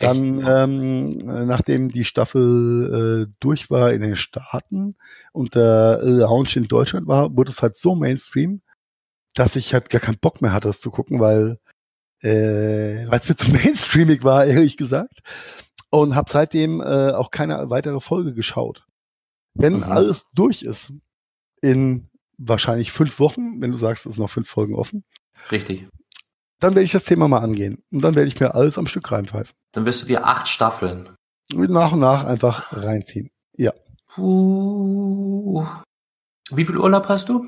Dann, 0.00 0.42
ähm, 0.46 1.46
nachdem 1.46 1.90
die 1.90 2.06
Staffel 2.06 3.26
äh, 3.28 3.32
durch 3.38 3.70
war 3.70 3.92
in 3.92 4.00
den 4.00 4.16
Staaten 4.16 4.94
und 5.32 5.54
der 5.54 6.00
Lounge 6.02 6.52
in 6.54 6.64
Deutschland 6.64 7.06
war, 7.06 7.36
wurde 7.36 7.50
es 7.50 7.60
halt 7.60 7.76
so 7.76 7.94
Mainstream, 7.94 8.62
dass 9.34 9.56
ich 9.56 9.74
halt 9.74 9.90
gar 9.90 10.00
keinen 10.00 10.18
Bock 10.18 10.40
mehr 10.40 10.54
hatte, 10.54 10.68
das 10.68 10.80
zu 10.80 10.90
gucken, 10.90 11.20
weil 11.20 11.58
äh, 12.22 13.06
weil 13.08 13.20
es 13.20 13.28
mir 13.28 13.36
zu 13.36 13.50
mainstreamig 13.52 14.24
war, 14.24 14.46
ehrlich 14.46 14.78
gesagt. 14.78 15.20
Und 15.90 16.14
habe 16.14 16.30
seitdem 16.30 16.80
äh, 16.80 17.10
auch 17.10 17.30
keine 17.30 17.68
weitere 17.68 18.00
Folge 18.00 18.32
geschaut. 18.32 18.86
Wenn 19.54 19.78
mhm. 19.78 19.82
alles 19.82 20.24
durch 20.34 20.62
ist, 20.62 20.92
in 21.60 22.08
wahrscheinlich 22.38 22.90
fünf 22.90 23.18
Wochen, 23.18 23.60
wenn 23.60 23.72
du 23.72 23.78
sagst, 23.78 24.06
es 24.06 24.14
sind 24.14 24.22
noch 24.22 24.30
fünf 24.30 24.48
Folgen 24.48 24.74
offen. 24.74 25.04
Richtig 25.50 25.88
dann 26.60 26.74
werde 26.74 26.84
ich 26.84 26.92
das 26.92 27.04
Thema 27.04 27.26
mal 27.26 27.38
angehen. 27.38 27.82
Und 27.90 28.02
dann 28.02 28.14
werde 28.14 28.28
ich 28.28 28.38
mir 28.38 28.54
alles 28.54 28.78
am 28.78 28.86
Stück 28.86 29.10
reinpfeifen. 29.10 29.54
Dann 29.72 29.86
wirst 29.86 30.02
du 30.02 30.06
dir 30.06 30.26
acht 30.26 30.46
Staffeln. 30.46 31.16
Nach 31.52 31.92
und 31.92 32.00
nach 32.00 32.24
einfach 32.24 32.72
reinziehen. 32.72 33.30
Ja. 33.56 33.72
Puh. 34.14 35.66
Wie 36.52 36.64
viel 36.64 36.76
Urlaub 36.76 37.08
hast 37.08 37.28
du? 37.28 37.44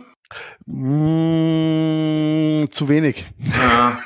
Mm, 0.66 2.70
zu 2.70 2.88
wenig. 2.88 3.26
Ja. 3.38 3.98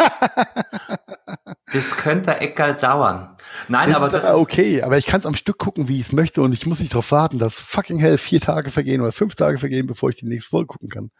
das 1.72 1.96
könnte 1.96 2.40
Eckal 2.40 2.76
dauern. 2.76 3.36
Nein, 3.68 3.88
das 3.88 3.96
aber 3.96 4.06
ist 4.06 4.12
das 4.12 4.24
ist 4.24 4.30
okay. 4.30 4.82
Aber 4.82 4.98
ich 4.98 5.06
kann 5.06 5.20
es 5.20 5.26
am 5.26 5.34
Stück 5.34 5.58
gucken, 5.58 5.88
wie 5.88 6.00
ich 6.00 6.06
es 6.06 6.12
möchte, 6.12 6.42
und 6.42 6.52
ich 6.52 6.66
muss 6.66 6.80
nicht 6.80 6.92
darauf 6.92 7.10
warten, 7.12 7.38
dass 7.38 7.54
fucking 7.54 7.98
hell 7.98 8.18
vier 8.18 8.40
Tage 8.40 8.70
vergehen 8.70 9.00
oder 9.00 9.12
fünf 9.12 9.34
Tage 9.34 9.58
vergehen, 9.58 9.86
bevor 9.86 10.10
ich 10.10 10.16
die 10.16 10.26
nächste 10.26 10.50
Folge 10.50 10.66
gucken 10.66 10.88
kann. 10.88 11.10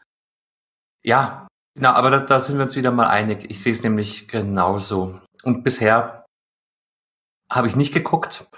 Ja, 1.02 1.46
genau, 1.76 1.90
aber 1.90 2.10
da, 2.10 2.18
da 2.18 2.40
sind 2.40 2.56
wir 2.58 2.64
uns 2.64 2.76
wieder 2.76 2.90
mal 2.90 3.06
einig. 3.06 3.46
Ich 3.48 3.62
sehe 3.62 3.72
es 3.72 3.82
nämlich 3.82 4.26
genauso. 4.26 5.20
Und 5.44 5.62
bisher 5.62 6.24
habe 7.50 7.68
ich 7.68 7.76
nicht 7.76 7.94
geguckt 7.94 8.48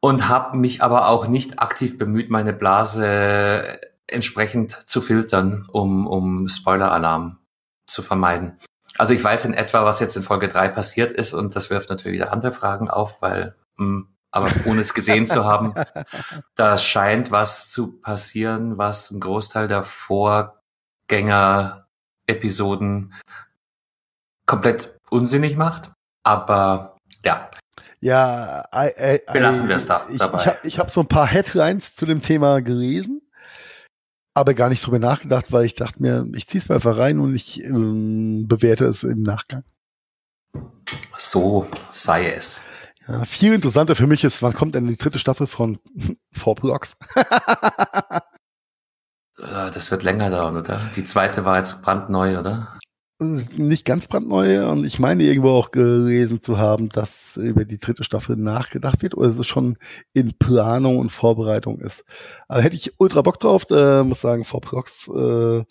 und 0.00 0.28
habe 0.28 0.56
mich 0.56 0.82
aber 0.82 1.08
auch 1.08 1.26
nicht 1.26 1.58
aktiv 1.58 1.98
bemüht, 1.98 2.30
meine 2.30 2.52
Blase 2.52 3.80
entsprechend 4.06 4.88
zu 4.88 5.00
filtern, 5.00 5.68
um, 5.72 6.06
um 6.06 6.48
Spoiler-Alarm 6.48 7.38
zu 7.88 8.02
vermeiden. 8.02 8.56
Also 8.98 9.12
ich 9.14 9.22
weiß 9.22 9.44
in 9.46 9.54
etwa, 9.54 9.84
was 9.84 10.00
jetzt 10.00 10.16
in 10.16 10.22
Folge 10.22 10.48
3 10.48 10.68
passiert 10.68 11.12
ist 11.12 11.34
und 11.34 11.56
das 11.56 11.70
wirft 11.70 11.90
natürlich 11.90 12.20
wieder 12.20 12.32
andere 12.32 12.52
Fragen 12.52 12.88
auf, 12.88 13.20
weil, 13.20 13.56
mh, 13.76 13.84
hm, 13.84 14.08
aber 14.30 14.50
ohne 14.66 14.80
es 14.80 14.94
gesehen 14.94 15.26
zu 15.26 15.44
haben, 15.44 15.74
da 16.54 16.78
scheint 16.78 17.30
was 17.30 17.70
zu 17.70 18.00
passieren, 18.00 18.78
was 18.78 19.10
einen 19.10 19.20
Großteil 19.20 19.66
der 19.66 19.82
Vorgänger-Episoden 22.26 23.14
komplett 24.46 24.98
unsinnig 25.10 25.56
macht. 25.56 25.92
Aber 26.22 26.96
ja, 27.24 27.50
ja, 28.00 28.64
I, 28.74 28.90
I, 29.16 29.32
belassen 29.32 29.68
wir 29.68 29.76
es 29.76 29.86
da 29.86 30.06
ich, 30.10 30.18
dabei. 30.18 30.40
Ich, 30.40 30.46
habe 30.46 30.58
ich 30.64 30.78
hab 30.78 30.90
so 30.90 31.00
ein 31.00 31.08
paar 31.08 31.26
Headlines 31.26 31.94
zu 31.94 32.06
dem 32.06 32.22
Thema 32.22 32.60
gelesen, 32.60 33.22
aber 34.34 34.54
gar 34.54 34.68
nicht 34.68 34.84
drüber 34.84 34.98
nachgedacht, 34.98 35.46
weil 35.50 35.64
ich 35.64 35.74
dachte 35.74 36.02
mir, 36.02 36.26
ich 36.34 36.46
ziehe 36.46 36.62
es 36.62 36.68
mir 36.68 36.76
einfach 36.76 36.96
rein 36.96 37.18
und 37.20 37.34
ich 37.34 37.64
ähm, 37.64 38.46
bewerte 38.48 38.86
es 38.86 39.02
im 39.02 39.22
Nachgang. 39.22 39.64
So 41.16 41.66
sei 41.90 42.32
es. 42.32 42.62
Ja, 43.08 43.24
viel 43.24 43.54
interessanter 43.54 43.94
für 43.94 44.06
mich 44.06 44.24
ist, 44.24 44.42
wann 44.42 44.52
kommt 44.52 44.74
denn 44.74 44.86
die 44.86 44.96
dritte 44.96 45.18
Staffel 45.18 45.46
von 45.46 45.78
Four 46.32 46.56
Blocks? 46.56 46.96
Das 49.70 49.90
wird 49.90 50.02
länger 50.02 50.30
dauern, 50.30 50.56
oder? 50.56 50.80
Die 50.96 51.04
zweite 51.04 51.44
war 51.44 51.58
jetzt 51.58 51.82
brandneu, 51.82 52.38
oder? 52.38 52.76
nicht 53.18 53.86
ganz 53.86 54.08
brandneu 54.08 54.68
und 54.68 54.84
ich 54.84 54.98
meine 54.98 55.22
irgendwo 55.22 55.50
auch 55.50 55.70
gelesen 55.70 56.42
zu 56.42 56.58
haben, 56.58 56.90
dass 56.90 57.36
über 57.38 57.64
die 57.64 57.78
dritte 57.78 58.04
Staffel 58.04 58.36
nachgedacht 58.36 59.00
wird 59.02 59.16
oder 59.16 59.38
es 59.38 59.46
schon 59.46 59.78
in 60.12 60.36
Planung 60.38 60.98
und 60.98 61.10
Vorbereitung 61.10 61.80
ist. 61.80 62.04
Also 62.46 62.62
hätte 62.62 62.76
ich 62.76 63.00
ultra 63.00 63.22
Bock 63.22 63.38
drauf, 63.38 63.64
äh, 63.70 64.02
muss 64.02 64.20
sagen, 64.20 64.44
Vorprox 64.44 65.08
äh, 65.08 65.64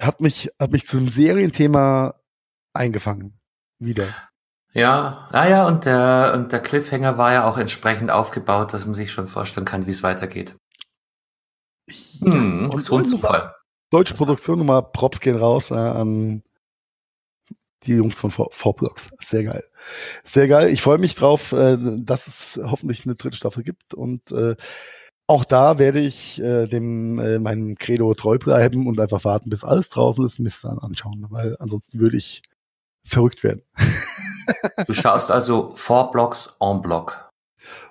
hat 0.00 0.20
mich 0.20 0.50
hat 0.60 0.70
mich 0.70 0.86
zum 0.86 1.08
Serienthema 1.08 2.14
eingefangen 2.72 3.40
wieder. 3.80 4.06
Ja, 4.72 5.28
ah 5.32 5.48
ja, 5.48 5.66
und 5.66 5.86
der 5.86 6.34
und 6.36 6.52
der 6.52 6.60
Cliffhanger 6.60 7.18
war 7.18 7.32
ja 7.32 7.48
auch 7.48 7.58
entsprechend 7.58 8.12
aufgebaut, 8.12 8.72
dass 8.72 8.84
man 8.86 8.94
sich 8.94 9.10
schon 9.10 9.26
vorstellen 9.26 9.66
kann, 9.66 9.86
wie 9.86 9.90
es 9.90 10.04
weitergeht. 10.04 10.54
Ja, 12.20 12.32
hm, 12.32 12.70
und 12.70 12.82
so 12.82 12.96
ein 12.96 13.04
Zufall. 13.04 13.52
Deutsche 13.90 14.14
Produktion, 14.14 14.58
nochmal 14.58 14.82
Props 14.82 15.20
gehen 15.20 15.36
raus 15.36 15.70
äh, 15.70 15.74
an 15.74 16.42
die 17.84 17.94
Jungs 17.94 18.18
von 18.20 18.30
V-Blocks. 18.30 19.08
Sehr 19.20 19.44
geil. 19.44 19.64
Sehr 20.24 20.48
geil. 20.48 20.68
Ich 20.70 20.82
freue 20.82 20.98
mich 20.98 21.14
drauf, 21.14 21.52
äh, 21.52 21.78
dass 21.98 22.26
es 22.26 22.60
hoffentlich 22.62 23.06
eine 23.06 23.14
dritte 23.14 23.36
Staffel 23.36 23.62
gibt 23.62 23.94
und 23.94 24.30
äh, 24.32 24.56
auch 25.30 25.44
da 25.44 25.78
werde 25.78 26.00
ich 26.00 26.40
äh, 26.40 26.66
dem 26.66 27.18
äh, 27.18 27.38
meinem 27.38 27.76
Credo 27.76 28.14
treu 28.14 28.38
bleiben 28.38 28.86
und 28.86 28.98
einfach 28.98 29.24
warten, 29.24 29.50
bis 29.50 29.62
alles 29.62 29.90
draußen 29.90 30.24
ist, 30.24 30.38
Mist 30.38 30.64
dann 30.64 30.78
anschauen, 30.78 31.26
weil 31.28 31.54
ansonsten 31.60 32.00
würde 32.00 32.16
ich 32.16 32.42
verrückt 33.04 33.44
werden. 33.44 33.62
du 34.86 34.94
schaust 34.94 35.30
also 35.30 35.72
Four 35.76 36.10
Blocks 36.10 36.56
en 36.60 36.80
Block. 36.80 37.27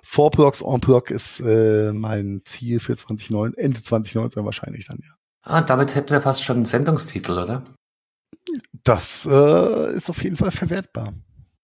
Four 0.02 0.30
Blocks 0.30 0.62
en 0.62 0.80
Block 0.80 1.10
ist 1.10 1.40
äh, 1.40 1.92
mein 1.92 2.40
Ziel 2.44 2.80
für 2.80 2.96
2019, 2.96 3.62
Ende 3.62 3.82
2019 3.82 4.44
wahrscheinlich 4.44 4.86
dann, 4.86 4.98
ja. 5.02 5.14
Ah, 5.42 5.62
damit 5.62 5.94
hätten 5.94 6.10
wir 6.10 6.20
fast 6.20 6.44
schon 6.44 6.56
einen 6.56 6.66
Sendungstitel, 6.66 7.32
oder? 7.32 7.62
Das 8.84 9.26
äh, 9.26 9.94
ist 9.94 10.10
auf 10.10 10.22
jeden 10.22 10.36
Fall 10.36 10.50
verwertbar. 10.50 11.14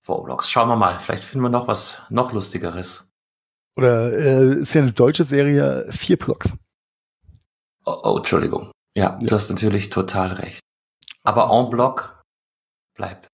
Roblox. 0.08 0.50
Schauen 0.50 0.68
wir 0.68 0.76
mal. 0.76 0.98
Vielleicht 0.98 1.24
finden 1.24 1.44
wir 1.44 1.50
noch 1.50 1.68
was 1.68 2.02
noch 2.10 2.32
lustigeres. 2.32 3.10
Oder 3.76 4.12
äh, 4.12 4.60
ist 4.60 4.74
ja 4.74 4.82
eine 4.82 4.92
deutsche 4.92 5.24
Serie, 5.24 5.86
vier 5.90 6.16
Blocks. 6.16 6.50
Oh, 7.84 8.00
oh 8.02 8.18
Entschuldigung. 8.18 8.70
Ja, 8.96 9.04
ja, 9.04 9.26
du 9.26 9.34
hast 9.34 9.50
natürlich 9.50 9.90
total 9.90 10.32
recht. 10.32 10.60
Aber 11.24 11.50
en 11.50 11.70
bloc 11.70 12.22
bleibt. 12.96 13.28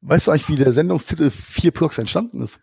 Weißt 0.00 0.26
du 0.26 0.30
eigentlich, 0.30 0.48
wie 0.48 0.56
der 0.56 0.72
Sendungstitel 0.72 1.30
vier 1.30 1.72
Blocks 1.72 1.98
entstanden 1.98 2.42
ist? 2.42 2.60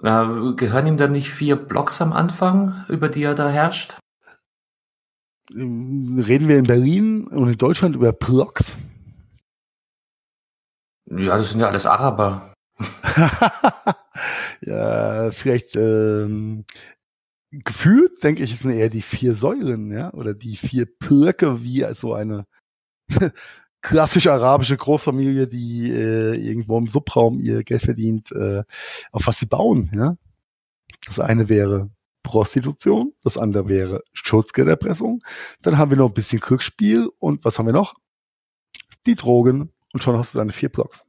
Na, 0.00 0.52
gehören 0.56 0.86
ihm 0.86 0.96
dann 0.96 1.12
nicht 1.12 1.30
vier 1.30 1.56
Blocks 1.56 2.00
am 2.00 2.12
Anfang, 2.12 2.84
über 2.88 3.08
die 3.08 3.22
er 3.22 3.34
da 3.34 3.48
herrscht? 3.48 3.98
reden 5.50 6.48
wir 6.48 6.58
in 6.58 6.66
Berlin 6.66 7.26
und 7.28 7.48
in 7.48 7.56
Deutschland 7.56 7.96
über 7.96 8.12
Blocks? 8.12 8.76
Ja, 11.06 11.38
das 11.38 11.50
sind 11.50 11.60
ja 11.60 11.68
alles 11.68 11.86
Araber. 11.86 12.52
ja, 14.60 15.30
vielleicht 15.30 15.74
ähm, 15.76 16.66
gefühlt, 17.50 18.22
denke 18.22 18.44
ich, 18.44 18.58
sind 18.58 18.72
eher 18.72 18.90
die 18.90 19.02
vier 19.02 19.34
Säulen, 19.34 19.90
ja, 19.90 20.12
oder 20.12 20.34
die 20.34 20.56
vier 20.56 20.86
Blöcke, 20.86 21.62
wie 21.62 21.86
so 21.94 22.12
eine 22.12 22.44
klassische 23.80 24.32
arabische 24.32 24.76
Großfamilie, 24.76 25.46
die 25.46 25.90
äh, 25.90 26.34
irgendwo 26.34 26.78
im 26.78 26.88
Subraum 26.88 27.40
ihr 27.40 27.62
Geld 27.64 27.82
verdient, 27.82 28.32
äh, 28.32 28.64
auf 29.12 29.26
was 29.26 29.38
sie 29.38 29.46
bauen, 29.46 29.90
ja. 29.94 30.16
Das 31.06 31.20
eine 31.20 31.48
wäre 31.48 31.90
Prostitution, 32.22 33.14
das 33.22 33.38
andere 33.38 33.68
wäre 33.68 34.02
Schutzgelderpressung. 34.12 35.22
Dann 35.62 35.78
haben 35.78 35.90
wir 35.90 35.96
noch 35.96 36.08
ein 36.08 36.14
bisschen 36.14 36.40
Glücksspiel 36.40 37.08
und 37.18 37.44
was 37.44 37.58
haben 37.58 37.66
wir 37.66 37.72
noch? 37.72 37.94
Die 39.06 39.14
Drogen 39.14 39.72
und 39.92 40.02
schon 40.02 40.18
hast 40.18 40.34
du 40.34 40.38
deine 40.38 40.52
vier 40.52 40.68
Blocks. 40.68 41.04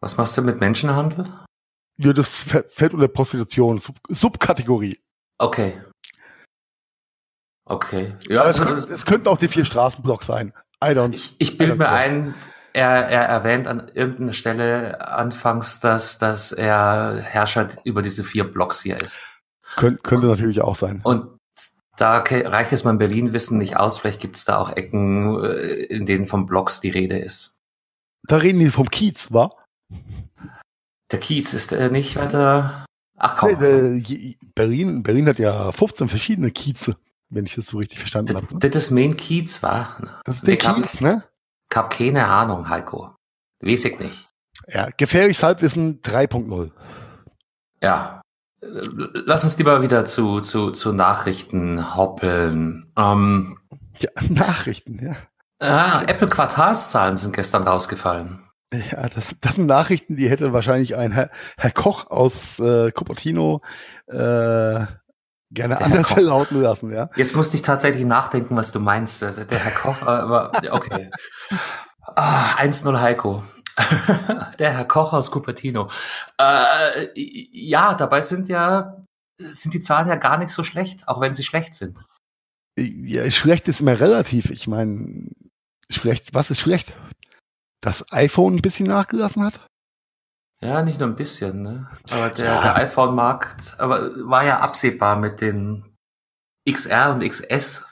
Was 0.00 0.16
machst 0.16 0.36
du 0.36 0.42
mit 0.42 0.60
Menschenhandel? 0.60 1.26
Ja, 1.96 2.12
das 2.12 2.44
fällt 2.68 2.92
unter 2.94 3.08
Prostitution, 3.08 3.78
Sub 3.78 3.96
Subkategorie. 4.08 5.00
Okay. 5.38 5.80
Okay. 7.64 8.14
Ja, 8.28 8.46
es, 8.46 8.60
also, 8.60 8.88
es 8.92 9.06
könnten 9.06 9.28
auch 9.28 9.38
die 9.38 9.48
vier 9.48 9.64
Straßenblocks 9.64 10.26
sein. 10.26 10.52
I 10.82 10.88
don't. 10.88 11.14
Ich, 11.14 11.34
ich 11.38 11.58
bilde 11.58 11.76
mir 11.76 11.88
ein, 11.88 12.34
er, 12.72 13.08
er 13.08 13.22
erwähnt 13.22 13.68
an 13.68 13.90
irgendeiner 13.94 14.32
Stelle 14.32 15.06
anfangs, 15.06 15.80
dass, 15.80 16.18
dass 16.18 16.52
er 16.52 17.20
Herrscher 17.20 17.68
über 17.84 18.02
diese 18.02 18.24
vier 18.24 18.44
Blocks 18.44 18.82
hier 18.82 19.00
ist. 19.00 19.20
Könnt, 19.76 20.02
könnte 20.04 20.26
natürlich 20.26 20.60
auch 20.60 20.76
sein. 20.76 21.00
Und 21.04 21.38
da 21.96 22.18
reicht 22.18 22.72
jetzt 22.72 22.84
mein 22.84 22.98
Berlin-Wissen 22.98 23.58
nicht 23.58 23.76
aus. 23.76 23.98
Vielleicht 23.98 24.20
gibt 24.20 24.36
es 24.36 24.44
da 24.44 24.58
auch 24.58 24.76
Ecken, 24.76 25.42
äh, 25.42 25.84
in 25.84 26.06
denen 26.06 26.26
vom 26.26 26.46
Blocks 26.46 26.80
die 26.80 26.90
Rede 26.90 27.18
ist. 27.18 27.54
Da 28.26 28.36
reden 28.36 28.58
die 28.58 28.70
vom 28.70 28.90
Kiez, 28.90 29.32
wa? 29.32 29.52
Der 31.12 31.20
Kiez 31.20 31.54
ist 31.54 31.72
äh, 31.72 31.90
nicht 31.90 32.16
weiter. 32.16 32.86
Ach 33.16 33.36
komm. 33.36 33.56
Nee, 33.60 33.98
äh, 34.00 34.34
Berlin, 34.54 35.02
Berlin 35.02 35.28
hat 35.28 35.38
ja 35.38 35.70
15 35.70 36.08
verschiedene 36.08 36.50
Kieze, 36.50 36.96
wenn 37.30 37.46
ich 37.46 37.54
das 37.54 37.68
so 37.68 37.78
richtig 37.78 37.98
verstanden 37.98 38.36
habe. 38.36 38.46
Ne? 38.52 38.60
Das 38.60 38.84
ist 38.84 38.90
Main 38.90 39.16
Kiez, 39.16 39.62
war. 39.62 40.20
Das 40.24 40.36
ist 40.36 40.46
der 40.46 40.56
Kiez, 40.56 41.00
ne? 41.00 41.24
Ich 41.70 41.76
hab 41.76 41.90
keine 41.90 42.26
Ahnung, 42.26 42.68
Heiko. 42.68 43.14
Weiß 43.60 43.84
ich 43.84 43.98
nicht. 43.98 44.28
Ja, 44.68 44.88
gefährliches 44.96 45.42
Halbwissen 45.42 46.00
3.0. 46.02 46.70
Ja, 47.82 48.22
lass 48.60 49.44
uns 49.44 49.58
lieber 49.58 49.82
wieder 49.82 50.04
zu, 50.04 50.40
zu, 50.40 50.70
zu 50.70 50.92
Nachrichten 50.92 51.96
hoppeln. 51.96 52.90
Ähm, 52.96 53.58
ja, 53.98 54.10
Nachrichten, 54.28 55.04
ja. 55.04 55.16
Ah, 55.60 56.02
Apple 56.02 56.28
Quartalszahlen 56.28 57.16
sind 57.16 57.34
gestern 57.34 57.62
rausgefallen. 57.64 58.40
Ja, 58.72 59.08
das, 59.08 59.34
das 59.40 59.54
sind 59.54 59.66
Nachrichten, 59.66 60.16
die 60.16 60.28
hätte 60.28 60.52
wahrscheinlich 60.52 60.96
ein 60.96 61.12
Herr, 61.12 61.30
Herr 61.56 61.70
Koch 61.70 62.10
aus 62.10 62.58
äh, 62.58 62.90
Cupertino 62.90 63.60
äh, 64.08 64.84
gerne 65.54 65.76
der 65.76 65.86
anders 65.86 66.08
verlauten 66.08 66.60
lassen, 66.60 66.92
ja. 66.92 67.08
Jetzt 67.16 67.34
musste 67.34 67.56
ich 67.56 67.62
tatsächlich 67.62 68.04
nachdenken, 68.04 68.56
was 68.56 68.72
du 68.72 68.80
meinst. 68.80 69.22
Also 69.22 69.44
der 69.44 69.58
Herr 69.58 69.72
Koch, 69.72 70.02
aber 70.02 70.52
okay. 70.70 71.10
Ah, 72.16 72.56
1-0 72.56 73.00
Heiko. 73.00 73.42
der 74.58 74.72
Herr 74.72 74.84
Koch 74.84 75.12
aus 75.12 75.30
Cupertino. 75.30 75.90
Äh, 76.38 77.08
ja, 77.14 77.94
dabei 77.94 78.20
sind 78.20 78.48
ja 78.48 79.04
sind 79.38 79.74
die 79.74 79.80
Zahlen 79.80 80.08
ja 80.08 80.16
gar 80.16 80.38
nicht 80.38 80.50
so 80.50 80.64
schlecht, 80.64 81.08
auch 81.08 81.20
wenn 81.20 81.34
sie 81.34 81.44
schlecht 81.44 81.74
sind. 81.74 81.98
Ja, 82.78 83.28
schlecht 83.30 83.68
ist 83.68 83.80
immer 83.80 83.98
relativ. 83.98 84.50
Ich 84.50 84.66
meine, 84.66 85.30
schlecht, 85.90 86.34
was 86.34 86.50
ist 86.50 86.60
schlecht? 86.60 86.94
Das 87.80 88.04
iPhone 88.12 88.56
ein 88.56 88.62
bisschen 88.62 88.86
nachgelassen 88.86 89.44
hat? 89.44 89.60
Ja, 90.64 90.82
nicht 90.82 90.98
nur 90.98 91.10
ein 91.10 91.16
bisschen, 91.16 91.60
ne? 91.60 91.90
Aber 92.10 92.30
der, 92.30 92.46
ja. 92.46 92.62
der 92.62 92.76
iPhone-Markt, 92.76 93.76
aber 93.78 94.10
war 94.26 94.46
ja 94.46 94.60
absehbar 94.60 95.16
mit 95.16 95.42
den 95.42 95.84
XR 96.66 97.12
und 97.12 97.28
XS 97.28 97.86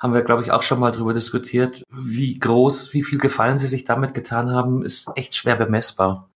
haben 0.00 0.12
wir, 0.12 0.22
glaube 0.22 0.42
ich, 0.42 0.50
auch 0.50 0.62
schon 0.62 0.80
mal 0.80 0.90
drüber 0.90 1.14
diskutiert. 1.14 1.84
Wie 1.88 2.36
groß, 2.36 2.94
wie 2.94 3.04
viel 3.04 3.18
Gefallen 3.18 3.58
sie 3.58 3.68
sich 3.68 3.84
damit 3.84 4.12
getan 4.14 4.50
haben, 4.50 4.82
ist 4.82 5.08
echt 5.14 5.36
schwer 5.36 5.54
bemessbar. 5.54 6.28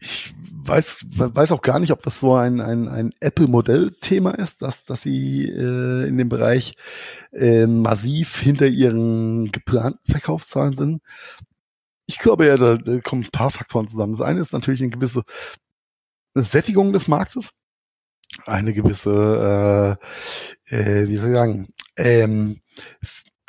Ich 0.00 0.32
weiß, 0.50 1.04
weiß 1.10 1.52
auch 1.52 1.60
gar 1.60 1.78
nicht, 1.78 1.92
ob 1.92 2.02
das 2.02 2.20
so 2.20 2.34
ein, 2.34 2.62
ein, 2.62 2.88
ein 2.88 3.12
Apple-Modell-Thema 3.20 4.30
ist, 4.30 4.62
dass, 4.62 4.86
dass 4.86 5.02
sie 5.02 5.46
äh, 5.46 6.08
in 6.08 6.16
dem 6.16 6.30
Bereich 6.30 6.72
äh, 7.32 7.66
massiv 7.66 8.38
hinter 8.38 8.66
ihren 8.66 9.52
geplanten 9.52 10.10
Verkaufszahlen 10.10 10.76
sind. 10.76 11.02
Ich 12.10 12.18
glaube 12.18 12.44
ja, 12.44 12.56
da, 12.56 12.76
da 12.76 12.98
kommen 13.00 13.22
ein 13.22 13.30
paar 13.30 13.52
Faktoren 13.52 13.86
zusammen. 13.86 14.16
Das 14.16 14.26
eine 14.26 14.40
ist 14.40 14.52
natürlich 14.52 14.80
eine 14.80 14.90
gewisse 14.90 15.22
Sättigung 16.34 16.92
des 16.92 17.06
Marktes, 17.06 17.50
eine 18.46 18.72
gewisse, 18.72 19.96
äh, 20.68 20.74
äh, 20.74 21.08
wie 21.08 21.16
soll 21.16 21.28
ich 21.28 21.36
sagen, 21.36 21.68
ähm, 21.96 22.60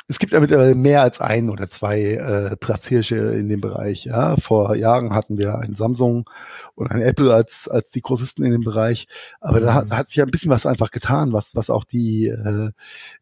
es 0.08 0.18
gibt 0.18 0.32
ja 0.32 0.40
mittlerweile 0.40 0.74
mehr 0.74 1.02
als 1.02 1.20
ein 1.20 1.48
oder 1.48 1.68
zwei 1.68 2.00
äh, 2.00 2.56
Platzhirsche 2.56 3.16
in 3.16 3.48
dem 3.48 3.60
Bereich. 3.60 4.04
Ja, 4.04 4.36
vor 4.36 4.74
Jahren 4.74 5.14
hatten 5.14 5.38
wir 5.38 5.58
ein 5.58 5.74
Samsung 5.74 6.28
und 6.74 6.90
ein 6.90 7.00
Apple 7.00 7.32
als 7.32 7.68
als 7.68 7.90
die 7.90 8.02
Großisten 8.02 8.44
in 8.44 8.52
dem 8.52 8.62
Bereich, 8.62 9.06
aber 9.40 9.60
mhm. 9.60 9.64
da, 9.64 9.74
hat, 9.74 9.90
da 9.90 9.96
hat 9.96 10.08
sich 10.08 10.16
ja 10.16 10.24
ein 10.24 10.30
bisschen 10.30 10.50
was 10.50 10.66
einfach 10.66 10.90
getan, 10.90 11.32
was 11.32 11.54
was 11.54 11.70
auch 11.70 11.84
die 11.84 12.28
äh, 12.28 12.70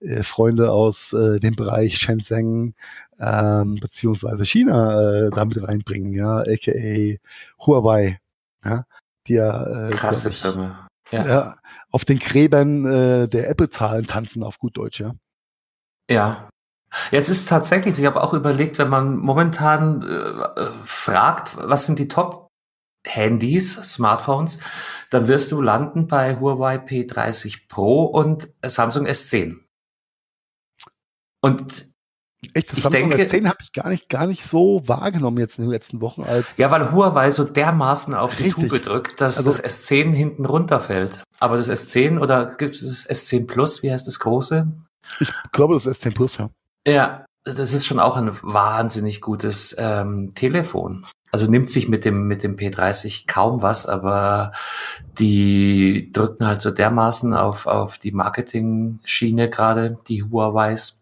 äh, 0.01 0.23
Freunde 0.23 0.73
aus 0.73 1.13
äh, 1.13 1.39
dem 1.39 1.55
Bereich 1.55 1.99
Shenzhen 1.99 2.75
ähm, 3.19 3.77
beziehungsweise 3.81 4.45
China 4.45 5.27
äh, 5.27 5.31
damit 5.31 5.63
reinbringen, 5.63 6.13
ja, 6.15 6.39
aka 6.39 7.19
Huawei, 7.67 8.19
ja, 8.65 8.85
die 9.27 9.35
ja 9.35 9.89
äh, 9.89 9.91
krasse 9.91 10.33
Firma. 10.33 10.89
Ja. 11.13 11.27
ja. 11.27 11.57
auf 11.91 12.05
den 12.05 12.21
Gräbern 12.21 12.87
äh, 12.87 13.29
der 13.29 13.51
Apple-Zahlen 13.51 14.07
tanzen 14.07 14.45
auf 14.45 14.59
gut 14.59 14.77
Deutsch, 14.77 15.01
ja. 15.01 15.13
Ja, 16.09 16.49
ja, 17.11 17.19
es 17.19 17.29
ist 17.29 17.49
tatsächlich, 17.49 17.99
ich 17.99 18.07
habe 18.07 18.23
auch 18.23 18.35
überlegt, 18.35 18.79
wenn 18.79 18.89
man 18.89 19.17
momentan 19.17 20.03
äh, 20.03 20.71
fragt, 20.85 21.57
was 21.57 21.87
sind 21.87 21.99
die 21.99 22.09
Top-Handys, 22.09 23.75
Smartphones, 23.75 24.59
dann 25.11 25.29
wirst 25.29 25.53
du 25.53 25.61
landen 25.61 26.09
bei 26.09 26.39
Huawei 26.39 26.77
P30 26.77 27.69
Pro 27.69 28.05
und 28.05 28.53
Samsung 28.65 29.07
S10. 29.07 29.61
Und 31.43 31.91
Echt, 32.55 32.71
das 32.71 32.79
ich 32.79 32.85
Samsung 32.85 33.11
denke, 33.11 33.23
S10 33.23 33.47
habe 33.47 33.59
ich 33.61 33.73
gar 33.73 33.89
nicht, 33.91 34.09
gar 34.09 34.27
nicht 34.27 34.45
so 34.45 34.83
wahrgenommen 34.87 35.39
jetzt 35.39 35.59
in 35.59 35.65
den 35.65 35.71
letzten 35.71 36.01
Wochen. 36.01 36.23
Als 36.23 36.47
ja, 36.57 36.71
weil 36.71 36.91
Huawei 36.91 37.31
so 37.31 37.45
dermaßen 37.45 38.15
auf 38.15 38.35
die 38.35 38.45
richtig. 38.45 38.69
Tube 38.69 38.83
drückt, 38.83 39.21
dass 39.21 39.37
also, 39.37 39.51
das 39.51 39.63
S10 39.63 40.13
hinten 40.13 40.47
runterfällt. 40.47 41.23
Aber 41.39 41.59
das 41.59 41.69
S10 41.69 42.19
oder 42.19 42.47
gibt 42.57 42.77
es 42.77 43.07
das 43.07 43.25
S10 43.25 43.47
Plus, 43.47 43.83
wie 43.83 43.93
heißt 43.93 44.07
das 44.07 44.21
große? 44.21 44.67
Ich 45.21 45.29
glaube, 45.53 45.75
das 45.75 45.87
S10 45.87 46.15
Plus, 46.15 46.39
ja. 46.39 46.51
Ja, 46.87 47.27
das 47.45 47.73
ist 47.73 47.87
schon 47.87 48.01
auch 48.01 48.17
ein 48.17 48.31
wahnsinnig 48.43 49.21
gutes 49.21 49.75
ähm, 49.79 50.33
Telefon. 50.35 51.07
Also 51.33 51.47
nimmt 51.49 51.71
sich 51.71 51.89
mit 51.89 52.05
dem 52.05 52.27
mit 52.27 52.43
dem 52.43 52.57
P30 52.57 53.27
kaum 53.29 53.63
was, 53.63 53.87
aber 53.87 54.53
die 55.19 56.11
drücken 56.13 56.47
halt 56.47 56.61
so 56.61 56.71
dermaßen 56.71 57.35
auf 57.35 57.67
auf 57.67 57.99
die 57.99 58.11
Marketing-Schiene 58.11 59.49
gerade 59.49 59.95
die 60.09 60.25
Huawei's, 60.25 61.01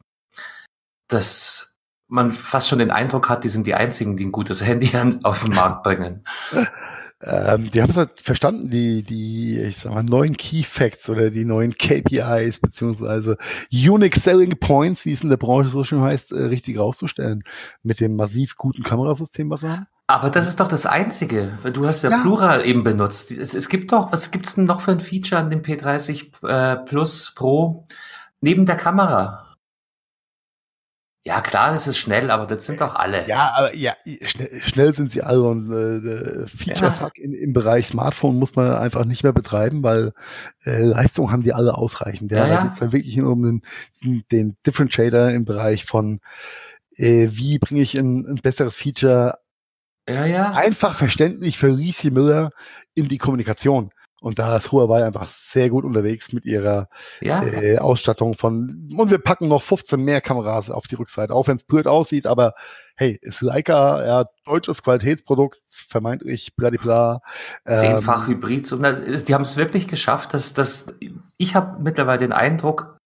dass 1.09 1.75
man 2.09 2.33
fast 2.33 2.69
schon 2.69 2.79
den 2.79 2.91
Eindruck 2.91 3.29
hat, 3.29 3.45
die 3.45 3.49
sind 3.49 3.67
die 3.67 3.75
einzigen, 3.75 4.17
die 4.17 4.27
ein 4.27 4.33
gutes 4.33 4.65
Handy 4.65 4.91
auf 5.23 5.45
den 5.45 5.55
Markt 5.55 5.83
bringen. 5.83 6.25
Ähm, 7.23 7.71
die 7.71 7.83
haben 7.83 7.91
es 7.91 7.97
halt 7.97 8.21
verstanden, 8.21 8.71
die, 8.71 9.03
die, 9.03 9.59
ich 9.59 9.79
sag 9.79 9.93
mal, 9.93 10.05
neuen 10.05 10.37
Key 10.37 10.63
Facts 10.63 11.09
oder 11.09 11.31
die 11.31 11.45
neuen 11.45 11.77
KPIs 11.77 12.61
beziehungsweise 12.61 13.37
Unique 13.73 14.17
Selling 14.17 14.57
Points, 14.59 15.05
wie 15.05 15.13
es 15.13 15.25
in 15.25 15.29
der 15.29 15.37
Branche 15.37 15.69
so 15.69 15.83
schön 15.83 16.01
heißt, 16.01 16.31
äh, 16.33 16.45
richtig 16.45 16.79
rauszustellen. 16.79 17.43
Mit 17.83 17.99
dem 17.99 18.15
massiv 18.15 18.57
guten 18.57 18.85
Kamerasystem, 18.85 19.51
was 19.51 19.63
wir 19.63 19.71
haben. 19.71 19.87
Aber 20.07 20.31
das 20.31 20.49
ist 20.49 20.61
doch 20.61 20.69
das 20.69 20.87
Einzige. 20.87 21.59
Du 21.73 21.87
hast 21.87 22.03
ja, 22.03 22.11
ja. 22.11 22.19
Plural 22.19 22.65
eben 22.65 22.85
benutzt. 22.85 23.31
Es, 23.31 23.55
es, 23.55 23.69
gibt 23.69 23.93
doch, 23.93 24.11
was 24.13 24.31
gibt's 24.31 24.55
denn 24.55 24.65
noch 24.65 24.81
für 24.81 24.93
ein 24.93 25.01
Feature 25.01 25.41
an 25.41 25.51
dem 25.51 25.61
P30 25.61 26.47
äh, 26.47 26.77
Plus 26.77 27.33
Pro 27.35 27.85
neben 28.41 28.65
der 28.65 28.77
Kamera? 28.77 29.48
Ja, 31.25 31.41
klar, 31.43 31.73
das 31.73 31.87
ist 31.87 31.99
schnell, 31.99 32.31
aber 32.31 32.47
das 32.47 32.65
sind 32.65 32.81
doch 32.81 32.95
alle. 32.95 33.29
Ja, 33.29 33.53
aber 33.57 33.75
ja, 33.75 33.95
schnell, 34.23 34.61
schnell 34.63 34.95
sind 34.95 35.13
sie 35.13 35.23
alle 35.23 35.43
und 35.43 35.71
äh, 35.71 36.47
Feature-Fuck 36.47 37.19
ja. 37.19 37.25
im 37.25 37.53
Bereich 37.53 37.89
Smartphone 37.89 38.39
muss 38.39 38.57
man 38.57 38.73
einfach 38.73 39.05
nicht 39.05 39.25
mehr 39.25 39.33
betreiben, 39.33 39.83
weil 39.83 40.13
äh, 40.65 40.85
Leistung 40.85 41.31
haben 41.31 41.43
die 41.43 41.53
alle 41.53 41.77
ausreichend. 41.77 42.31
Ja, 42.31 42.47
ja, 42.47 42.55
da 42.55 42.63
geht's 42.63 42.79
dann 42.79 42.93
wirklich 42.93 43.17
nur 43.17 43.33
um 43.33 43.43
den, 43.43 43.63
den 44.31 44.57
Differentiator 44.65 45.31
im 45.31 45.45
Bereich 45.45 45.85
von 45.85 46.21
äh, 46.97 47.29
wie 47.33 47.59
bringe 47.59 47.83
ich 47.83 47.97
ein, 47.99 48.27
ein 48.27 48.41
besseres 48.43 48.75
Feature 48.75 49.35
ja, 50.09 50.25
ja. 50.25 50.53
einfach 50.53 50.95
verständlich 50.95 51.59
für 51.59 51.77
Riesi 51.77 52.11
Müller 52.11 52.51
in 52.95 53.09
die 53.09 53.19
Kommunikation. 53.19 53.91
Und 54.21 54.41
da 54.41 54.57
ist 54.57 54.73
Huawei 54.73 55.05
einfach 55.05 55.29
sehr 55.29 55.71
gut 55.71 55.85
unterwegs 55.85 56.33
mit 56.33 56.45
ihrer 56.45 56.89
ja. 57.21 57.43
äh, 57.43 57.79
Ausstattung 57.79 58.35
von, 58.35 58.89
und 58.97 59.11
wir 59.11 59.19
packen 59.19 59.47
noch 59.47 59.63
15 59.63 60.03
mehr 60.05 60.21
Kameras 60.21 60.71
auf 60.71 60.89
die 60.89 60.97
Rückseite, 60.97 61.33
auch 61.33 61.47
wenn 61.47 61.59
es 61.59 61.63
blöd 61.63 61.87
aussieht, 61.87 62.27
aber 62.27 62.55
hey, 62.97 63.19
ist 63.23 63.43
Leica, 63.43 64.05
ja, 64.05 64.25
deutsches 64.45 64.83
Qualitätsprodukt, 64.83 65.61
vermeintlich 65.69 66.57
bladibla. 66.57 67.21
Ähm, 67.65 67.79
Zehnfach 67.79 68.27
Hybrid, 68.27 68.67
so, 68.67 68.77
die 68.77 69.35
haben 69.35 69.43
es 69.43 69.57
wirklich 69.57 69.87
geschafft, 69.87 70.35
dass, 70.35 70.53
dass 70.53 70.87
ich 71.37 71.55
habe 71.55 71.81
mittlerweile 71.81 72.19
den 72.19 72.33
Eindruck, 72.33 72.97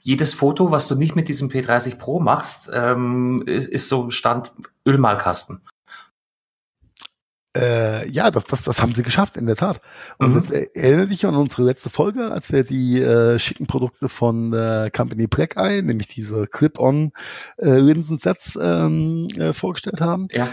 jedes 0.00 0.34
Foto, 0.34 0.70
was 0.70 0.86
du 0.86 0.94
nicht 0.94 1.16
mit 1.16 1.28
diesem 1.28 1.48
P30 1.48 1.96
Pro 1.96 2.20
machst, 2.20 2.70
ähm, 2.72 3.42
ist, 3.46 3.68
ist 3.68 3.88
so 3.88 4.10
Stand 4.10 4.52
Ölmalkasten. 4.86 5.62
Äh, 7.56 8.08
ja, 8.10 8.30
das, 8.30 8.44
das, 8.44 8.62
das 8.62 8.82
haben 8.82 8.94
sie 8.94 9.02
geschafft, 9.02 9.36
in 9.36 9.46
der 9.46 9.56
Tat. 9.56 9.80
Und 10.18 10.34
mhm. 10.34 10.40
jetzt 10.40 10.76
erinnere 10.76 11.06
dich 11.06 11.24
an 11.24 11.36
unsere 11.36 11.62
letzte 11.62 11.90
Folge, 11.90 12.30
als 12.30 12.52
wir 12.52 12.64
die 12.64 13.00
äh, 13.00 13.38
schicken 13.38 13.66
Produkte 13.66 14.08
von 14.08 14.52
äh, 14.52 14.90
Company 14.94 15.26
Black 15.26 15.56
Eye, 15.56 15.82
nämlich 15.82 16.08
diese 16.08 16.46
Clip-on 16.46 17.12
äh, 17.58 17.78
ähm, 17.78 19.28
äh, 19.36 19.52
vorgestellt 19.52 20.00
haben. 20.00 20.28
Ja. 20.32 20.48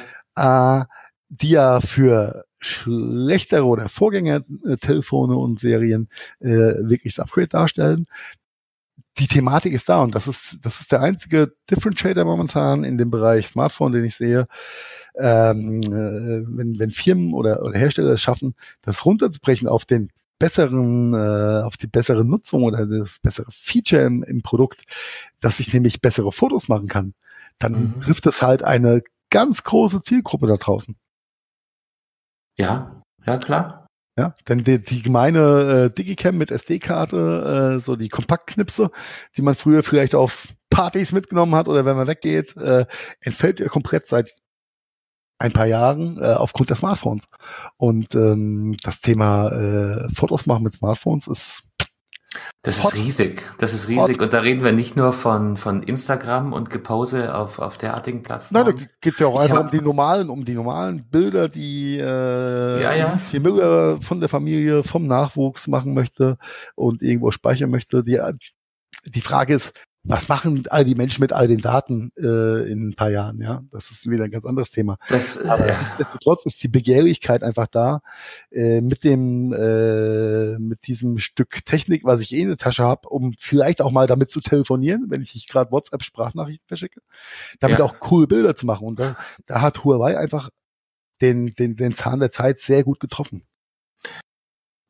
Äh, 0.82 0.86
die 1.30 1.50
ja 1.50 1.80
für 1.82 2.46
schlechtere 2.60 3.66
oder 3.66 3.90
Vorgängertelefone 3.90 5.36
und 5.36 5.60
Serien 5.60 6.10
äh, 6.40 6.50
wirklich 6.50 7.16
das 7.16 7.26
Upgrade 7.26 7.48
darstellen. 7.48 8.06
Die 9.20 9.28
Thematik 9.28 9.74
ist 9.74 9.90
da 9.90 10.02
und 10.02 10.16
das 10.16 10.28
ist, 10.28 10.58
das 10.64 10.82
ist 10.82 10.92
der 10.92 11.02
einzige 11.02 11.54
Differentiator 11.70 12.26
momentan 12.26 12.84
in 12.84 12.98
dem 12.98 13.12
Bereich 13.12 13.48
Smartphone, 13.48 13.92
den 13.92 14.06
ich 14.06 14.16
sehe 14.16 14.48
ähm, 15.16 15.82
äh, 15.82 16.58
wenn, 16.58 16.80
wenn 16.80 16.92
Firmen 16.92 17.34
oder, 17.34 17.62
oder 17.62 17.78
Hersteller 17.78 18.12
es 18.12 18.22
schaffen, 18.22 18.56
das 18.82 19.06
runterzubrechen 19.06 19.68
auf 19.68 19.86
den 19.86 20.12
besseren, 20.40 21.14
äh, 21.14 21.64
auf 21.64 21.78
die 21.78 21.88
bessere 21.88 22.26
Nutzung 22.26 22.64
oder 22.64 22.86
das 22.86 23.20
bessere 23.20 23.50
Feature 23.50 24.04
im, 24.04 24.24
im 24.24 24.42
Produkt, 24.42 24.84
dass 25.40 25.60
ich 25.60 25.72
nämlich 25.74 26.02
bessere 26.02 26.32
Fotos 26.32 26.68
machen 26.68 26.88
kann, 26.88 27.14
dann 27.60 27.74
mhm. 27.96 28.02
trifft 28.02 28.26
es 28.26 28.42
halt 28.42 28.64
eine 28.64 29.04
ganz 29.30 29.64
große 29.64 30.02
Zielgruppe 30.02 30.48
da 30.48 30.58
draußen. 30.58 30.96
Ja, 32.58 33.04
ja 33.26 33.38
klar. 33.38 33.83
Ja, 34.18 34.36
denn 34.48 34.64
die, 34.64 34.80
die 34.80 35.02
gemeine 35.02 35.86
äh, 35.86 35.94
Digicam 35.94 36.38
mit 36.38 36.52
SD-Karte, 36.52 37.78
äh, 37.78 37.84
so 37.84 37.96
die 37.96 38.10
Kompaktknipse, 38.10 38.92
die 39.36 39.42
man 39.42 39.56
früher 39.56 39.82
vielleicht 39.82 40.14
auf 40.14 40.50
Partys 40.70 41.12
mitgenommen 41.12 41.56
hat 41.56 41.68
oder 41.68 41.86
wenn 41.86 41.96
man 41.96 42.08
weggeht, 42.08 42.56
äh, 42.58 42.86
entfällt 43.22 43.60
ja 43.60 43.68
komplett 43.68 44.08
seit 44.08 44.32
ein 45.40 45.52
paar 45.52 45.66
Jahren 45.66 46.18
äh, 46.22 46.34
aufgrund 46.34 46.70
der 46.70 46.78
Smartphones. 46.78 47.26
Und 47.78 48.14
ähm, 48.16 48.78
das 48.84 49.02
Thema 49.02 49.50
äh, 49.50 50.10
Fotos 50.14 50.46
machen 50.46 50.64
mit 50.64 50.76
Smartphones 50.76 51.28
ist 51.28 51.64
das 52.62 52.84
Hot. 52.84 52.94
ist 52.94 53.00
riesig. 53.00 53.42
Das 53.58 53.74
ist 53.74 53.90
riesig. 53.90 54.16
Hot. 54.16 54.22
Und 54.22 54.34
da 54.34 54.40
reden 54.40 54.64
wir 54.64 54.72
nicht 54.72 54.96
nur 54.96 55.12
von, 55.12 55.58
von 55.58 55.84
Instagram 55.84 56.54
und 56.54 56.70
Gepose 56.70 57.36
auf, 57.36 57.60
auf 57.60 57.78
derartigen 57.78 58.24
Plattformen. 58.24 58.66
Nein, 58.66 58.78
da 58.78 58.86
geht 59.02 59.14
es 59.14 59.20
ja 59.20 59.28
auch 59.28 59.40
einfach 59.40 59.60
um 59.60 59.70
die 59.70 59.82
normalen, 59.82 60.30
um 60.30 60.46
die 60.46 60.54
normalen 60.54 61.06
Bilder, 61.10 61.50
die 61.50 61.98
äh, 61.98 62.82
ja, 62.82 62.94
ja. 62.94 63.20
die 63.32 63.40
Müller 63.40 64.02
von 64.02 64.20
der 64.20 64.30
Familie, 64.30 64.84
vom 64.84 65.08
Nachwuchs 65.08 65.68
machen 65.68 65.94
möchte 65.94 66.38
und 66.76 67.02
irgendwo 67.02 67.32
speichern 67.32 67.70
möchte. 67.70 68.04
Die, 68.04 68.20
die 69.06 69.22
Frage 69.22 69.56
ist, 69.56 69.74
was 70.06 70.28
machen 70.28 70.66
all 70.70 70.84
die 70.84 70.96
Menschen 70.96 71.22
mit 71.22 71.32
all 71.32 71.48
den 71.48 71.60
Daten 71.60 72.12
äh, 72.18 72.70
in 72.70 72.90
ein 72.90 72.96
paar 72.96 73.10
Jahren, 73.10 73.38
ja? 73.38 73.64
Das 73.72 73.90
ist 73.90 74.10
wieder 74.10 74.26
ein 74.26 74.32
ganz 74.32 74.46
anderes 74.46 74.70
Thema. 74.70 74.98
Das, 75.08 75.38
äh, 75.38 75.48
Aber 75.48 75.66
nichtsdestotrotz 75.66 76.46
ist 76.46 76.62
die 76.62 76.68
Begehrlichkeit 76.68 77.42
einfach 77.42 77.68
da, 77.68 78.02
äh, 78.52 78.82
mit 78.82 79.06
dem, 79.06 79.54
äh, 79.54 80.60
mit 80.60 80.88
diesem 80.88 81.20
Stück 81.20 81.64
Technik, 81.66 82.04
was 82.04 82.20
ich 82.20 82.34
eh 82.34 82.42
in 82.42 82.50
der 82.50 82.58
Tasche 82.58 82.84
habe, 82.84 83.08
um 83.08 83.34
vielleicht 83.40 83.82
auch 83.82 83.92
mal 83.92 84.06
damit 84.06 84.30
zu 84.30 84.42
telefonieren, 84.42 85.06
wenn 85.08 85.22
ich 85.22 85.36
nicht 85.36 85.50
gerade 85.50 85.72
WhatsApp-Sprachnachrichten 85.72 86.68
verschicke, 86.68 87.02
damit 87.62 87.80
ja. 87.80 87.86
auch 87.86 88.00
coole 88.00 88.28
Bilder 88.28 88.58
zu 88.58 88.66
machen. 88.66 88.86
Und 88.86 89.00
da, 89.00 89.16
da 89.46 89.62
hat 89.62 89.86
Huawei 89.86 90.18
einfach 90.18 90.50
den, 91.22 91.54
den, 91.54 91.78
den 91.78 91.96
Zahn 91.96 92.20
der 92.20 92.32
Zeit 92.32 92.60
sehr 92.60 92.84
gut 92.84 93.00
getroffen. 93.00 93.44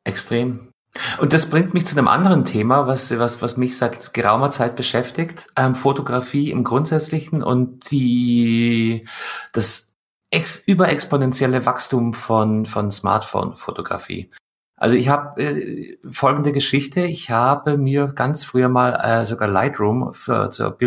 Extrem. 0.02 0.73
Und 1.18 1.32
das 1.32 1.50
bringt 1.50 1.74
mich 1.74 1.86
zu 1.86 1.96
einem 1.98 2.08
anderen 2.08 2.44
Thema, 2.44 2.86
was, 2.86 3.16
was, 3.18 3.42
was 3.42 3.56
mich 3.56 3.76
seit 3.76 4.14
geraumer 4.14 4.50
Zeit 4.50 4.76
beschäftigt. 4.76 5.48
Ähm, 5.56 5.74
Fotografie 5.74 6.50
im 6.50 6.64
Grundsätzlichen 6.64 7.42
und 7.42 7.90
die, 7.90 9.06
das 9.52 9.94
ex, 10.30 10.62
überexponentielle 10.66 11.66
Wachstum 11.66 12.14
von, 12.14 12.66
von 12.66 12.90
Smartphone-Fotografie. 12.90 14.30
Also 14.76 14.96
ich 14.96 15.08
habe 15.08 15.40
äh, 15.40 15.98
folgende 16.10 16.52
Geschichte. 16.52 17.00
Ich 17.02 17.30
habe 17.30 17.76
mir 17.78 18.08
ganz 18.08 18.44
früher 18.44 18.68
mal 18.68 18.94
äh, 18.94 19.24
sogar 19.24 19.48
Lightroom 19.48 20.12
für, 20.12 20.50
zur 20.50 20.78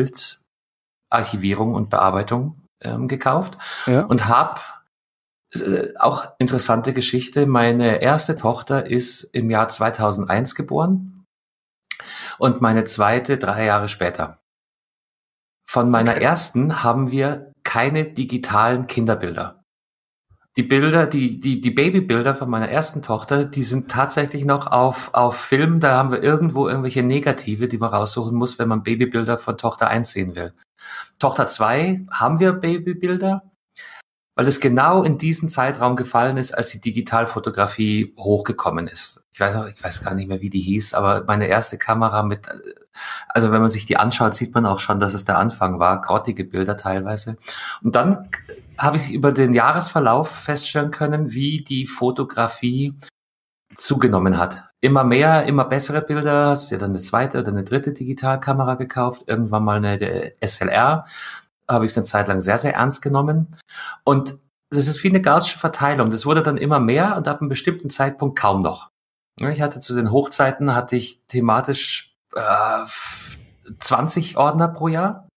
Bildarchivierung 1.09 1.73
und 1.73 1.89
Bearbeitung 1.89 2.61
ähm, 2.81 3.07
gekauft 3.07 3.57
ja. 3.87 4.01
und 4.03 4.27
habe 4.27 4.59
äh, 5.53 5.93
auch 5.99 6.31
interessante 6.39 6.93
Geschichte. 6.93 7.45
Meine 7.45 8.01
erste 8.01 8.35
Tochter 8.35 8.85
ist 8.85 9.23
im 9.23 9.49
Jahr 9.49 9.69
2001 9.69 10.55
geboren 10.55 11.25
und 12.37 12.61
meine 12.61 12.85
zweite 12.85 13.37
drei 13.37 13.65
Jahre 13.65 13.89
später. 13.89 14.39
Von 15.69 15.89
meiner 15.89 16.11
okay. 16.11 16.23
ersten 16.23 16.83
haben 16.83 17.11
wir 17.11 17.51
keine 17.63 18.05
digitalen 18.05 18.87
Kinderbilder. 18.87 19.63
Die 20.55 20.63
Bilder, 20.63 21.05
die, 21.05 21.39
die, 21.39 21.61
die 21.61 21.69
Babybilder 21.71 22.33
von 22.33 22.49
meiner 22.49 22.69
ersten 22.69 23.03
Tochter, 23.03 23.45
die 23.45 23.61
sind 23.61 23.91
tatsächlich 23.91 24.43
noch 24.43 24.65
auf, 24.71 25.13
auf 25.13 25.37
Film. 25.37 25.79
Da 25.79 25.95
haben 25.95 26.11
wir 26.11 26.23
irgendwo 26.23 26.67
irgendwelche 26.67 27.03
Negative, 27.03 27.67
die 27.67 27.77
man 27.77 27.93
raussuchen 27.93 28.35
muss, 28.35 28.57
wenn 28.57 28.67
man 28.67 28.81
Babybilder 28.81 29.37
von 29.37 29.57
Tochter 29.57 29.87
1 29.89 30.11
sehen 30.11 30.35
will. 30.35 30.53
Tochter 31.19 31.47
2 31.47 32.07
haben 32.09 32.39
wir 32.39 32.53
Babybilder, 32.53 33.43
weil 34.37 34.47
es 34.47 34.59
genau 34.59 35.01
in 35.01 35.17
diesen 35.17 35.49
Zeitraum 35.49 35.95
gefallen 35.95 36.37
ist, 36.37 36.55
als 36.55 36.69
die 36.69 36.79
Digitalfotografie 36.79 38.13
hochgekommen 38.19 38.87
ist. 38.87 39.23
Ich 39.33 39.39
weiß 39.39 39.55
auch, 39.55 39.65
ich 39.65 39.83
weiß 39.83 40.03
gar 40.03 40.13
nicht 40.13 40.27
mehr, 40.27 40.41
wie 40.41 40.51
die 40.51 40.59
hieß, 40.59 40.93
aber 40.93 41.23
meine 41.25 41.47
erste 41.47 41.79
Kamera 41.79 42.21
mit, 42.21 42.47
also 43.29 43.51
wenn 43.51 43.61
man 43.61 43.69
sich 43.69 43.87
die 43.87 43.97
anschaut, 43.97 44.35
sieht 44.35 44.53
man 44.53 44.67
auch 44.67 44.77
schon, 44.77 44.99
dass 44.99 45.15
es 45.15 45.25
der 45.25 45.39
Anfang 45.39 45.79
war, 45.79 46.01
grottige 46.01 46.43
Bilder 46.43 46.77
teilweise. 46.77 47.37
Und 47.81 47.95
dann 47.95 48.29
habe 48.77 48.97
ich 48.97 49.11
über 49.11 49.31
den 49.31 49.53
Jahresverlauf 49.53 50.29
feststellen 50.29 50.91
können, 50.91 51.31
wie 51.33 51.63
die 51.63 51.87
Fotografie 51.87 52.93
zugenommen 53.75 54.37
hat. 54.37 54.65
Immer 54.81 55.03
mehr, 55.03 55.45
immer 55.45 55.65
bessere 55.65 56.03
Bilder, 56.03 56.49
hast 56.49 56.69
ja 56.69 56.77
dann 56.77 56.91
eine 56.91 56.99
zweite 56.99 57.39
oder 57.39 57.47
eine 57.47 57.63
dritte 57.63 57.91
Digitalkamera 57.91 58.75
gekauft, 58.75 59.23
irgendwann 59.25 59.63
mal 59.63 59.77
eine 59.83 60.33
SLR 60.45 61.05
habe 61.69 61.85
ich 61.85 61.91
es 61.91 61.97
eine 61.97 62.05
Zeit 62.05 62.27
lang 62.27 62.41
sehr, 62.41 62.57
sehr 62.57 62.75
ernst 62.75 63.01
genommen. 63.01 63.55
Und 64.03 64.37
das 64.69 64.87
ist 64.87 65.03
wie 65.03 65.09
eine 65.09 65.21
gaussische 65.21 65.59
Verteilung. 65.59 66.09
Das 66.09 66.25
wurde 66.25 66.43
dann 66.43 66.57
immer 66.57 66.79
mehr 66.79 67.15
und 67.15 67.27
ab 67.27 67.39
einem 67.39 67.49
bestimmten 67.49 67.89
Zeitpunkt 67.89 68.37
kaum 68.37 68.61
noch. 68.61 68.89
Ich 69.39 69.61
hatte 69.61 69.79
zu 69.79 69.95
den 69.95 70.11
Hochzeiten 70.11 70.73
hatte 70.73 70.95
ich 70.95 71.21
thematisch 71.27 72.15
äh, 72.33 72.85
20 73.79 74.37
Ordner 74.37 74.67
pro 74.67 74.87
Jahr, 74.87 75.27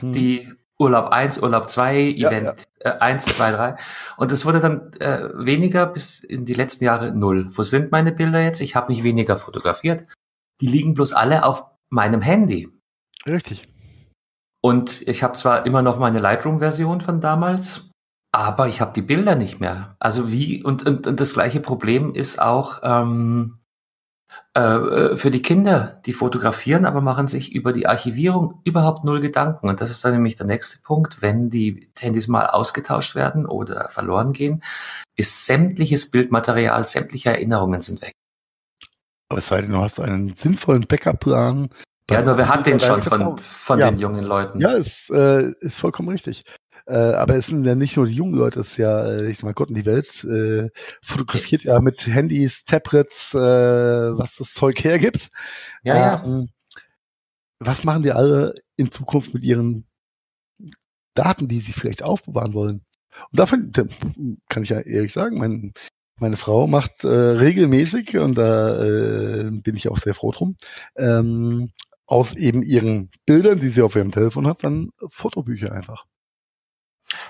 hm. 0.00 0.12
die 0.12 0.50
Urlaub 0.78 1.10
1, 1.10 1.40
Urlaub 1.42 1.68
2, 1.68 1.96
Event 2.12 2.66
ja. 2.82 2.94
Äh, 2.94 2.98
1, 2.98 3.24
2, 3.26 3.50
3. 3.52 3.76
Und 4.16 4.32
es 4.32 4.44
wurde 4.44 4.60
dann 4.60 4.92
äh, 4.94 5.28
weniger 5.34 5.86
bis 5.86 6.18
in 6.20 6.44
die 6.44 6.54
letzten 6.54 6.84
Jahre 6.84 7.12
null. 7.12 7.46
Wo 7.56 7.62
sind 7.62 7.92
meine 7.92 8.10
Bilder 8.10 8.40
jetzt? 8.40 8.60
Ich 8.60 8.74
habe 8.74 8.90
nicht 8.90 9.04
weniger 9.04 9.36
fotografiert. 9.36 10.06
Die 10.60 10.66
liegen 10.66 10.94
bloß 10.94 11.12
alle 11.12 11.44
auf 11.44 11.64
meinem 11.90 12.20
Handy. 12.20 12.68
Richtig. 13.26 13.71
Und 14.64 15.02
ich 15.08 15.22
habe 15.22 15.34
zwar 15.34 15.66
immer 15.66 15.82
noch 15.82 15.98
meine 15.98 16.20
Lightroom-Version 16.20 17.00
von 17.00 17.20
damals, 17.20 17.90
aber 18.32 18.68
ich 18.68 18.80
habe 18.80 18.92
die 18.92 19.02
Bilder 19.02 19.34
nicht 19.34 19.60
mehr. 19.60 19.96
Also 19.98 20.30
wie, 20.30 20.62
und, 20.62 20.86
und, 20.86 21.06
und 21.06 21.20
das 21.20 21.34
gleiche 21.34 21.60
Problem 21.60 22.14
ist 22.14 22.40
auch 22.40 22.80
ähm, 22.82 23.58
äh, 24.54 25.16
für 25.16 25.30
die 25.30 25.42
Kinder, 25.42 26.00
die 26.06 26.12
fotografieren, 26.12 26.84
aber 26.84 27.00
machen 27.00 27.26
sich 27.26 27.52
über 27.52 27.72
die 27.72 27.86
Archivierung 27.86 28.60
überhaupt 28.64 29.04
null 29.04 29.20
Gedanken. 29.20 29.68
Und 29.68 29.80
das 29.80 29.90
ist 29.90 30.04
dann 30.04 30.12
nämlich 30.12 30.36
der 30.36 30.46
nächste 30.46 30.78
Punkt, 30.80 31.22
wenn 31.22 31.50
die 31.50 31.90
Handys 31.98 32.28
mal 32.28 32.46
ausgetauscht 32.46 33.14
werden 33.14 33.46
oder 33.46 33.88
verloren 33.88 34.32
gehen, 34.32 34.62
ist 35.16 35.46
sämtliches 35.46 36.10
Bildmaterial, 36.10 36.84
sämtliche 36.84 37.30
Erinnerungen 37.30 37.80
sind 37.80 38.00
weg. 38.00 38.12
Aber 39.28 39.40
es 39.40 39.48
sei 39.48 39.62
denn, 39.62 39.72
du 39.72 39.78
hast 39.78 39.98
einen 39.98 40.34
sinnvollen 40.34 40.86
Backup-Plan, 40.86 41.70
ja, 42.12 42.22
nur 42.22 42.36
wer 42.36 42.48
hat 42.48 42.66
den 42.66 42.80
schon 42.80 43.02
von, 43.02 43.38
von 43.38 43.78
ja. 43.78 43.90
den 43.90 43.98
jungen 43.98 44.24
Leuten? 44.24 44.60
Ja, 44.60 44.72
ist, 44.72 45.10
äh, 45.10 45.50
ist 45.60 45.78
vollkommen 45.78 46.08
richtig. 46.08 46.44
Äh, 46.86 46.94
aber 46.94 47.36
es 47.36 47.46
sind 47.46 47.64
ja 47.64 47.74
nicht 47.74 47.96
nur 47.96 48.06
die 48.06 48.14
jungen 48.14 48.34
Leute, 48.34 48.60
es 48.60 48.72
ist 48.72 48.76
ja, 48.78 49.04
äh, 49.04 49.30
ich 49.30 49.38
sag 49.38 49.44
mal, 49.44 49.54
Gott 49.54 49.68
in 49.68 49.76
die 49.76 49.86
Welt, 49.86 50.24
äh, 50.24 50.68
fotografiert 51.02 51.62
ja 51.62 51.80
mit 51.80 52.06
Handys, 52.06 52.64
Tablets, 52.64 53.34
äh, 53.34 53.38
was 53.38 54.36
das 54.36 54.52
Zeug 54.52 54.82
hergibt. 54.82 55.28
Ja, 55.84 55.96
ja. 55.96 56.24
Ähm, 56.24 56.48
was 57.60 57.84
machen 57.84 58.02
die 58.02 58.10
alle 58.12 58.54
in 58.76 58.90
Zukunft 58.90 59.34
mit 59.34 59.44
ihren 59.44 59.86
Daten, 61.14 61.46
die 61.46 61.60
sie 61.60 61.72
vielleicht 61.72 62.02
aufbewahren 62.02 62.54
wollen? 62.54 62.84
Und 63.30 63.38
davon 63.38 63.72
kann 64.48 64.62
ich 64.64 64.70
ja 64.70 64.80
ehrlich 64.80 65.12
sagen, 65.12 65.38
mein, 65.38 65.72
meine 66.18 66.36
Frau 66.36 66.66
macht 66.66 67.04
äh, 67.04 67.08
regelmäßig, 67.08 68.16
und 68.18 68.36
da 68.36 68.82
äh, 68.82 69.50
bin 69.50 69.76
ich 69.76 69.88
auch 69.88 69.98
sehr 69.98 70.14
froh 70.14 70.32
drum, 70.32 70.56
ähm, 70.96 71.70
aus 72.12 72.34
eben 72.34 72.62
ihren 72.62 73.10
Bildern, 73.26 73.58
die 73.58 73.68
sie 73.68 73.82
auf 73.82 73.96
ihrem 73.96 74.12
Telefon 74.12 74.46
hat, 74.46 74.62
dann 74.62 74.90
Fotobücher 75.08 75.72
einfach. 75.72 76.04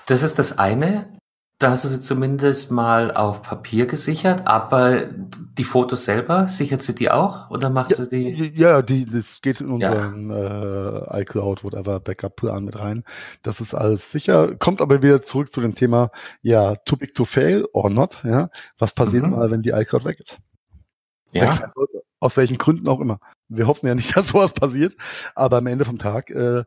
Das 0.05 0.23
ist 0.23 0.37
das 0.37 0.57
eine. 0.59 1.17
Da 1.59 1.69
hast 1.69 1.85
du 1.85 1.87
sie 1.87 2.01
zumindest 2.01 2.71
mal 2.71 3.11
auf 3.13 3.41
Papier 3.41 3.85
gesichert, 3.85 4.47
aber 4.47 5.05
die 5.05 5.63
Fotos 5.63 6.03
selber, 6.03 6.49
sichert 6.49 6.83
sie 6.83 6.93
die 6.93 7.09
auch 7.09 7.49
oder 7.51 7.69
macht 7.69 7.91
ja, 7.91 7.97
sie 7.97 8.09
die? 8.09 8.53
Ja, 8.59 8.81
die, 8.81 9.05
das 9.05 9.39
geht 9.41 9.61
in 9.61 9.67
unseren 9.67 10.29
ja. 10.29 11.15
äh, 11.15 11.21
iCloud, 11.21 11.63
whatever, 11.63 12.01
Backup-Plan 12.01 12.65
mit 12.65 12.77
rein. 12.77 13.03
Das 13.43 13.61
ist 13.61 13.73
alles 13.73 14.11
sicher. 14.11 14.55
Kommt 14.55 14.81
aber 14.81 15.01
wieder 15.01 15.23
zurück 15.23 15.53
zu 15.53 15.61
dem 15.61 15.75
Thema, 15.75 16.09
ja, 16.41 16.75
too 16.75 16.97
big 16.97 17.15
to 17.15 17.23
fail 17.23 17.65
or 17.71 17.89
not, 17.89 18.21
ja. 18.25 18.49
Was 18.77 18.93
passiert 18.93 19.23
mhm. 19.23 19.29
mal, 19.29 19.49
wenn 19.49 19.61
die 19.61 19.69
iCloud 19.69 20.03
weg 20.03 20.19
ist? 20.19 20.39
Ja. 21.33 21.71
Aus 22.19 22.37
welchen 22.37 22.57
Gründen 22.57 22.87
auch 22.87 22.99
immer. 22.99 23.19
Wir 23.49 23.67
hoffen 23.67 23.87
ja 23.87 23.95
nicht, 23.95 24.15
dass 24.15 24.29
sowas 24.29 24.53
passiert, 24.53 24.95
aber 25.35 25.57
am 25.57 25.67
Ende 25.67 25.85
vom 25.85 25.99
Tag, 25.99 26.29
äh, 26.29 26.63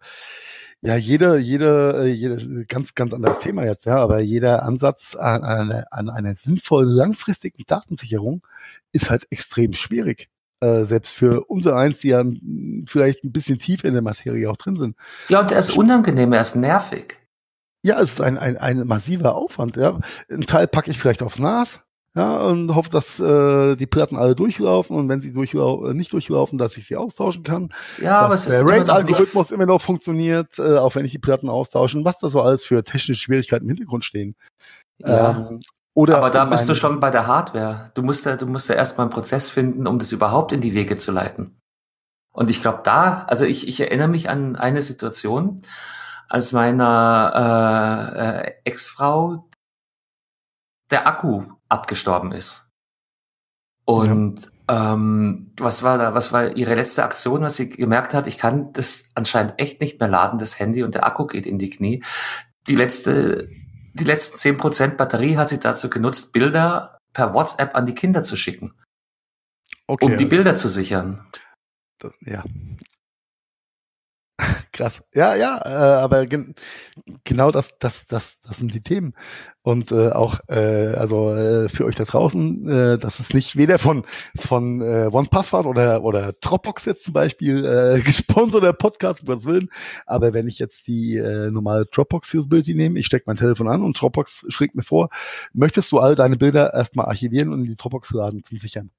ja, 0.82 0.96
jeder, 0.96 1.36
jeder, 1.38 2.04
äh, 2.04 2.08
jeder, 2.08 2.64
ganz, 2.66 2.94
ganz 2.94 3.12
anderes 3.12 3.40
Thema 3.40 3.64
jetzt, 3.64 3.86
ja, 3.86 3.96
aber 3.96 4.20
jeder 4.20 4.62
Ansatz 4.62 5.16
an, 5.16 5.42
eine, 5.42 5.90
an 5.90 6.10
einer 6.10 6.34
sinnvollen, 6.36 6.90
langfristigen 6.90 7.64
Datensicherung 7.66 8.46
ist 8.92 9.10
halt 9.10 9.26
extrem 9.30 9.72
schwierig. 9.72 10.28
Äh, 10.60 10.84
selbst 10.84 11.12
für 11.12 11.44
unser 11.44 11.76
eins, 11.76 11.98
die 11.98 12.08
ja 12.08 12.24
vielleicht 12.86 13.24
ein 13.24 13.32
bisschen 13.32 13.58
tiefer 13.58 13.88
in 13.88 13.94
der 13.94 14.02
Materie 14.02 14.50
auch 14.50 14.56
drin 14.56 14.76
sind. 14.76 14.96
Ja, 15.28 15.40
und 15.40 15.50
er 15.52 15.58
ist 15.58 15.76
unangenehm, 15.76 16.32
er 16.32 16.40
ist 16.40 16.56
nervig. 16.56 17.18
Ja, 17.82 18.00
es 18.00 18.14
ist 18.14 18.20
ein, 18.20 18.38
ein, 18.38 18.56
ein 18.56 18.86
massiver 18.86 19.34
Aufwand. 19.34 19.76
Ja. 19.76 19.98
Ein 20.30 20.42
Teil 20.42 20.66
packe 20.66 20.90
ich 20.90 20.98
vielleicht 20.98 21.22
aufs 21.22 21.38
NAS, 21.38 21.84
ja, 22.16 22.38
und 22.38 22.74
hoffe, 22.74 22.88
dass 22.88 23.20
äh, 23.20 23.76
die 23.76 23.86
Platten 23.86 24.16
alle 24.16 24.34
durchlaufen 24.34 24.96
und 24.96 25.06
wenn 25.10 25.20
sie 25.20 25.34
durchlau 25.34 25.84
äh, 25.86 25.92
nicht 25.92 26.14
durchlaufen, 26.14 26.56
dass 26.56 26.78
ich 26.78 26.86
sie 26.86 26.96
austauschen 26.96 27.42
kann. 27.42 27.68
Ja, 28.00 28.20
aber 28.20 28.34
es 28.34 28.46
ist 28.46 28.54
der 28.54 28.66
RAID-Algorithmus 28.66 29.50
immer 29.50 29.66
noch 29.66 29.82
funktioniert, 29.82 30.58
äh, 30.58 30.78
auch 30.78 30.94
wenn 30.94 31.04
ich 31.04 31.12
die 31.12 31.18
Platten 31.18 31.50
austausche. 31.50 32.02
Was 32.06 32.18
da 32.18 32.30
so 32.30 32.40
alles 32.40 32.64
für 32.64 32.82
technische 32.82 33.16
Schwierigkeiten 33.16 33.64
im 33.64 33.76
Hintergrund 33.76 34.06
stehen. 34.06 34.34
Ja. 34.98 35.48
Ähm, 35.50 35.60
oder 35.92 36.16
aber 36.16 36.30
da 36.30 36.46
bist 36.46 36.66
du 36.70 36.74
schon 36.74 37.00
bei 37.00 37.10
der 37.10 37.26
Hardware. 37.26 37.90
Du 37.94 38.02
musst 38.02 38.24
ja, 38.24 38.36
du 38.36 38.46
musst 38.46 38.70
ja 38.70 38.76
erstmal 38.76 39.06
einen 39.06 39.12
Prozess 39.12 39.50
finden, 39.50 39.86
um 39.86 39.98
das 39.98 40.10
überhaupt 40.12 40.52
in 40.52 40.62
die 40.62 40.72
Wege 40.72 40.96
zu 40.96 41.12
leiten. 41.12 41.58
Und 42.32 42.48
ich 42.48 42.62
glaube 42.62 42.80
da, 42.82 43.24
also 43.28 43.44
ich, 43.44 43.68
ich 43.68 43.80
erinnere 43.80 44.08
mich 44.08 44.30
an 44.30 44.56
eine 44.56 44.80
Situation, 44.80 45.60
als 46.30 46.52
meiner 46.52 48.12
äh, 48.16 48.48
äh, 48.48 48.52
Ex-Frau 48.64 49.48
der 50.90 51.06
Akku 51.06 51.55
abgestorben 51.68 52.32
ist. 52.32 52.70
Und 53.84 54.50
ja. 54.68 54.94
ähm, 54.94 55.52
was 55.58 55.82
war 55.82 55.98
da, 55.98 56.14
was 56.14 56.32
war 56.32 56.56
ihre 56.56 56.74
letzte 56.74 57.04
Aktion, 57.04 57.42
was 57.42 57.56
sie 57.56 57.68
gemerkt 57.68 58.14
hat, 58.14 58.26
ich 58.26 58.38
kann 58.38 58.72
das 58.72 59.04
anscheinend 59.14 59.54
echt 59.58 59.80
nicht 59.80 60.00
mehr 60.00 60.08
laden, 60.08 60.38
das 60.38 60.58
Handy, 60.58 60.82
und 60.82 60.94
der 60.94 61.06
Akku 61.06 61.26
geht 61.26 61.46
in 61.46 61.58
die 61.58 61.70
Knie. 61.70 62.02
Die 62.66 62.74
letzte, 62.74 63.48
die 63.94 64.04
letzten 64.04 64.38
zehn 64.38 64.56
Prozent 64.56 64.96
Batterie 64.96 65.36
hat 65.36 65.48
sie 65.48 65.60
dazu 65.60 65.88
genutzt, 65.88 66.32
Bilder 66.32 66.98
per 67.12 67.32
WhatsApp 67.32 67.76
an 67.76 67.86
die 67.86 67.94
Kinder 67.94 68.24
zu 68.24 68.36
schicken. 68.36 68.74
Okay, 69.86 70.04
um 70.04 70.16
die 70.16 70.26
Bilder 70.26 70.56
zu 70.56 70.68
sichern. 70.68 71.24
Ja, 72.20 72.44
Krass. 74.72 75.03
Ja, 75.14 75.34
ja, 75.34 75.61
äh, 75.64 76.03
aber 76.03 76.26
gen 76.26 76.55
genau 77.24 77.51
das, 77.51 77.72
das, 77.78 78.07
das, 78.07 78.41
das 78.41 78.59
sind 78.59 78.74
die 78.74 78.82
Themen. 78.82 79.14
Und 79.62 79.93
äh, 79.93 80.11
auch, 80.11 80.41
äh, 80.49 80.95
also 80.95 81.34
äh, 81.34 81.68
für 81.68 81.87
euch 81.87 81.97
da 81.97 82.05
draußen, 82.05 82.68
äh, 82.68 82.99
das 82.99 83.18
ist 83.18 83.32
nicht 83.32 83.57
weder 83.57 83.78
von 83.78 84.05
von 84.39 84.82
äh, 84.82 85.09
OnePassword 85.11 85.66
oder 85.66 86.05
oder 86.05 86.34
Dropbox 86.41 86.84
jetzt 86.84 87.05
zum 87.05 87.14
Beispiel 87.14 87.64
äh, 87.64 88.01
gesponsert 88.05 88.62
der 88.62 88.74
Podcast, 88.74 89.26
um 89.26 89.45
Willen. 89.45 89.70
Aber 90.05 90.34
wenn 90.34 90.49
ich 90.49 90.59
jetzt 90.59 90.87
die 90.87 91.16
äh, 91.16 91.51
normale 91.51 91.87
Dropbox-Usability 91.87 92.74
nehme, 92.74 92.99
ich 92.99 93.07
stecke 93.07 93.24
mein 93.26 93.37
Telefon 93.37 93.68
an 93.68 93.82
und 93.82 93.99
Dropbox 94.01 94.47
schlägt 94.49 94.74
mir 94.74 94.82
vor, 94.82 95.09
möchtest 95.55 95.93
du 95.93 95.99
all 95.99 96.14
deine 96.14 96.37
Bilder 96.37 96.74
erstmal 96.74 97.07
archivieren 97.07 97.53
und 97.53 97.61
in 97.61 97.66
die 97.66 97.76
Dropbox 97.76 98.11
laden 98.12 98.45
zum 98.45 98.59
Sichern? 98.59 98.91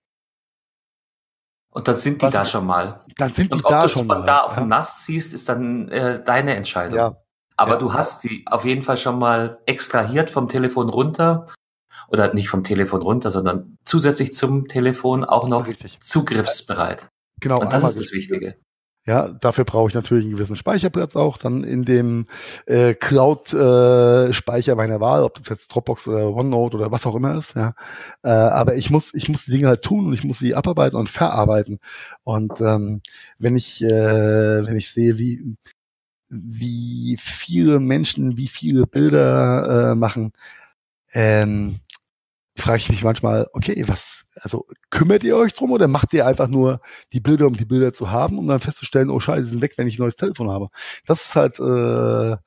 Und 1.77 1.87
dann 1.87 1.97
sind 1.99 2.23
die 2.23 2.25
Was, 2.25 2.33
da 2.33 2.43
schon 2.43 2.65
mal. 2.65 3.01
Dann 3.17 3.31
sind 3.31 3.51
und 3.51 3.59
die 3.59 3.69
da 3.69 3.87
schon 3.87 4.07
mal. 4.07 4.15
Ob 4.17 4.21
du 4.21 4.25
da 4.25 4.39
auf 4.39 4.55
ja. 4.55 4.61
dem 4.61 4.67
Nast 4.67 5.05
ziehst, 5.05 5.35
ist 5.35 5.47
dann 5.47 5.87
äh, 5.89 6.23
deine 6.23 6.55
Entscheidung. 6.55 6.97
Ja. 6.97 7.21
Aber 7.55 7.73
ja. 7.73 7.77
du 7.77 7.93
hast 7.93 8.21
sie 8.21 8.43
auf 8.47 8.65
jeden 8.65 8.81
Fall 8.81 8.97
schon 8.97 9.19
mal 9.19 9.59
extrahiert 9.67 10.31
vom 10.31 10.49
Telefon 10.49 10.89
runter 10.89 11.45
oder 12.07 12.33
nicht 12.33 12.49
vom 12.49 12.63
Telefon 12.63 13.03
runter, 13.03 13.29
sondern 13.29 13.77
zusätzlich 13.85 14.33
zum 14.33 14.67
Telefon 14.67 15.23
auch 15.23 15.47
noch 15.47 15.67
Richtig. 15.67 15.99
zugriffsbereit. 15.99 17.09
Genau. 17.41 17.61
Und 17.61 17.71
das 17.71 17.83
ist 17.83 17.99
das 17.99 18.11
Wichtige. 18.11 18.57
Ja, 19.07 19.29
dafür 19.29 19.63
brauche 19.63 19.87
ich 19.87 19.95
natürlich 19.95 20.25
einen 20.25 20.33
gewissen 20.33 20.57
Speicherplatz 20.57 21.15
auch 21.15 21.37
dann 21.37 21.63
in 21.63 21.85
dem 21.85 22.25
äh, 22.65 22.93
Cloud-Speicher 22.93 24.73
äh, 24.73 24.75
meiner 24.75 24.99
Wahl, 24.99 25.23
ob 25.23 25.35
das 25.35 25.47
jetzt 25.47 25.69
Dropbox 25.73 26.09
oder 26.09 26.33
OneNote 26.33 26.75
oder 26.75 26.91
was 26.91 27.05
auch 27.05 27.15
immer 27.15 27.37
ist. 27.37 27.55
Ja, 27.55 27.73
äh, 28.23 28.29
aber 28.29 28.75
ich 28.75 28.89
muss 28.89 29.13
ich 29.13 29.29
muss 29.29 29.45
die 29.45 29.51
Dinge 29.51 29.69
halt 29.69 29.81
tun 29.81 30.07
und 30.07 30.13
ich 30.13 30.25
muss 30.25 30.39
sie 30.39 30.55
abarbeiten 30.55 30.97
und 30.97 31.09
verarbeiten. 31.09 31.79
Und 32.23 32.59
ähm, 32.59 33.01
wenn 33.39 33.55
ich 33.55 33.81
äh, 33.81 34.65
wenn 34.67 34.75
ich 34.75 34.91
sehe, 34.91 35.17
wie 35.17 35.55
wie 36.29 37.17
viele 37.19 37.79
Menschen, 37.79 38.37
wie 38.37 38.47
viele 38.47 38.85
Bilder 38.87 39.91
äh, 39.93 39.95
machen, 39.95 40.33
ähm, 41.13 41.79
frage 42.61 42.77
ich 42.77 42.89
mich 42.89 43.03
manchmal, 43.03 43.47
okay, 43.53 43.83
was, 43.87 44.25
also 44.41 44.65
kümmert 44.89 45.23
ihr 45.23 45.35
euch 45.35 45.53
drum 45.53 45.71
oder 45.71 45.87
macht 45.87 46.13
ihr 46.13 46.25
einfach 46.25 46.47
nur 46.47 46.79
die 47.13 47.19
Bilder, 47.19 47.47
um 47.47 47.55
die 47.55 47.65
Bilder 47.65 47.93
zu 47.93 48.11
haben, 48.11 48.37
um 48.39 48.47
dann 48.47 48.59
festzustellen, 48.59 49.09
oh 49.09 49.19
scheiße, 49.19 49.43
die 49.43 49.51
sind 49.51 49.61
weg, 49.61 49.73
wenn 49.77 49.87
ich 49.87 49.99
ein 49.99 50.01
neues 50.01 50.15
Telefon 50.15 50.49
habe. 50.49 50.69
Das 51.05 51.21
ist 51.21 51.35
halt 51.35 51.59
äh, 51.59 52.37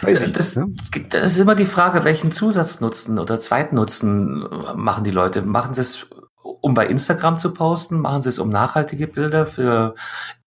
Crazy, 0.00 0.32
das, 0.32 0.56
ne? 0.56 0.74
das 1.10 1.32
ist 1.32 1.38
immer 1.38 1.54
die 1.54 1.66
Frage, 1.66 2.04
welchen 2.04 2.32
Zusatznutzen 2.32 3.18
oder 3.18 3.38
Zweitnutzen 3.38 4.48
machen 4.74 5.04
die 5.04 5.10
Leute? 5.10 5.42
Machen 5.42 5.74
sie 5.74 5.82
es, 5.82 6.06
um 6.42 6.74
bei 6.74 6.86
Instagram 6.86 7.38
zu 7.38 7.52
posten? 7.52 8.00
Machen 8.00 8.22
sie 8.22 8.30
es, 8.30 8.38
um 8.38 8.48
nachhaltige 8.48 9.06
Bilder 9.06 9.46
für 9.46 9.94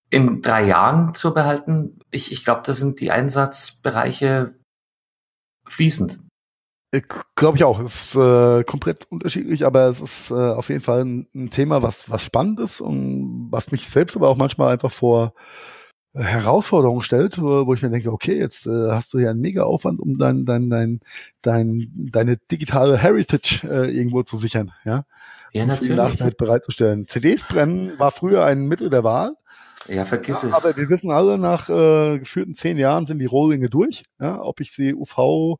in 0.09 0.41
drei 0.41 0.65
Jahren 0.65 1.13
zu 1.13 1.33
behalten? 1.33 1.99
Ich, 2.11 2.31
ich 2.31 2.43
glaube, 2.43 2.63
das 2.65 2.77
sind 2.77 2.99
die 2.99 3.11
Einsatzbereiche 3.11 4.55
fließend. 5.67 6.19
Glaube 7.35 7.57
ich 7.57 7.63
auch. 7.63 7.79
Es 7.79 8.13
ist 8.13 8.15
äh, 8.15 8.63
komplett 8.63 9.05
unterschiedlich, 9.11 9.65
aber 9.65 9.89
es 9.89 10.01
ist 10.01 10.31
äh, 10.31 10.33
auf 10.33 10.69
jeden 10.69 10.81
Fall 10.81 11.05
ein, 11.05 11.27
ein, 11.35 11.51
Thema, 11.51 11.83
was, 11.83 12.09
was 12.09 12.23
spannend 12.23 12.59
ist 12.59 12.81
und 12.81 13.47
was 13.51 13.71
mich 13.71 13.87
selbst 13.87 14.15
aber 14.15 14.27
auch 14.27 14.37
manchmal 14.37 14.73
einfach 14.73 14.91
vor 14.91 15.33
Herausforderungen 16.15 17.03
stellt, 17.03 17.39
wo, 17.39 17.67
wo 17.67 17.73
ich 17.75 17.83
mir 17.83 17.91
denke, 17.91 18.11
okay, 18.11 18.39
jetzt 18.39 18.65
äh, 18.65 18.89
hast 18.89 19.13
du 19.13 19.19
ja 19.19 19.29
einen 19.29 19.41
mega 19.41 19.63
Aufwand, 19.63 19.99
um 19.99 20.17
dein, 20.17 20.45
dein, 20.45 20.71
dein, 20.71 20.99
dein, 21.43 21.91
deine 22.11 22.37
digitale 22.37 22.97
Heritage 22.97 23.67
äh, 23.69 23.95
irgendwo 23.95 24.23
zu 24.23 24.37
sichern, 24.37 24.71
ja. 24.83 25.05
Ja, 25.51 25.65
natürlich. 25.65 25.99
Um 25.99 26.27
die 26.27 26.35
bereitzustellen. 26.35 27.07
CDs 27.07 27.43
brennen 27.43 27.97
war 27.97 28.11
früher 28.11 28.45
ein 28.45 28.67
Mittel 28.67 28.89
der 28.89 29.03
Wahl. 29.03 29.33
Ja, 29.87 30.05
vergiss 30.05 30.43
ja, 30.43 30.49
es. 30.49 30.55
Aber 30.55 30.75
wir 30.77 30.89
wissen 30.89 31.09
alle, 31.11 31.37
nach 31.37 31.69
äh, 31.69 32.19
geführten 32.19 32.55
zehn 32.55 32.77
Jahren 32.77 33.07
sind 33.07 33.19
die 33.19 33.25
Rohlinge 33.25 33.69
durch. 33.69 34.03
Ja, 34.19 34.41
ob 34.41 34.59
ich 34.59 34.71
sie 34.71 34.93
UV 34.93 35.57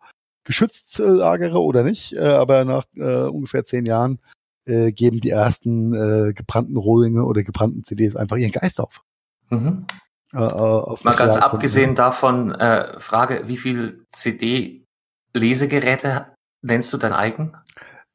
geschützt 0.49 0.99
äh, 0.99 1.03
lagere 1.03 1.61
oder 1.61 1.83
nicht, 1.83 2.13
äh, 2.13 2.21
aber 2.21 2.65
nach 2.65 2.85
äh, 2.95 3.27
ungefähr 3.27 3.65
zehn 3.65 3.85
Jahren 3.85 4.17
äh, 4.65 4.91
geben 4.91 5.19
die 5.19 5.29
ersten 5.29 5.93
äh, 5.93 6.33
gebrannten 6.33 6.75
Rohlinge 6.75 7.23
oder 7.23 7.43
gebrannten 7.43 7.83
CDs 7.83 8.15
einfach 8.15 8.37
ihren 8.37 8.51
Geist 8.51 8.79
auf. 8.79 9.03
Mhm. 9.51 9.85
Äh, 10.33 10.39
äh 10.39 10.95
Mal 11.03 11.15
ganz 11.15 11.37
abgesehen 11.37 11.93
davon, 11.93 12.55
äh, 12.55 12.99
Frage, 12.99 13.43
wie 13.45 13.57
viel 13.57 14.07
CD-Lesegeräte 14.11 16.33
nennst 16.63 16.91
du 16.93 16.97
dein 16.97 17.13
eigen? 17.13 17.53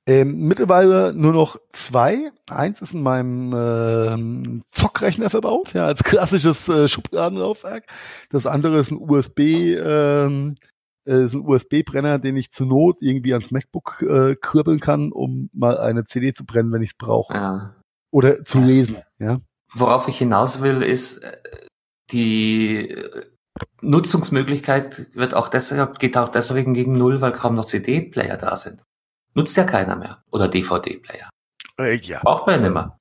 Ähm, 0.07 0.49
mittlerweile 0.49 1.15
nur 1.15 1.33
noch 1.33 1.57
zwei. 1.69 2.33
Eins 2.51 2.83
ist 2.83 2.95
in 2.95 3.03
meinem 3.03 3.55
ähm, 3.57 4.63
Zockrechner 4.67 5.31
verbaut, 5.31 5.73
ja, 5.73 5.87
als 5.87 6.03
klassisches 6.03 6.69
äh, 6.69 6.89
Schubladenlaufwerk. 6.89 7.85
Das 8.31 8.47
andere 8.47 8.79
ist 8.79 8.91
ein 8.91 8.99
USB 8.99 9.77
ähm, 9.79 10.57
äh, 11.07 11.25
ist 11.25 11.35
ein 11.35 11.47
USB-Brenner, 11.47 12.19
den 12.19 12.37
ich 12.37 12.51
zur 12.51 12.67
Not 12.67 12.99
irgendwie 13.01 13.33
ans 13.33 13.51
MacBook 13.51 14.03
äh, 14.03 14.37
kribbeln 14.37 14.81
kann, 14.81 15.13
um 15.13 15.51
mal 15.53 15.79
eine 15.79 16.05
CD 16.05 16.33
zu 16.33 16.45
brennen, 16.45 16.73
wenn 16.73 16.83
ich 16.83 16.91
es 16.91 16.97
brauche. 16.97 17.35
Ja. 17.35 17.77
Oder 18.11 18.45
zu 18.45 18.61
lesen, 18.61 18.99
ja. 19.19 19.39
Worauf 19.73 20.09
ich 20.09 20.19
hinaus 20.19 20.61
will, 20.63 20.83
ist, 20.83 21.19
äh, 21.19 21.37
die 22.11 22.91
äh, 22.91 23.27
Nutzungsmöglichkeit 23.83 25.15
wird 25.15 25.35
auch 25.35 25.49
deshalb, 25.49 25.99
geht 25.99 26.17
auch 26.17 26.29
deswegen 26.29 26.75
gegen 26.75 26.93
Null, 26.93 27.21
weil 27.21 27.33
kaum 27.33 27.55
noch 27.55 27.65
CD-Player 27.65 28.37
da 28.37 28.57
sind. 28.57 28.83
Nutzt 29.35 29.57
ja 29.57 29.65
keiner 29.65 29.97
mehr. 29.97 30.23
Oder 30.31 30.49
DVD-Player. 30.49 31.29
Äh, 31.79 31.97
ja. 31.97 32.21
Braucht 32.23 32.47
man 32.47 32.57
ja 32.57 32.63
nimmer. 32.63 32.99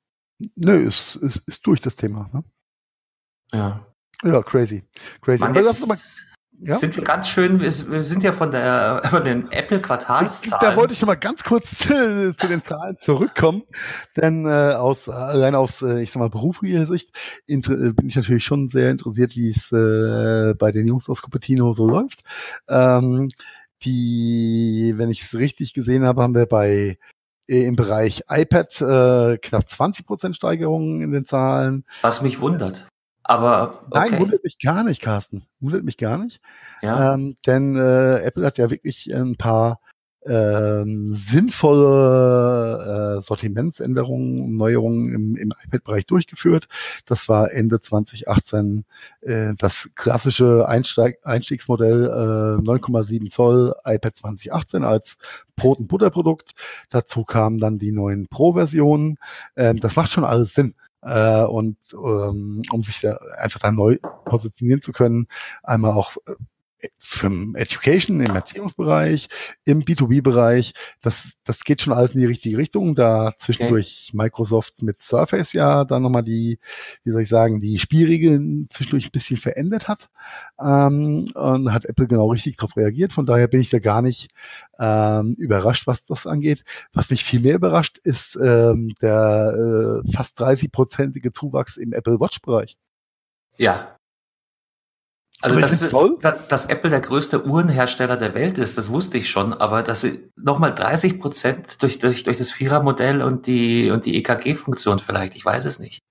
Nö, 0.55 0.87
ist, 0.87 1.15
ist, 1.17 1.37
ist 1.47 1.65
durch 1.65 1.79
das 1.81 1.95
Thema, 1.95 2.29
ne? 2.33 2.43
Ja. 3.51 3.85
Ja, 4.23 4.41
crazy. 4.41 4.83
Crazy. 5.21 5.39
Man, 5.39 5.55
ist, 5.55 6.32
ja? 6.59 6.75
Sind 6.75 6.95
wir 6.95 7.03
ganz 7.03 7.27
schön, 7.27 7.59
wir, 7.59 7.71
sind 7.71 8.23
ja 8.23 8.31
von 8.31 8.51
der 8.51 9.01
von 9.09 9.23
den 9.23 9.51
Apple 9.51 9.79
Quartalszahlen. 9.79 10.61
Da 10.61 10.75
wollte 10.75 10.93
ich 10.93 10.99
schon 10.99 11.07
mal 11.07 11.15
ganz 11.15 11.43
kurz 11.43 11.69
zu, 11.77 12.33
zu 12.35 12.47
den 12.47 12.63
Zahlen 12.63 12.97
zurückkommen, 12.99 13.63
denn 14.15 14.45
äh, 14.45 14.73
aus 14.73 15.09
allein 15.09 15.55
aus 15.55 15.81
äh, 15.81 16.01
ich 16.01 16.11
sag 16.11 16.19
mal 16.19 16.29
beruflicher 16.29 16.87
Sicht 16.87 17.11
äh, 17.47 17.57
bin 17.57 18.07
ich 18.07 18.15
natürlich 18.15 18.45
schon 18.45 18.69
sehr 18.69 18.91
interessiert, 18.91 19.35
wie 19.35 19.49
es 19.49 19.71
äh, 19.71 20.53
bei 20.55 20.71
den 20.71 20.87
Jungs 20.87 21.09
aus 21.09 21.21
Cupertino 21.21 21.73
so 21.73 21.87
läuft. 21.87 22.21
Ähm, 22.69 23.29
die, 23.83 24.93
wenn 24.95 25.09
ich 25.09 25.23
es 25.23 25.33
richtig 25.35 25.73
gesehen 25.73 26.05
habe, 26.05 26.21
haben 26.21 26.35
wir 26.35 26.45
bei 26.45 26.97
äh, 27.47 27.65
im 27.65 27.75
Bereich 27.75 28.23
iPad 28.29 28.81
äh, 28.81 29.37
knapp 29.37 29.69
20 29.69 30.05
Prozent 30.05 30.35
Steigerungen 30.35 31.01
in 31.01 31.11
den 31.11 31.25
Zahlen. 31.25 31.85
Was 32.01 32.21
mich 32.21 32.39
wundert. 32.39 32.87
Aber 33.23 33.83
okay. 33.89 34.09
Nein, 34.11 34.19
wundert 34.19 34.43
mich 34.43 34.59
gar 34.59 34.83
nicht, 34.83 35.01
Carsten. 35.01 35.45
Wundert 35.59 35.83
mich 35.83 35.97
gar 35.97 36.17
nicht. 36.17 36.41
Ja. 36.81 37.13
Ähm, 37.13 37.35
denn 37.45 37.75
äh, 37.75 38.19
Apple 38.19 38.45
hat 38.45 38.57
ja 38.57 38.69
wirklich 38.69 39.13
ein 39.13 39.37
paar 39.37 39.79
ähm, 40.25 41.15
sinnvolle 41.15 43.17
äh, 43.17 43.21
Sortimentsänderungen, 43.21 44.55
Neuerungen 44.55 45.13
im, 45.13 45.35
im 45.35 45.53
iPad-Bereich 45.65 46.05
durchgeführt. 46.05 46.67
Das 47.05 47.27
war 47.27 47.51
Ende 47.51 47.81
2018 47.81 48.85
äh, 49.21 49.53
das 49.57 49.89
klassische 49.95 50.67
Einsteig 50.67 51.19
Einstiegsmodell 51.23 52.05
äh, 52.05 52.61
9,7 52.61 53.31
Zoll 53.31 53.73
iPad 53.83 54.15
2018 54.15 54.83
als 54.83 55.17
Brot- 55.55 55.79
und 55.79 55.89
Butterprodukt. 55.89 56.51
Dazu 56.89 57.23
kamen 57.23 57.59
dann 57.59 57.77
die 57.77 57.91
neuen 57.91 58.27
Pro-Versionen. 58.27 59.17
Ähm, 59.55 59.79
das 59.79 59.95
macht 59.95 60.11
schon 60.11 60.25
alles 60.25 60.53
Sinn 60.53 60.75
äh, 61.05 61.43
und 61.43 61.77
ähm, 61.93 62.61
um 62.71 62.83
sich 62.83 63.01
da 63.01 63.17
einfach 63.37 63.59
da 63.59 63.71
neu 63.71 63.97
positionieren 64.25 64.81
zu 64.81 64.91
können, 64.91 65.27
einmal 65.63 65.91
auch 65.91 66.13
für 66.97 67.31
Education 67.55 68.19
im 68.21 68.35
Erziehungsbereich, 68.35 69.29
im 69.65 69.83
B2B-Bereich, 69.83 70.73
das, 71.01 71.33
das 71.43 71.63
geht 71.63 71.81
schon 71.81 71.93
alles 71.93 72.13
in 72.13 72.21
die 72.21 72.27
richtige 72.27 72.57
Richtung. 72.57 72.95
Da 72.95 73.33
zwischendurch 73.39 74.09
okay. 74.09 74.17
Microsoft 74.23 74.81
mit 74.81 74.97
Surface 74.97 75.53
ja 75.53 75.85
dann 75.85 76.03
nochmal 76.03 76.23
die, 76.23 76.59
wie 77.03 77.11
soll 77.11 77.21
ich 77.21 77.29
sagen, 77.29 77.61
die 77.61 77.79
Spielregeln 77.79 78.67
zwischendurch 78.69 79.05
ein 79.05 79.11
bisschen 79.11 79.37
verändert 79.37 79.87
hat. 79.87 80.09
Ähm, 80.59 81.25
und 81.33 81.73
hat 81.73 81.85
Apple 81.85 82.07
genau 82.07 82.31
richtig 82.31 82.57
darauf 82.57 82.75
reagiert. 82.77 83.13
Von 83.13 83.25
daher 83.25 83.47
bin 83.47 83.61
ich 83.61 83.69
da 83.69 83.79
gar 83.79 84.01
nicht 84.01 84.29
ähm, 84.79 85.35
überrascht, 85.37 85.87
was 85.87 86.05
das 86.05 86.27
angeht. 86.27 86.63
Was 86.93 87.09
mich 87.09 87.23
viel 87.23 87.39
mehr 87.39 87.55
überrascht, 87.55 87.97
ist 87.99 88.35
ähm, 88.35 88.93
der 89.01 90.01
äh, 90.05 90.11
fast 90.11 90.39
30-prozentige 90.39 91.31
Zuwachs 91.31 91.77
im 91.77 91.93
Apple 91.93 92.19
Watch-Bereich. 92.19 92.77
Ja, 93.57 93.99
also, 95.41 95.59
das, 95.59 95.91
dass 96.47 96.65
Apple 96.65 96.89
der 96.89 97.01
größte 97.01 97.45
Uhrenhersteller 97.45 98.15
der 98.17 98.33
Welt 98.33 98.57
ist, 98.57 98.77
das 98.77 98.89
wusste 98.89 99.17
ich 99.17 99.29
schon, 99.29 99.53
aber 99.53 99.83
dass 99.83 100.01
sie 100.01 100.29
nochmal 100.37 100.73
30 100.73 101.19
Prozent 101.19 101.81
durch, 101.81 101.97
durch, 101.97 102.23
durch 102.23 102.37
das 102.37 102.51
Vierermodell 102.51 103.21
und 103.21 103.47
die, 103.47 103.89
und 103.89 104.05
die 104.05 104.15
EKG-Funktion 104.17 104.99
vielleicht, 104.99 105.35
ich 105.35 105.43
weiß 105.43 105.65
es 105.65 105.79
nicht. 105.79 106.01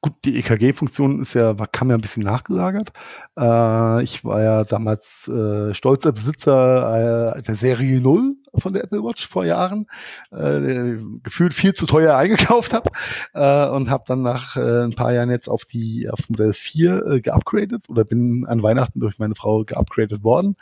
Gut, 0.00 0.14
die 0.24 0.38
EKG-Funktion 0.38 1.22
ist 1.22 1.34
ja, 1.34 1.54
kam 1.72 1.90
ja 1.90 1.96
ein 1.96 2.00
bisschen 2.00 2.22
nachgelagert. 2.22 2.92
Äh, 3.36 4.04
ich 4.04 4.24
war 4.24 4.40
ja 4.40 4.62
damals 4.62 5.26
äh, 5.26 5.74
stolzer 5.74 6.12
Besitzer 6.12 7.34
äh, 7.36 7.42
der 7.42 7.56
Serie 7.56 8.00
0 8.00 8.36
von 8.54 8.72
der 8.74 8.84
Apple 8.84 9.02
Watch 9.02 9.26
vor 9.26 9.44
Jahren, 9.44 9.86
äh, 10.30 10.98
gefühlt 11.24 11.52
viel 11.52 11.74
zu 11.74 11.86
teuer 11.86 12.16
eingekauft 12.16 12.74
habe 12.74 12.90
äh, 13.34 13.68
und 13.74 13.90
habe 13.90 14.04
dann 14.06 14.22
nach 14.22 14.56
äh, 14.56 14.84
ein 14.84 14.94
paar 14.94 15.12
Jahren 15.12 15.30
jetzt 15.30 15.48
auf 15.48 15.64
die 15.64 16.08
aufs 16.08 16.30
Modell 16.30 16.52
4 16.52 17.06
äh, 17.06 17.20
geupgradet 17.20 17.88
oder 17.88 18.04
bin 18.04 18.46
an 18.46 18.62
Weihnachten 18.62 19.00
durch 19.00 19.18
meine 19.18 19.34
Frau 19.34 19.64
geupgradet 19.64 20.22
worden. 20.22 20.56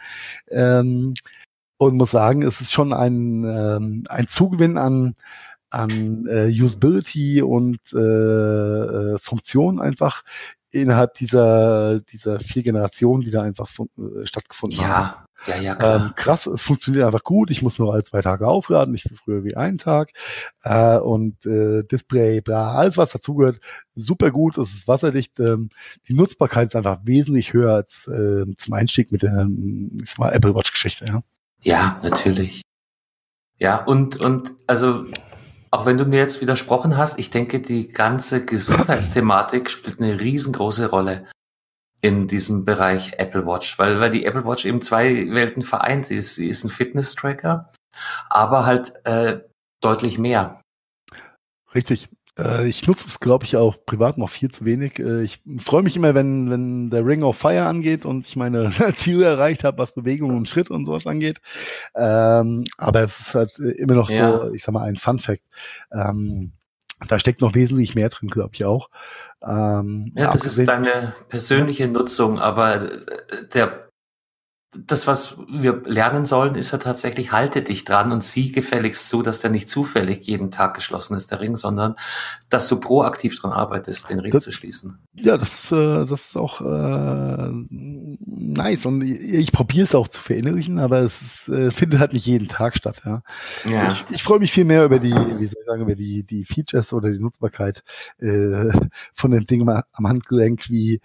Ähm, 0.48 1.12
und 1.78 1.96
muss 1.96 2.10
sagen, 2.10 2.42
es 2.42 2.62
ist 2.62 2.72
schon 2.72 2.94
ein, 2.94 3.44
ähm, 3.44 4.04
ein 4.08 4.28
Zugewinn 4.28 4.78
an 4.78 5.14
an 5.70 6.26
äh, 6.28 6.48
Usability 6.48 7.42
und 7.42 7.78
äh, 7.92 7.98
äh, 7.98 9.18
Funktion 9.18 9.80
einfach 9.80 10.22
innerhalb 10.70 11.14
dieser 11.14 12.00
dieser 12.00 12.40
vier 12.40 12.62
Generationen, 12.62 13.22
die 13.22 13.30
da 13.30 13.42
einfach 13.42 13.68
äh, 13.78 14.26
stattgefunden 14.26 14.78
ja, 14.80 14.88
haben. 14.88 15.26
Ja, 15.46 15.56
ja, 15.56 15.74
klar. 15.74 15.96
Ähm, 15.96 16.12
krass, 16.16 16.46
es 16.46 16.62
funktioniert 16.62 17.04
einfach 17.04 17.22
gut. 17.22 17.50
Ich 17.50 17.62
muss 17.62 17.78
nur 17.78 17.92
alle 17.92 18.04
zwei 18.04 18.22
Tage 18.22 18.46
aufladen, 18.46 18.92
nicht 18.92 19.10
wie 19.10 19.16
früher 19.16 19.44
wie 19.44 19.56
einen 19.56 19.78
Tag. 19.78 20.10
Äh, 20.62 20.98
und 20.98 21.44
äh, 21.46 21.82
Display, 21.84 22.40
bla, 22.40 22.72
alles 22.72 22.96
was 22.96 23.12
dazugehört, 23.12 23.60
super 23.94 24.30
gut. 24.30 24.58
Es 24.58 24.72
ist 24.72 24.88
wasserdicht. 24.88 25.38
Ähm, 25.40 25.70
die 26.08 26.14
Nutzbarkeit 26.14 26.68
ist 26.68 26.76
einfach 26.76 27.00
wesentlich 27.04 27.52
höher 27.52 27.74
als 27.74 28.08
äh, 28.08 28.44
zum 28.56 28.74
Einstieg 28.74 29.12
mit 29.12 29.22
der 29.22 29.32
ähm, 29.32 30.04
Apple 30.18 30.54
Watch 30.54 30.72
Geschichte. 30.72 31.06
Ja? 31.06 31.20
ja, 31.60 32.00
natürlich. 32.02 32.62
Ja, 33.58 33.84
und, 33.84 34.16
und 34.18 34.52
also 34.66 35.06
auch 35.76 35.84
wenn 35.84 35.98
du 35.98 36.06
mir 36.06 36.18
jetzt 36.20 36.40
widersprochen 36.40 36.96
hast, 36.96 37.18
ich 37.18 37.28
denke, 37.28 37.60
die 37.60 37.88
ganze 37.88 38.42
Gesundheitsthematik 38.42 39.68
spielt 39.70 40.00
eine 40.00 40.18
riesengroße 40.18 40.88
Rolle 40.88 41.26
in 42.00 42.28
diesem 42.28 42.64
Bereich 42.64 43.18
Apple 43.18 43.46
Watch, 43.46 43.78
weil, 43.78 44.00
weil 44.00 44.10
die 44.10 44.24
Apple 44.24 44.46
Watch 44.46 44.64
eben 44.64 44.80
zwei 44.80 45.30
Welten 45.30 45.62
vereint 45.62 46.10
ist. 46.10 46.36
Sie 46.36 46.48
ist 46.48 46.64
ein 46.64 46.70
Fitness-Tracker, 46.70 47.68
aber 48.30 48.64
halt 48.64 48.94
äh, 49.04 49.40
deutlich 49.82 50.18
mehr. 50.18 50.62
Richtig. 51.74 52.08
Äh, 52.38 52.68
ich 52.68 52.86
nutze 52.86 53.08
es, 53.08 53.20
glaube 53.20 53.44
ich, 53.44 53.56
auch 53.56 53.76
privat 53.86 54.18
noch 54.18 54.30
viel 54.30 54.50
zu 54.50 54.64
wenig. 54.64 54.98
Äh, 54.98 55.22
ich 55.22 55.40
freue 55.58 55.82
mich 55.82 55.96
immer, 55.96 56.14
wenn, 56.14 56.50
wenn 56.50 56.90
der 56.90 57.04
Ring 57.04 57.22
of 57.22 57.36
Fire 57.36 57.66
angeht 57.66 58.04
und 58.04 58.26
ich 58.26 58.36
meine 58.36 58.70
Ziele 58.96 59.26
erreicht 59.26 59.64
habe, 59.64 59.78
was 59.78 59.94
Bewegung 59.94 60.36
und 60.36 60.48
Schritt 60.48 60.70
und 60.70 60.84
sowas 60.84 61.06
angeht. 61.06 61.38
Ähm, 61.94 62.64
aber 62.76 63.04
es 63.04 63.18
ist 63.18 63.34
halt 63.34 63.58
immer 63.58 63.94
noch 63.94 64.10
ja. 64.10 64.38
so, 64.38 64.52
ich 64.52 64.62
sag 64.62 64.72
mal, 64.72 64.84
ein 64.84 64.96
Fun 64.96 65.18
Fact. 65.18 65.42
Ähm, 65.92 66.52
da 67.08 67.18
steckt 67.18 67.40
noch 67.42 67.54
wesentlich 67.54 67.94
mehr 67.94 68.08
drin, 68.08 68.28
glaube 68.28 68.50
ich 68.54 68.64
auch. 68.64 68.88
Ähm, 69.46 70.12
ja, 70.16 70.32
das 70.32 70.44
ist 70.44 70.66
deine 70.66 71.14
persönliche 71.28 71.88
Nutzung, 71.88 72.38
aber 72.38 72.76
äh, 72.76 73.48
der 73.52 73.85
das, 74.86 75.06
was 75.06 75.38
wir 75.48 75.82
lernen 75.84 76.26
sollen, 76.26 76.54
ist 76.54 76.72
ja 76.72 76.78
tatsächlich, 76.78 77.32
halte 77.32 77.62
dich 77.62 77.84
dran 77.84 78.12
und 78.12 78.22
sieh 78.22 78.52
gefälligst 78.52 79.08
zu, 79.08 79.22
dass 79.22 79.40
der 79.40 79.50
nicht 79.50 79.70
zufällig 79.70 80.26
jeden 80.26 80.50
Tag 80.50 80.74
geschlossen 80.74 81.16
ist, 81.16 81.30
der 81.30 81.40
Ring, 81.40 81.56
sondern 81.56 81.96
dass 82.48 82.68
du 82.68 82.78
proaktiv 82.78 83.38
dran 83.38 83.52
arbeitest, 83.52 84.10
den 84.10 84.20
Ring 84.20 84.32
das, 84.32 84.44
zu 84.44 84.52
schließen. 84.52 84.98
Ja, 85.14 85.36
das 85.36 85.64
ist, 85.64 85.72
äh, 85.72 86.06
das 86.06 86.26
ist 86.26 86.36
auch 86.36 86.60
äh, 86.60 87.50
nice 87.70 88.86
und 88.86 89.02
ich, 89.02 89.20
ich 89.20 89.52
probiere 89.52 89.84
es 89.84 89.94
auch 89.94 90.08
zu 90.08 90.20
verinnerlichen, 90.20 90.78
aber 90.78 91.00
es 91.00 91.22
ist, 91.22 91.48
äh, 91.48 91.70
findet 91.70 92.00
halt 92.00 92.12
nicht 92.12 92.26
jeden 92.26 92.48
Tag 92.48 92.76
statt. 92.76 93.02
Ja. 93.04 93.22
ja. 93.64 93.88
Ich, 93.88 94.04
ich 94.16 94.22
freue 94.22 94.38
mich 94.38 94.52
viel 94.52 94.64
mehr 94.64 94.84
über 94.84 94.98
die, 94.98 95.14
wie 95.14 95.46
soll 95.46 95.60
ich 95.60 95.66
sagen, 95.66 95.82
über 95.82 95.96
die, 95.96 96.24
die 96.24 96.44
Features 96.44 96.92
oder 96.92 97.10
die 97.10 97.20
Nutzbarkeit 97.20 97.82
äh, 98.18 98.70
von 99.14 99.30
dem 99.30 99.46
Ding 99.46 99.68
am 99.68 100.06
Handgelenk, 100.06 100.70
wie 100.70 101.00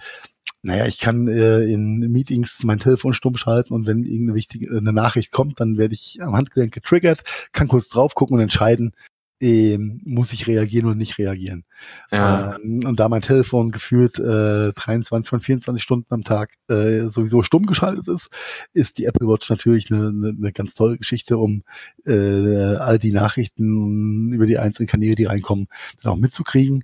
naja, 0.64 0.86
ich 0.86 1.00
kann 1.00 1.28
äh, 1.28 1.64
in 1.64 2.00
Meetings 2.12 2.64
mein 2.64 2.80
Telefon 2.80 3.14
stumm 3.14 3.36
schalten 3.36 3.74
und 3.74 3.88
wenn 3.88 4.04
irgendeine 4.04 4.36
wichtige 4.36 4.68
äh, 4.68 4.78
eine 4.78 4.94
Nachricht 4.94 5.32
kommt, 5.32 5.60
dann 5.60 5.78
werde 5.78 5.96
ich 5.96 6.20
am 6.22 6.36
Handgelenk 6.36 6.74
getriggert, 6.74 7.22
kann 7.52 7.68
kurz 7.68 7.90
drauf 7.90 8.14
gucken 8.14 8.36
und 8.36 8.42
entscheiden, 8.42 8.94
äh, 9.42 9.78
muss 9.80 10.34
ich 10.34 10.46
reagieren 10.46 10.86
oder 10.86 10.96
nicht 10.96 11.18
reagieren. 11.18 11.66
Ja. 12.12 12.58
Ähm, 12.58 12.86
und 12.86 13.00
da 13.00 13.10
mein 13.10 13.24
Telefon 13.24 13.72
gefühlt 13.72 14.20
äh, 14.20 14.72
23 14.74 15.28
von 15.28 15.40
24 15.40 15.82
Stunden 15.82 16.14
am 16.14 16.24
Tag 16.24 16.52
äh, 16.70 17.10
sowieso 17.10 17.42
stumm 17.42 17.66
geschaltet 17.66 18.08
ist, 18.08 18.30
ist 18.74 19.00
die 19.00 19.06
Apple 19.06 19.28
Watch 19.28 19.50
natürlich 19.50 19.92
eine, 19.92 20.10
eine, 20.10 20.36
eine 20.38 20.52
ganz 20.52 20.76
tolle 20.76 20.98
Geschichte, 20.98 21.40
um 21.40 21.64
äh, 22.06 22.76
all 22.76 23.00
die 23.00 23.12
Nachrichten 23.12 24.32
über 24.32 24.46
die 24.46 24.60
einzelnen 24.60 24.88
Kanäle, 24.88 25.16
die 25.16 25.26
reinkommen, 25.26 25.68
dann 26.04 26.14
auch 26.14 26.18
mitzukriegen. 26.18 26.84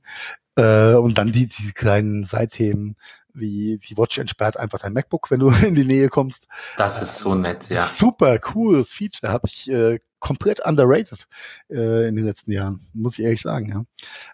Äh, 0.55 0.95
und 0.95 1.19
dann 1.19 1.31
die, 1.31 1.45
die 1.47 1.71
kleinen 1.73 2.25
Seitthemen, 2.25 2.95
wie 3.37 3.79
die 3.87 3.97
Watch 3.97 4.17
entsperrt 4.17 4.57
einfach 4.57 4.79
dein 4.79 4.93
MacBook, 4.93 5.31
wenn 5.31 5.39
du 5.39 5.49
in 5.65 5.75
die 5.75 5.85
Nähe 5.85 6.09
kommst. 6.09 6.47
Das 6.77 7.01
ist 7.01 7.19
so 7.19 7.35
nett, 7.35 7.69
ja. 7.69 7.83
Super 7.83 8.39
cooles 8.39 8.91
Feature, 8.91 9.31
habe 9.31 9.47
ich 9.47 9.69
äh, 9.69 9.99
komplett 10.19 10.65
underrated 10.65 11.27
äh, 11.69 12.07
in 12.07 12.15
den 12.15 12.25
letzten 12.25 12.51
Jahren, 12.51 12.81
muss 12.93 13.19
ich 13.19 13.25
ehrlich 13.25 13.41
sagen. 13.41 13.87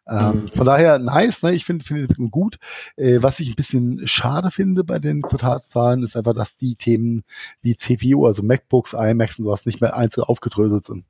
Ja. 0.08 0.32
Ähm, 0.32 0.44
mhm. 0.44 0.48
Von 0.50 0.66
daher 0.66 1.00
nice, 1.00 1.44
ne? 1.44 1.54
ich 1.54 1.66
finde 1.66 1.84
finde 1.84 2.14
find 2.14 2.32
gut. 2.32 2.58
Äh, 2.96 3.22
was 3.22 3.40
ich 3.40 3.50
ein 3.50 3.56
bisschen 3.56 4.08
schade 4.08 4.52
finde 4.52 4.84
bei 4.84 5.00
den 5.00 5.22
Quartalszahlen, 5.22 6.04
ist 6.04 6.16
einfach, 6.16 6.34
dass 6.34 6.58
die 6.58 6.76
Themen 6.76 7.24
wie 7.62 7.76
CPU, 7.76 8.26
also 8.26 8.44
MacBooks, 8.44 8.94
iMacs 8.94 9.40
und 9.40 9.46
sowas 9.46 9.66
nicht 9.66 9.82
mehr 9.82 9.96
einzeln 9.96 10.24
aufgedröselt 10.24 10.86
sind. 10.86 11.06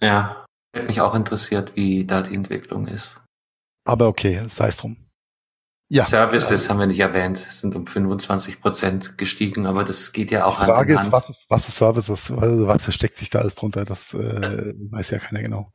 Ja, 0.00 0.44
hat 0.74 0.88
mich 0.88 1.00
auch 1.00 1.14
interessiert, 1.14 1.76
wie 1.76 2.04
da 2.04 2.22
die 2.22 2.34
Entwicklung 2.34 2.88
ist. 2.88 3.24
Aber 3.84 4.08
okay, 4.08 4.42
sei 4.48 4.68
es 4.68 4.78
drum. 4.78 4.96
Ja. 5.92 6.04
Services 6.04 6.70
haben 6.70 6.80
wir 6.80 6.86
nicht 6.86 7.00
erwähnt, 7.00 7.36
sind 7.36 7.76
um 7.76 7.86
25 7.86 8.62
Prozent 8.62 9.18
gestiegen, 9.18 9.66
aber 9.66 9.84
das 9.84 10.12
geht 10.12 10.30
ja 10.30 10.46
auch 10.46 10.58
Die 10.58 10.64
Frage 10.64 10.96
Hand 10.96 11.08
ist, 11.08 11.12
was 11.12 11.28
ist, 11.28 11.44
was 11.50 11.68
ist 11.68 11.76
Services? 11.76 12.30
Also, 12.30 12.66
was 12.66 12.80
versteckt 12.80 13.18
sich 13.18 13.28
da 13.28 13.40
alles 13.40 13.56
drunter? 13.56 13.84
Das 13.84 14.14
äh, 14.14 14.72
weiß 14.90 15.10
ja 15.10 15.18
keiner 15.18 15.42
genau. 15.42 15.70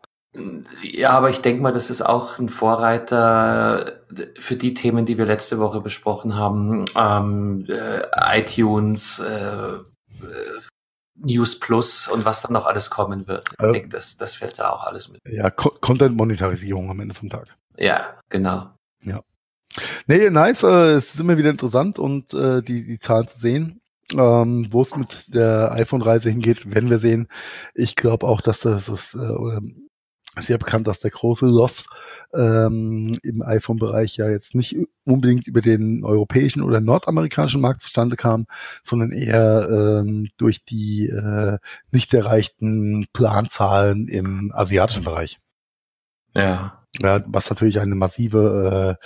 Ja, 0.82 1.11
aber 1.11 1.30
ich 1.30 1.41
denke 1.41 1.61
mal, 1.61 1.72
das 1.72 1.91
ist 1.91 2.01
auch 2.01 2.39
ein 2.39 2.49
Vorreiter 2.49 4.01
für 4.39 4.55
die 4.55 4.74
Themen, 4.74 5.05
die 5.05 5.20
wir 5.20 5.28
letzte 5.28 5.59
Woche 5.59 5.82
besprochen 5.82 6.34
haben. 6.34 6.86
Ähm, 6.95 7.65
äh, 7.68 8.39
iTunes, 8.39 9.20
äh, 9.20 9.78
News 11.13 11.59
Plus 11.59 12.07
und 12.07 12.26
was 12.26 12.41
dann 12.41 12.53
noch 12.53 12.65
alles 12.65 12.89
kommen 12.89 13.28
wird. 13.28 13.43
Ich 13.53 13.59
also, 13.59 13.74
denke, 13.74 13.89
das, 13.89 14.18
das 14.18 14.34
fällt 14.34 14.57
da 14.57 14.72
auch 14.72 14.88
alles 14.88 15.09
mit. 15.09 15.22
Ja, 15.28 15.51
Co 15.51 15.70
Content-Monetarisierung 15.80 16.89
am 16.89 16.99
Ende 17.01 17.13
vom 17.13 17.30
Tag. 17.30 17.55
Ja, 17.78 18.20
genau. 18.30 18.72
Ja. 19.03 19.22
Nee, 20.07 20.30
nice. 20.30 20.63
Äh, 20.63 20.93
es 20.93 21.13
ist 21.13 21.19
immer 21.19 21.38
wieder 21.38 21.49
interessant 21.49 21.99
und 21.99 22.34
äh, 22.34 22.61
die, 22.61 22.84
die 22.86 22.99
Zahlen 22.99 23.28
zu 23.28 23.38
sehen. 23.38 23.82
Ähm, 24.13 24.67
Wo 24.71 24.82
es 24.82 24.95
mit 24.95 25.34
der 25.34 25.73
iPhone-Reise 25.73 26.30
hingeht, 26.30 26.73
werden 26.73 26.89
wir 26.89 26.99
sehen. 26.99 27.28
Ich 27.75 27.95
glaube 27.95 28.25
auch, 28.25 28.39
dass 28.39 28.61
das 28.61 28.88
ist 28.88 29.15
äh, 29.15 29.59
sehr 30.41 30.57
bekannt, 30.57 30.88
dass 30.88 30.99
der 30.99 31.11
große 31.11 31.45
Loss 31.45 31.88
ähm, 32.34 33.17
im 33.23 33.41
iPhone-Bereich 33.41 34.17
ja 34.17 34.30
jetzt 34.30 34.55
nicht 34.55 34.78
unbedingt 35.03 35.47
über 35.47 35.61
den 35.61 36.03
europäischen 36.03 36.61
oder 36.61 36.82
nordamerikanischen 36.82 37.61
Markt 37.61 37.82
zustande 37.82 38.15
kam, 38.15 38.45
sondern 38.84 39.11
eher 39.11 39.67
ähm, 39.69 40.30
durch 40.38 40.63
die 40.63 41.07
äh, 41.07 41.57
nicht 41.91 42.13
erreichten 42.13 43.07
Planzahlen 43.13 44.07
im 44.07 44.51
asiatischen 44.53 45.03
Bereich. 45.03 45.39
Ja. 46.34 46.84
Ja, 46.99 47.21
was 47.28 47.49
natürlich 47.49 47.80
eine 47.80 47.95
massive 47.95 48.97
äh, 48.99 49.05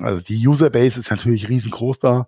also 0.00 0.24
die 0.24 0.46
Userbase 0.46 1.00
ist 1.00 1.10
natürlich 1.10 1.48
riesengroß 1.48 1.98
da. 1.98 2.26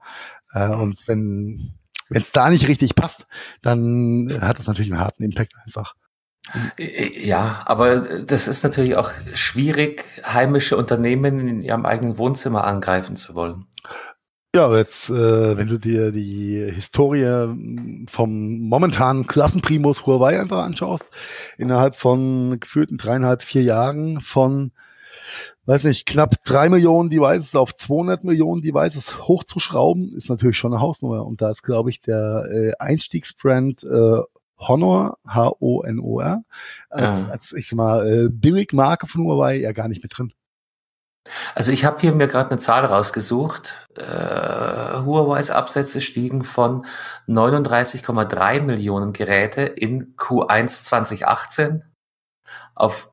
Äh, 0.52 0.68
und 0.68 1.06
wenn 1.08 1.74
wenn 2.08 2.22
es 2.22 2.32
da 2.32 2.50
nicht 2.50 2.68
richtig 2.68 2.94
passt, 2.94 3.26
dann 3.62 4.28
hat 4.40 4.58
das 4.58 4.66
natürlich 4.66 4.92
einen 4.92 5.00
harten 5.00 5.24
Impact 5.24 5.52
einfach. 5.64 5.94
Ja, 6.78 7.62
aber 7.66 7.98
das 8.00 8.46
ist 8.46 8.62
natürlich 8.62 8.94
auch 8.96 9.10
schwierig, 9.34 10.04
heimische 10.24 10.76
Unternehmen 10.76 11.48
in 11.48 11.62
ihrem 11.62 11.84
eigenen 11.84 12.18
Wohnzimmer 12.18 12.64
angreifen 12.64 13.16
zu 13.16 13.34
wollen. 13.34 13.66
Ja, 14.54 14.74
jetzt, 14.74 15.10
äh, 15.10 15.56
wenn 15.56 15.66
du 15.66 15.76
dir 15.76 16.12
die 16.12 16.70
Historie 16.72 17.52
vom 18.08 18.60
momentanen 18.60 19.26
Klassenprimus 19.26 20.06
Huawei 20.06 20.40
einfach 20.40 20.64
anschaust, 20.64 21.04
innerhalb 21.58 21.96
von 21.96 22.58
gefühlten 22.60 22.96
dreieinhalb, 22.96 23.42
vier 23.42 23.64
Jahren 23.64 24.20
von 24.20 24.70
weiß 25.66 25.84
nicht, 25.84 26.06
knapp 26.06 26.42
drei 26.44 26.68
Millionen 26.68 27.10
Devices 27.10 27.54
auf 27.54 27.74
200 27.74 28.24
Millionen 28.24 28.62
Devices 28.62 29.26
hochzuschrauben, 29.26 30.12
ist 30.16 30.30
natürlich 30.30 30.58
schon 30.58 30.72
eine 30.72 30.80
Hausnummer. 30.80 31.26
Und 31.26 31.42
da 31.42 31.50
ist, 31.50 31.62
glaube 31.62 31.90
ich, 31.90 32.00
der 32.02 32.48
äh, 32.50 32.72
Einstiegsbrand 32.78 33.84
äh, 33.84 34.20
Honor, 34.58 35.18
H-O-N-O-R, 35.26 36.42
als, 36.88 37.20
ja. 37.20 37.28
als 37.28 37.52
ich 37.52 37.68
sag 37.68 37.76
mal, 37.76 38.06
äh, 38.06 38.28
Billigmarke 38.30 39.06
von 39.06 39.22
Huawei 39.24 39.56
ja 39.56 39.72
gar 39.72 39.88
nicht 39.88 40.02
mit 40.02 40.16
drin. 40.16 40.32
Also 41.54 41.72
ich 41.72 41.84
habe 41.84 42.00
hier 42.00 42.12
mir 42.12 42.28
gerade 42.28 42.50
eine 42.50 42.60
Zahl 42.60 42.84
rausgesucht. 42.84 43.88
Äh, 43.96 44.02
Huawei's 44.04 45.50
Absätze 45.50 46.00
stiegen 46.00 46.44
von 46.44 46.86
39,3 47.28 48.60
Millionen 48.60 49.12
Geräte 49.12 49.62
in 49.62 50.16
Q1 50.16 50.84
2018 50.84 51.82
auf 52.74 53.10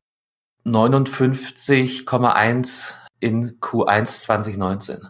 59,1 0.66 2.96
in 3.20 3.60
Q1 3.60 4.06
2019. 4.06 5.08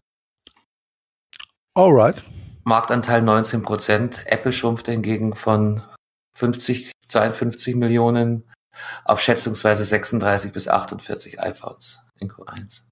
Alright. 1.76 2.22
Marktanteil 2.64 3.22
19 3.22 3.62
Prozent. 3.62 4.26
Apple 4.26 4.52
schrumpfte 4.52 4.92
hingegen 4.92 5.34
von 5.34 5.82
50, 6.36 6.92
52 7.08 7.74
Millionen 7.76 8.44
auf 9.04 9.20
schätzungsweise 9.20 9.84
36 9.84 10.52
bis 10.52 10.68
48 10.68 11.40
iPhones 11.40 12.04
in 12.18 12.30
Q1. 12.30 12.82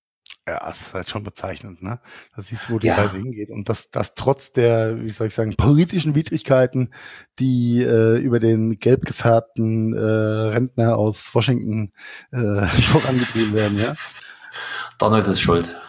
Ja, 0.49 0.59
das 0.59 0.81
ist 0.81 0.95
halt 0.95 1.09
schon 1.09 1.23
bezeichnend, 1.23 1.83
ne? 1.83 2.01
Da 2.35 2.43
siehst 2.43 2.69
du, 2.69 2.75
wo 2.75 2.79
die 2.81 2.89
ja. 2.89 2.97
Reise 2.97 3.17
hingeht. 3.17 3.51
Und 3.51 3.69
das, 3.69 3.93
das 3.93 4.17
trotz 4.17 4.53
der, 4.53 5.01
wie 5.01 5.11
soll 5.11 5.29
ich 5.29 5.35
sagen, 5.35 5.55
politischen 5.55 6.17
Widrigkeiten, 6.17 6.93
die 7.39 7.83
äh, 7.83 8.19
über 8.19 8.41
den 8.41 8.81
gelb 8.81 9.05
gefärbten 9.05 9.95
äh, 9.95 10.01
Rentner 10.01 10.99
aus 10.99 11.33
Washington 11.33 11.93
äh, 12.33 12.67
vorangetrieben 12.67 13.55
werden, 13.55 13.79
ja. 13.79 13.95
Donald 14.99 15.29
ist 15.29 15.41
schuld. 15.41 15.81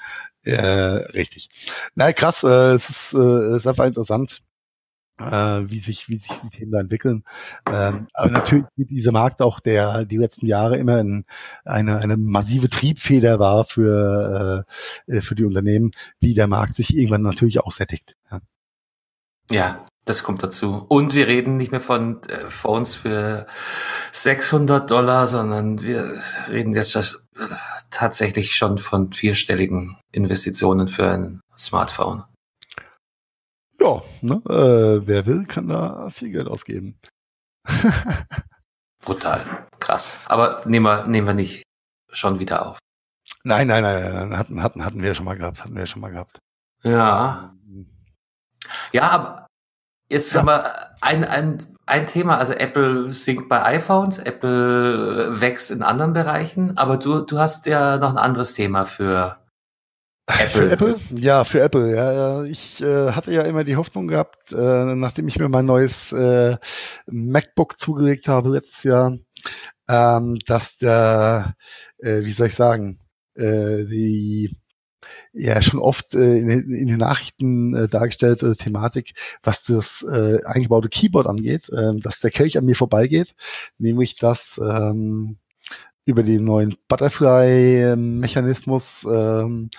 Ja, 0.46 0.98
richtig. 0.98 1.50
Na 1.96 2.14
krass, 2.14 2.44
äh, 2.44 2.74
es 2.74 2.90
ist, 2.90 3.14
äh, 3.14 3.18
es 3.18 3.62
ist 3.62 3.68
einfach 3.68 3.86
interessant. 3.86 4.44
Äh, 5.20 5.70
wie 5.70 5.80
sich 5.80 6.10
wie 6.10 6.18
sich 6.18 6.40
die 6.42 6.50
Themen 6.50 6.72
da 6.72 6.80
entwickeln. 6.80 7.24
Ähm, 7.68 8.08
aber 8.14 8.32
natürlich 8.32 8.66
dieser 8.76 9.12
Markt 9.12 9.42
auch 9.42 9.60
der 9.60 10.06
die 10.06 10.18
letzten 10.18 10.48
Jahre 10.48 10.78
immer 10.78 10.98
ein, 10.98 11.26
eine 11.66 11.98
eine 11.98 12.18
massive 12.18 12.70
Triebfeder 12.70 13.40
war 13.40 13.66
für 13.66 14.66
äh, 15.08 15.22
für 15.22 15.36
die 15.36 15.46
Unternehmen, 15.46 15.92
wie 16.20 16.34
der 16.34 16.48
Markt 16.48 16.76
sich 16.76 16.96
irgendwann 16.96 17.22
natürlich 17.22 17.60
auch 17.62 17.72
sättigt. 17.72 18.16
Ja. 18.32 18.40
Ja, 19.52 19.86
das 20.06 20.24
kommt 20.24 20.44
dazu. 20.44 20.86
Und 20.88 21.14
wir 21.14 21.28
reden 21.28 21.58
nicht 21.58 21.72
mehr 21.72 21.82
von 21.82 22.24
äh, 22.24 22.50
Phones 22.50 22.96
für 22.96 23.46
600 24.12 24.90
Dollar, 24.90 25.28
sondern 25.28 25.82
wir 25.82 26.18
reden 26.50 26.74
jetzt 26.74 26.96
äh, 26.96 27.06
tatsächlich 27.90 28.56
schon 28.56 28.78
von 28.78 29.14
vierstelligen 29.14 29.98
Investitionen 30.12 30.88
für 30.88 31.10
ein 31.10 31.42
Smartphone. 31.58 32.24
Ja, 33.84 34.02
ne, 34.22 34.42
äh, 34.48 35.06
wer 35.06 35.26
will, 35.26 35.46
kann 35.46 35.68
da 35.68 36.10
viel 36.10 36.32
Geld 36.32 36.48
ausgeben. 36.48 36.98
Brutal, 39.04 39.42
krass. 39.80 40.20
Aber 40.26 40.62
nehmen 40.66 40.86
wir, 40.86 41.06
nehmen 41.06 41.28
wir 41.28 41.34
nicht 41.34 41.64
schon 42.10 42.40
wieder 42.40 42.66
auf. 42.66 42.80
Nein, 43.44 43.68
nein, 43.68 43.84
nein, 43.84 44.14
nein, 44.14 44.38
hatten, 44.38 44.64
hatten, 44.64 44.86
hatten 44.86 45.02
wir 45.02 45.14
schon 45.16 45.26
mal 45.26 45.36
gehabt, 45.36 45.62
hatten 45.62 45.76
wir 45.76 45.86
schon 45.86 46.02
mal 46.02 46.12
gehabt. 46.12 46.40
Ja. 46.84 47.54
Ähm, 47.68 47.90
ja, 48.94 49.10
aber 49.10 49.48
jetzt 50.10 50.32
ja. 50.32 50.40
haben 50.40 50.48
wir 50.48 51.02
ein, 51.02 51.26
ein, 51.26 51.78
ein 51.86 52.08
Thema, 52.08 52.38
also 52.38 52.54
Apple 52.54 53.12
sinkt 53.12 53.50
bei 53.50 53.66
iPhones, 53.66 54.18
Apple 54.18 55.42
wächst 55.42 55.72
in 55.72 55.84
anderen 55.84 56.14
Bereichen, 56.14 56.78
aber 56.78 56.96
du, 56.96 57.20
du 57.20 57.38
hast 57.38 57.66
ja 57.66 57.98
noch 57.98 58.12
ein 58.12 58.18
anderes 58.18 58.54
Thema 58.54 58.86
für 58.86 59.43
Apple. 60.28 60.48
Für 60.48 60.72
Apple? 60.72 61.00
Ja, 61.12 61.44
für 61.44 61.62
Apple. 61.62 61.96
Ja, 61.96 62.44
ich 62.44 62.82
äh, 62.82 63.12
hatte 63.12 63.34
ja 63.34 63.42
immer 63.42 63.64
die 63.64 63.76
Hoffnung 63.76 64.08
gehabt, 64.08 64.54
äh, 64.54 64.96
nachdem 64.96 65.28
ich 65.28 65.38
mir 65.38 65.50
mein 65.50 65.66
neues 65.66 66.14
äh, 66.14 66.58
MacBook 67.08 67.80
zugelegt 67.80 68.28
habe 68.28 68.50
letztes 68.50 68.84
Jahr, 68.84 69.18
ähm, 69.90 70.40
dass 70.46 70.78
der, 70.78 71.56
äh, 71.98 72.22
wie 72.24 72.32
soll 72.32 72.48
ich 72.48 72.56
sagen, 72.56 73.00
äh, 73.36 73.84
die 73.86 74.50
ja 75.34 75.62
schon 75.62 75.80
oft 75.80 76.14
äh, 76.14 76.38
in, 76.38 76.50
in, 76.50 76.88
den 76.88 77.00
Nachrichten 77.00 77.76
äh, 77.76 77.88
dargestellte 77.90 78.56
Thematik, 78.56 79.14
was 79.42 79.64
das 79.66 80.04
äh, 80.04 80.44
eingebaute 80.46 80.90
Keyboard 80.90 81.28
angeht, 81.28 81.70
äh, 81.70 82.00
dass 82.00 82.20
der 82.20 82.32
Kelch 82.32 82.58
an 82.58 82.66
mir 82.66 82.76
vorbeigeht, 82.76 83.36
nämlich 83.78 84.16
dass 84.16 84.60
ähm, 84.64 85.38
über 86.06 86.24
den 86.24 86.44
neuen 86.44 86.76
Butterfly-Mechanismus 86.88 89.08
ähm, 89.10 89.70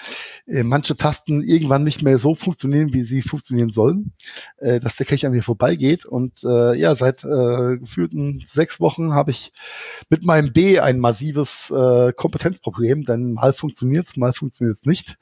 äh, 0.47 0.63
manche 0.63 0.97
Tasten 0.97 1.43
irgendwann 1.43 1.83
nicht 1.83 2.03
mehr 2.03 2.19
so 2.19 2.35
funktionieren, 2.35 2.95
wie 2.95 3.03
sie 3.03 3.21
funktionieren 3.23 3.71
sollen, 3.71 4.13
äh, 4.59 4.81
dass 4.81 4.97
der 4.97 5.07
Kelch 5.07 5.27
an 5.27 5.33
mir 5.33 5.43
vorbeigeht. 5.43 6.07
Und 6.07 6.43
äh, 6.45 6.79
ja, 6.79 6.97
seit 6.97 7.25
äh, 7.25 7.77
gefühlten 7.77 8.43
sechs 8.47 8.81
Wochen 8.81 9.13
habe 9.13 9.33
ich 9.33 9.53
mit 10.09 10.25
meinem 10.25 10.53
B 10.53 10.81
ein 10.81 10.99
massives 10.99 11.71
äh, 11.71 12.13
Kompetenzproblem, 12.15 13.05
denn 13.05 13.35
mal 13.35 13.53
funktioniert's, 13.53 14.17
mal 14.17 14.33
funktioniert's 14.33 14.85
nicht. 14.85 15.19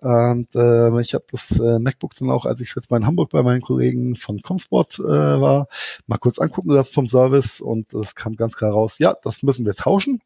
Und 0.00 0.54
äh, 0.54 1.00
ich 1.00 1.14
habe 1.14 1.24
das 1.30 1.58
äh, 1.58 1.78
MacBook 1.78 2.14
dann 2.14 2.30
auch, 2.30 2.44
als 2.44 2.60
ich 2.60 2.74
jetzt 2.76 2.90
mal 2.90 2.98
in 2.98 3.06
Hamburg 3.06 3.30
bei 3.30 3.42
meinen 3.42 3.62
Kollegen 3.62 4.14
von 4.14 4.42
Comsport 4.42 4.98
äh, 4.98 5.02
war, 5.02 5.68
mal 6.06 6.18
kurz 6.18 6.38
angucken 6.38 6.70
lassen 6.70 6.92
vom 6.92 7.08
Service 7.08 7.60
und 7.60 7.92
es 7.94 8.14
kam 8.14 8.36
ganz 8.36 8.56
klar 8.56 8.72
raus, 8.72 8.98
ja, 8.98 9.16
das 9.24 9.42
müssen 9.42 9.64
wir 9.64 9.74
tauschen. 9.74 10.20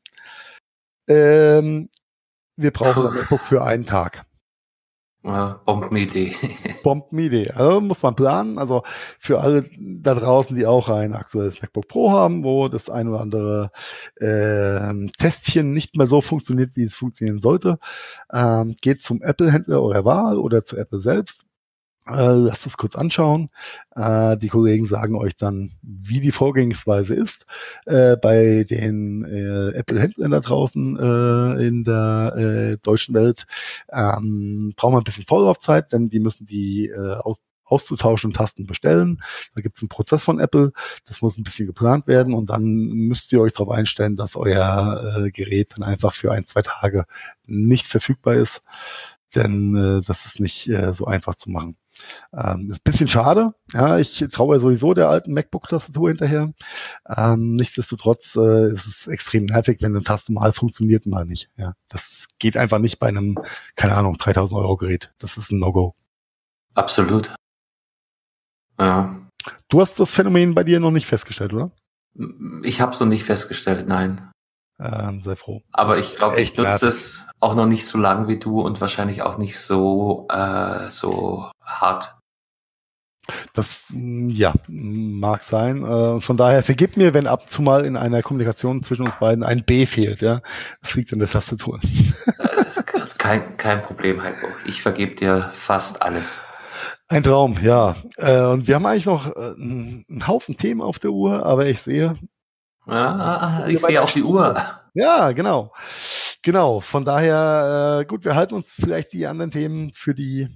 Ähm, 1.09 1.89
wir 2.57 2.73
brauchen 2.73 3.07
ein 3.07 3.15
MacBook 3.21 3.41
für 3.41 3.63
einen 3.63 3.87
Tag. 3.87 4.25
Bombenidee. 5.23 6.35
Bombenidee. 6.83 7.51
Also 7.51 7.81
muss 7.81 8.03
man 8.03 8.15
planen. 8.15 8.59
Also 8.59 8.83
für 9.19 9.41
alle 9.41 9.65
da 9.79 10.15
draußen, 10.15 10.57
die 10.57 10.67
auch 10.67 10.89
ein 10.89 11.15
aktuelles 11.15 11.61
MacBook 11.61 11.89
Pro 11.89 12.11
haben, 12.11 12.43
wo 12.43 12.69
das 12.69 12.89
ein 12.89 13.09
oder 13.09 13.21
andere 13.21 13.71
äh, 14.17 15.11
Testchen 15.19 15.73
nicht 15.73 15.97
mehr 15.97 16.07
so 16.07 16.23
funktioniert, 16.23 16.71
wie 16.75 16.85
es 16.85 16.95
funktionieren 16.95 17.41
sollte, 17.41 17.79
ähm, 18.33 18.75
geht 18.81 19.03
zum 19.03 19.21
Apple-Händler 19.23 19.83
eurer 19.83 20.05
Wahl 20.05 20.39
oder 20.39 20.65
zu 20.65 20.77
Apple 20.79 21.01
selbst 21.01 21.50
äh, 22.13 22.33
lasst 22.35 22.67
es 22.67 22.77
kurz 22.77 22.97
anschauen. 22.97 23.51
Äh, 23.95 24.37
die 24.37 24.49
Kollegen 24.49 24.87
sagen 24.87 25.17
euch 25.17 25.37
dann, 25.37 25.71
wie 25.83 26.21
die 26.21 26.33
Vorgehensweise 26.33 27.15
ist. 27.15 27.47
Äh, 27.87 28.17
bei 28.17 28.65
den 28.69 29.25
äh, 29.25 29.77
Apple-Händlern 29.79 30.31
da 30.31 30.41
draußen 30.41 30.97
äh, 30.97 31.67
in 31.67 31.85
der 31.85 32.35
äh, 32.37 32.77
deutschen 32.83 33.15
Welt 33.15 33.47
ähm, 33.91 34.73
braucht 34.77 34.93
man 34.93 35.01
ein 35.03 35.05
bisschen 35.05 35.27
Vorlaufzeit, 35.27 35.93
denn 35.93 36.09
die 36.09 36.21
müssen 36.21 36.47
die 36.47 36.93
aus 36.95 37.39
auszutauschenden 37.71 38.37
Tasten 38.37 38.67
bestellen. 38.67 39.23
Da 39.55 39.61
gibt 39.61 39.77
es 39.77 39.83
einen 39.83 39.89
Prozess 39.89 40.25
von 40.25 40.41
Apple, 40.41 40.73
das 41.07 41.23
muss 41.23 41.39
ein 41.39 41.45
bisschen 41.45 41.67
geplant 41.67 42.09
werden 42.09 42.35
und 42.35 42.51
dann 42.51 42.65
müsst 42.65 43.33
ihr 43.33 43.41
euch 43.41 43.53
darauf 43.53 43.71
einstellen, 43.71 44.17
dass 44.17 44.35
euer 44.35 45.25
äh, 45.27 45.31
Gerät 45.31 45.75
dann 45.77 45.89
einfach 45.89 46.13
für 46.13 46.33
ein, 46.33 46.45
zwei 46.47 46.63
Tage 46.63 47.05
nicht 47.47 47.87
verfügbar 47.87 48.35
ist 48.35 48.65
denn 49.35 49.77
äh, 49.77 50.03
das 50.03 50.27
ist 50.27 50.41
nicht 50.41 50.69
äh, 50.69 50.95
so 50.95 51.07
einfach 51.07 51.35
zu 51.35 51.51
machen. 51.51 51.77
Ähm, 52.33 52.71
ist 52.71 52.79
ein 52.79 52.91
bisschen 52.91 53.09
schade. 53.09 53.55
Ja, 53.73 53.99
ich 53.99 54.25
traue 54.33 54.61
sowieso 54.61 54.95
der 54.95 55.09
alten 55.09 55.33
MacBook-Tastatur 55.33 56.09
hinterher. 56.09 56.53
Ähm, 57.09 57.55
nichtsdestotrotz 57.55 58.37
äh, 58.37 58.73
ist 58.73 58.87
es 58.87 59.07
extrem 59.07 59.47
nervig, 59.47 59.79
wenn 59.81 59.95
eine 59.95 60.05
Taste 60.05 60.33
mal 60.33 60.53
funktioniert, 60.53 61.07
mal 61.07 61.25
nicht. 61.25 61.51
Ja, 61.57 61.75
das 61.89 62.29
geht 62.39 62.57
einfach 62.57 62.79
nicht 62.79 62.99
bei 62.99 63.09
einem, 63.09 63.39
keine 63.77 63.97
Ahnung, 63.97 64.17
3000 64.19 64.61
Euro 64.61 64.77
Gerät. 64.77 65.13
Das 65.19 65.37
ist 65.37 65.51
ein 65.51 65.59
No-Go. 65.59 65.95
Absolut. 66.75 67.35
Ja. 68.79 69.17
Du 69.69 69.81
hast 69.81 69.99
das 70.01 70.13
Phänomen 70.13 70.55
bei 70.55 70.65
dir 70.65 70.81
noch 70.81 70.91
nicht 70.91 71.07
festgestellt, 71.07 71.53
oder? 71.53 71.71
Ich 72.63 72.81
habe 72.81 72.93
es 72.93 73.01
noch 73.01 73.07
nicht 73.07 73.25
festgestellt, 73.25 73.87
nein. 73.89 74.31
Ähm, 74.81 75.21
sei 75.23 75.37
froh. 75.37 75.63
Aber 75.73 75.99
ich 75.99 76.17
glaube, 76.17 76.41
ich 76.41 76.57
nutze 76.57 76.89
es 76.89 77.27
auch 77.39 77.55
noch 77.55 77.67
nicht 77.67 77.87
so 77.87 77.99
lang 77.99 78.29
wie 78.29 78.39
du 78.39 78.63
und 78.63 78.81
wahrscheinlich 78.81 79.23
auch 79.23 79.37
nicht 79.37 79.59
so, 79.59 80.27
äh, 80.31 80.91
so 80.91 81.51
hart. 81.63 82.17
Das 83.53 83.87
mm, 83.91 84.31
ja 84.31 84.55
mag 84.69 85.43
sein. 85.43 85.85
Äh, 85.85 86.21
von 86.21 86.37
daher 86.37 86.63
vergib 86.63 86.97
mir, 86.97 87.13
wenn 87.13 87.27
ab 87.27 87.43
und 87.43 87.51
zu 87.51 87.61
mal 87.61 87.85
in 87.85 87.97
einer 87.97 88.23
Kommunikation 88.23 88.83
zwischen 88.83 89.07
uns 89.07 89.17
beiden 89.17 89.45
ein 89.45 89.65
B 89.65 89.85
fehlt. 89.85 90.23
Ja, 90.23 90.41
das 90.81 90.95
liegt 90.95 91.13
an 91.13 91.19
der 91.19 91.29
Tastatur. 91.29 91.79
Äh, 92.39 92.65
kein 93.19 93.57
kein 93.59 93.83
Problem, 93.83 94.23
Heiko. 94.23 94.47
Ich 94.65 94.81
vergebe 94.81 95.15
dir 95.15 95.51
fast 95.53 96.01
alles. 96.01 96.43
Ein 97.09 97.23
Traum, 97.23 97.59
ja. 97.63 97.97
Äh, 98.17 98.47
und 98.47 98.67
wir 98.67 98.77
haben 98.77 98.87
eigentlich 98.87 99.07
noch 99.07 99.35
einen 99.37 100.27
Haufen 100.27 100.57
Themen 100.57 100.81
auf 100.81 100.99
der 100.99 101.11
Uhr, 101.11 101.45
aber 101.45 101.67
ich 101.67 101.83
sehe, 101.83 102.17
ja, 102.91 103.67
ich 103.67 103.81
sehe 103.81 104.03
auch 104.03 104.11
die 104.11 104.23
Uhr. 104.23 104.57
Ja, 104.95 105.33
genau. 105.33 105.73
Genau. 106.43 106.81
Von 106.81 107.05
daher, 107.05 108.01
äh, 108.01 108.05
gut, 108.05 108.25
wir 108.25 108.35
halten 108.35 108.55
uns 108.55 108.73
vielleicht 108.73 109.13
die 109.13 109.27
anderen 109.27 109.51
Themen 109.51 109.93
für 109.95 110.15
die 110.15 110.49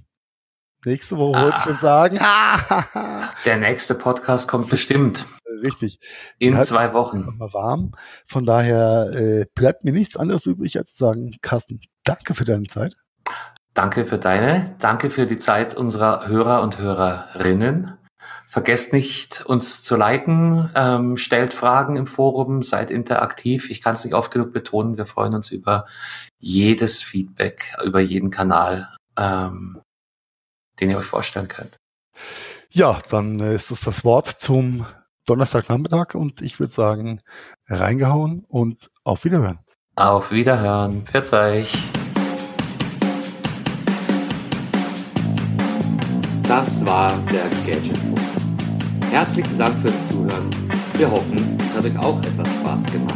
nächste 0.85 1.17
Woche, 1.17 1.37
ah. 1.37 1.43
wollte 1.43 1.57
ich 1.57 1.63
schon 1.63 1.77
sagen. 1.77 2.19
Der 3.45 3.57
nächste 3.57 3.95
Podcast 3.95 4.47
kommt 4.47 4.69
bestimmt. 4.69 5.25
Richtig. 5.63 5.99
In 6.37 6.61
zwei 6.63 6.93
Wochen. 6.93 7.37
Mal 7.37 7.53
warm. 7.53 7.91
Von 8.27 8.45
daher 8.45 9.09
äh, 9.13 9.45
bleibt 9.55 9.83
mir 9.83 9.93
nichts 9.93 10.17
anderes 10.17 10.45
übrig, 10.45 10.77
als 10.77 10.93
zu 10.93 11.05
sagen, 11.05 11.35
Carsten, 11.41 11.81
danke 12.03 12.33
für 12.33 12.45
deine 12.45 12.67
Zeit. 12.67 12.95
Danke 13.73 14.05
für 14.05 14.17
deine, 14.17 14.75
danke 14.79 15.09
für 15.09 15.25
die 15.25 15.37
Zeit 15.37 15.75
unserer 15.75 16.27
Hörer 16.27 16.61
und 16.61 16.77
Hörerinnen. 16.77 17.97
Vergesst 18.55 18.93
nicht, 18.93 19.45
uns 19.45 19.81
zu 19.81 19.97
liken, 19.97 20.69
ähm, 20.75 21.17
stellt 21.17 21.53
Fragen 21.53 21.97
im 21.97 22.07
Forum, 22.07 22.63
seid 22.63 22.89
interaktiv. 22.89 23.69
Ich 23.69 23.81
kann 23.81 23.95
es 23.95 24.05
nicht 24.05 24.13
oft 24.13 24.31
genug 24.31 24.53
betonen, 24.53 24.95
wir 24.95 25.05
freuen 25.05 25.33
uns 25.33 25.51
über 25.51 25.85
jedes 26.39 27.03
Feedback, 27.03 27.75
über 27.83 27.99
jeden 27.99 28.31
Kanal, 28.31 28.95
ähm, 29.17 29.81
den 30.79 30.89
ihr 30.89 30.97
euch 30.97 31.03
vorstellen 31.03 31.49
könnt. 31.49 31.81
Ja, 32.69 32.97
dann 33.09 33.41
ist 33.41 33.71
es 33.71 33.81
das 33.81 34.05
Wort 34.05 34.27
zum 34.27 34.85
Donnerstagnachmittag 35.25 36.15
und 36.15 36.41
ich 36.41 36.57
würde 36.57 36.71
sagen, 36.71 37.19
reingehauen 37.67 38.45
und 38.47 38.89
auf 39.03 39.25
Wiederhören. 39.25 39.59
Auf 39.97 40.31
Wiederhören. 40.31 41.05
Verzeih. 41.07 41.67
Das 46.47 46.85
war 46.85 47.17
der 47.29 47.49
Gadgetfunk. 47.65 48.34
Herzlichen 49.15 49.57
Dank 49.57 49.79
fürs 49.79 49.95
Zuhören. 50.09 50.49
Wir 50.97 51.09
hoffen, 51.09 51.57
es 51.65 51.73
hat 51.73 51.85
euch 51.85 51.97
auch 51.99 52.21
etwas 52.21 52.49
Spaß 52.55 52.83
gemacht. 52.91 53.15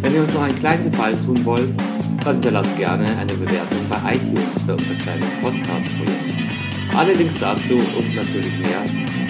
Wenn 0.00 0.12
ihr 0.12 0.22
uns 0.22 0.34
noch 0.34 0.42
einen 0.42 0.56
kleinen 0.56 0.90
Gefallen 0.90 1.24
tun 1.24 1.44
wollt, 1.44 1.76
dann 2.24 2.34
hinterlasst 2.34 2.74
gerne 2.74 3.06
eine 3.16 3.32
Bewertung 3.34 3.78
bei 3.88 4.16
iTunes 4.16 4.60
für 4.66 4.74
unser 4.74 4.96
kleines 4.96 5.30
Podcast-Projekt. 5.40 6.50
Alle 6.96 7.14
Links 7.14 7.38
dazu 7.38 7.74
und 7.74 8.16
natürlich 8.16 8.58
mehr 8.58 8.82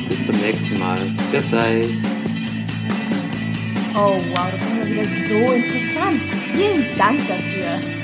Bis 0.09 0.25
zum 0.25 0.35
nächsten 0.37 0.77
Mal. 0.77 0.99
Bis 1.31 1.53
euch. 1.53 1.97
Oh 3.95 4.19
wow, 4.29 4.51
das 4.51 4.61
war 4.61 4.85
wieder 4.85 5.05
so 5.27 5.53
interessant. 5.53 6.21
Vielen 6.53 6.97
Dank 6.97 7.19
dafür. 7.27 8.02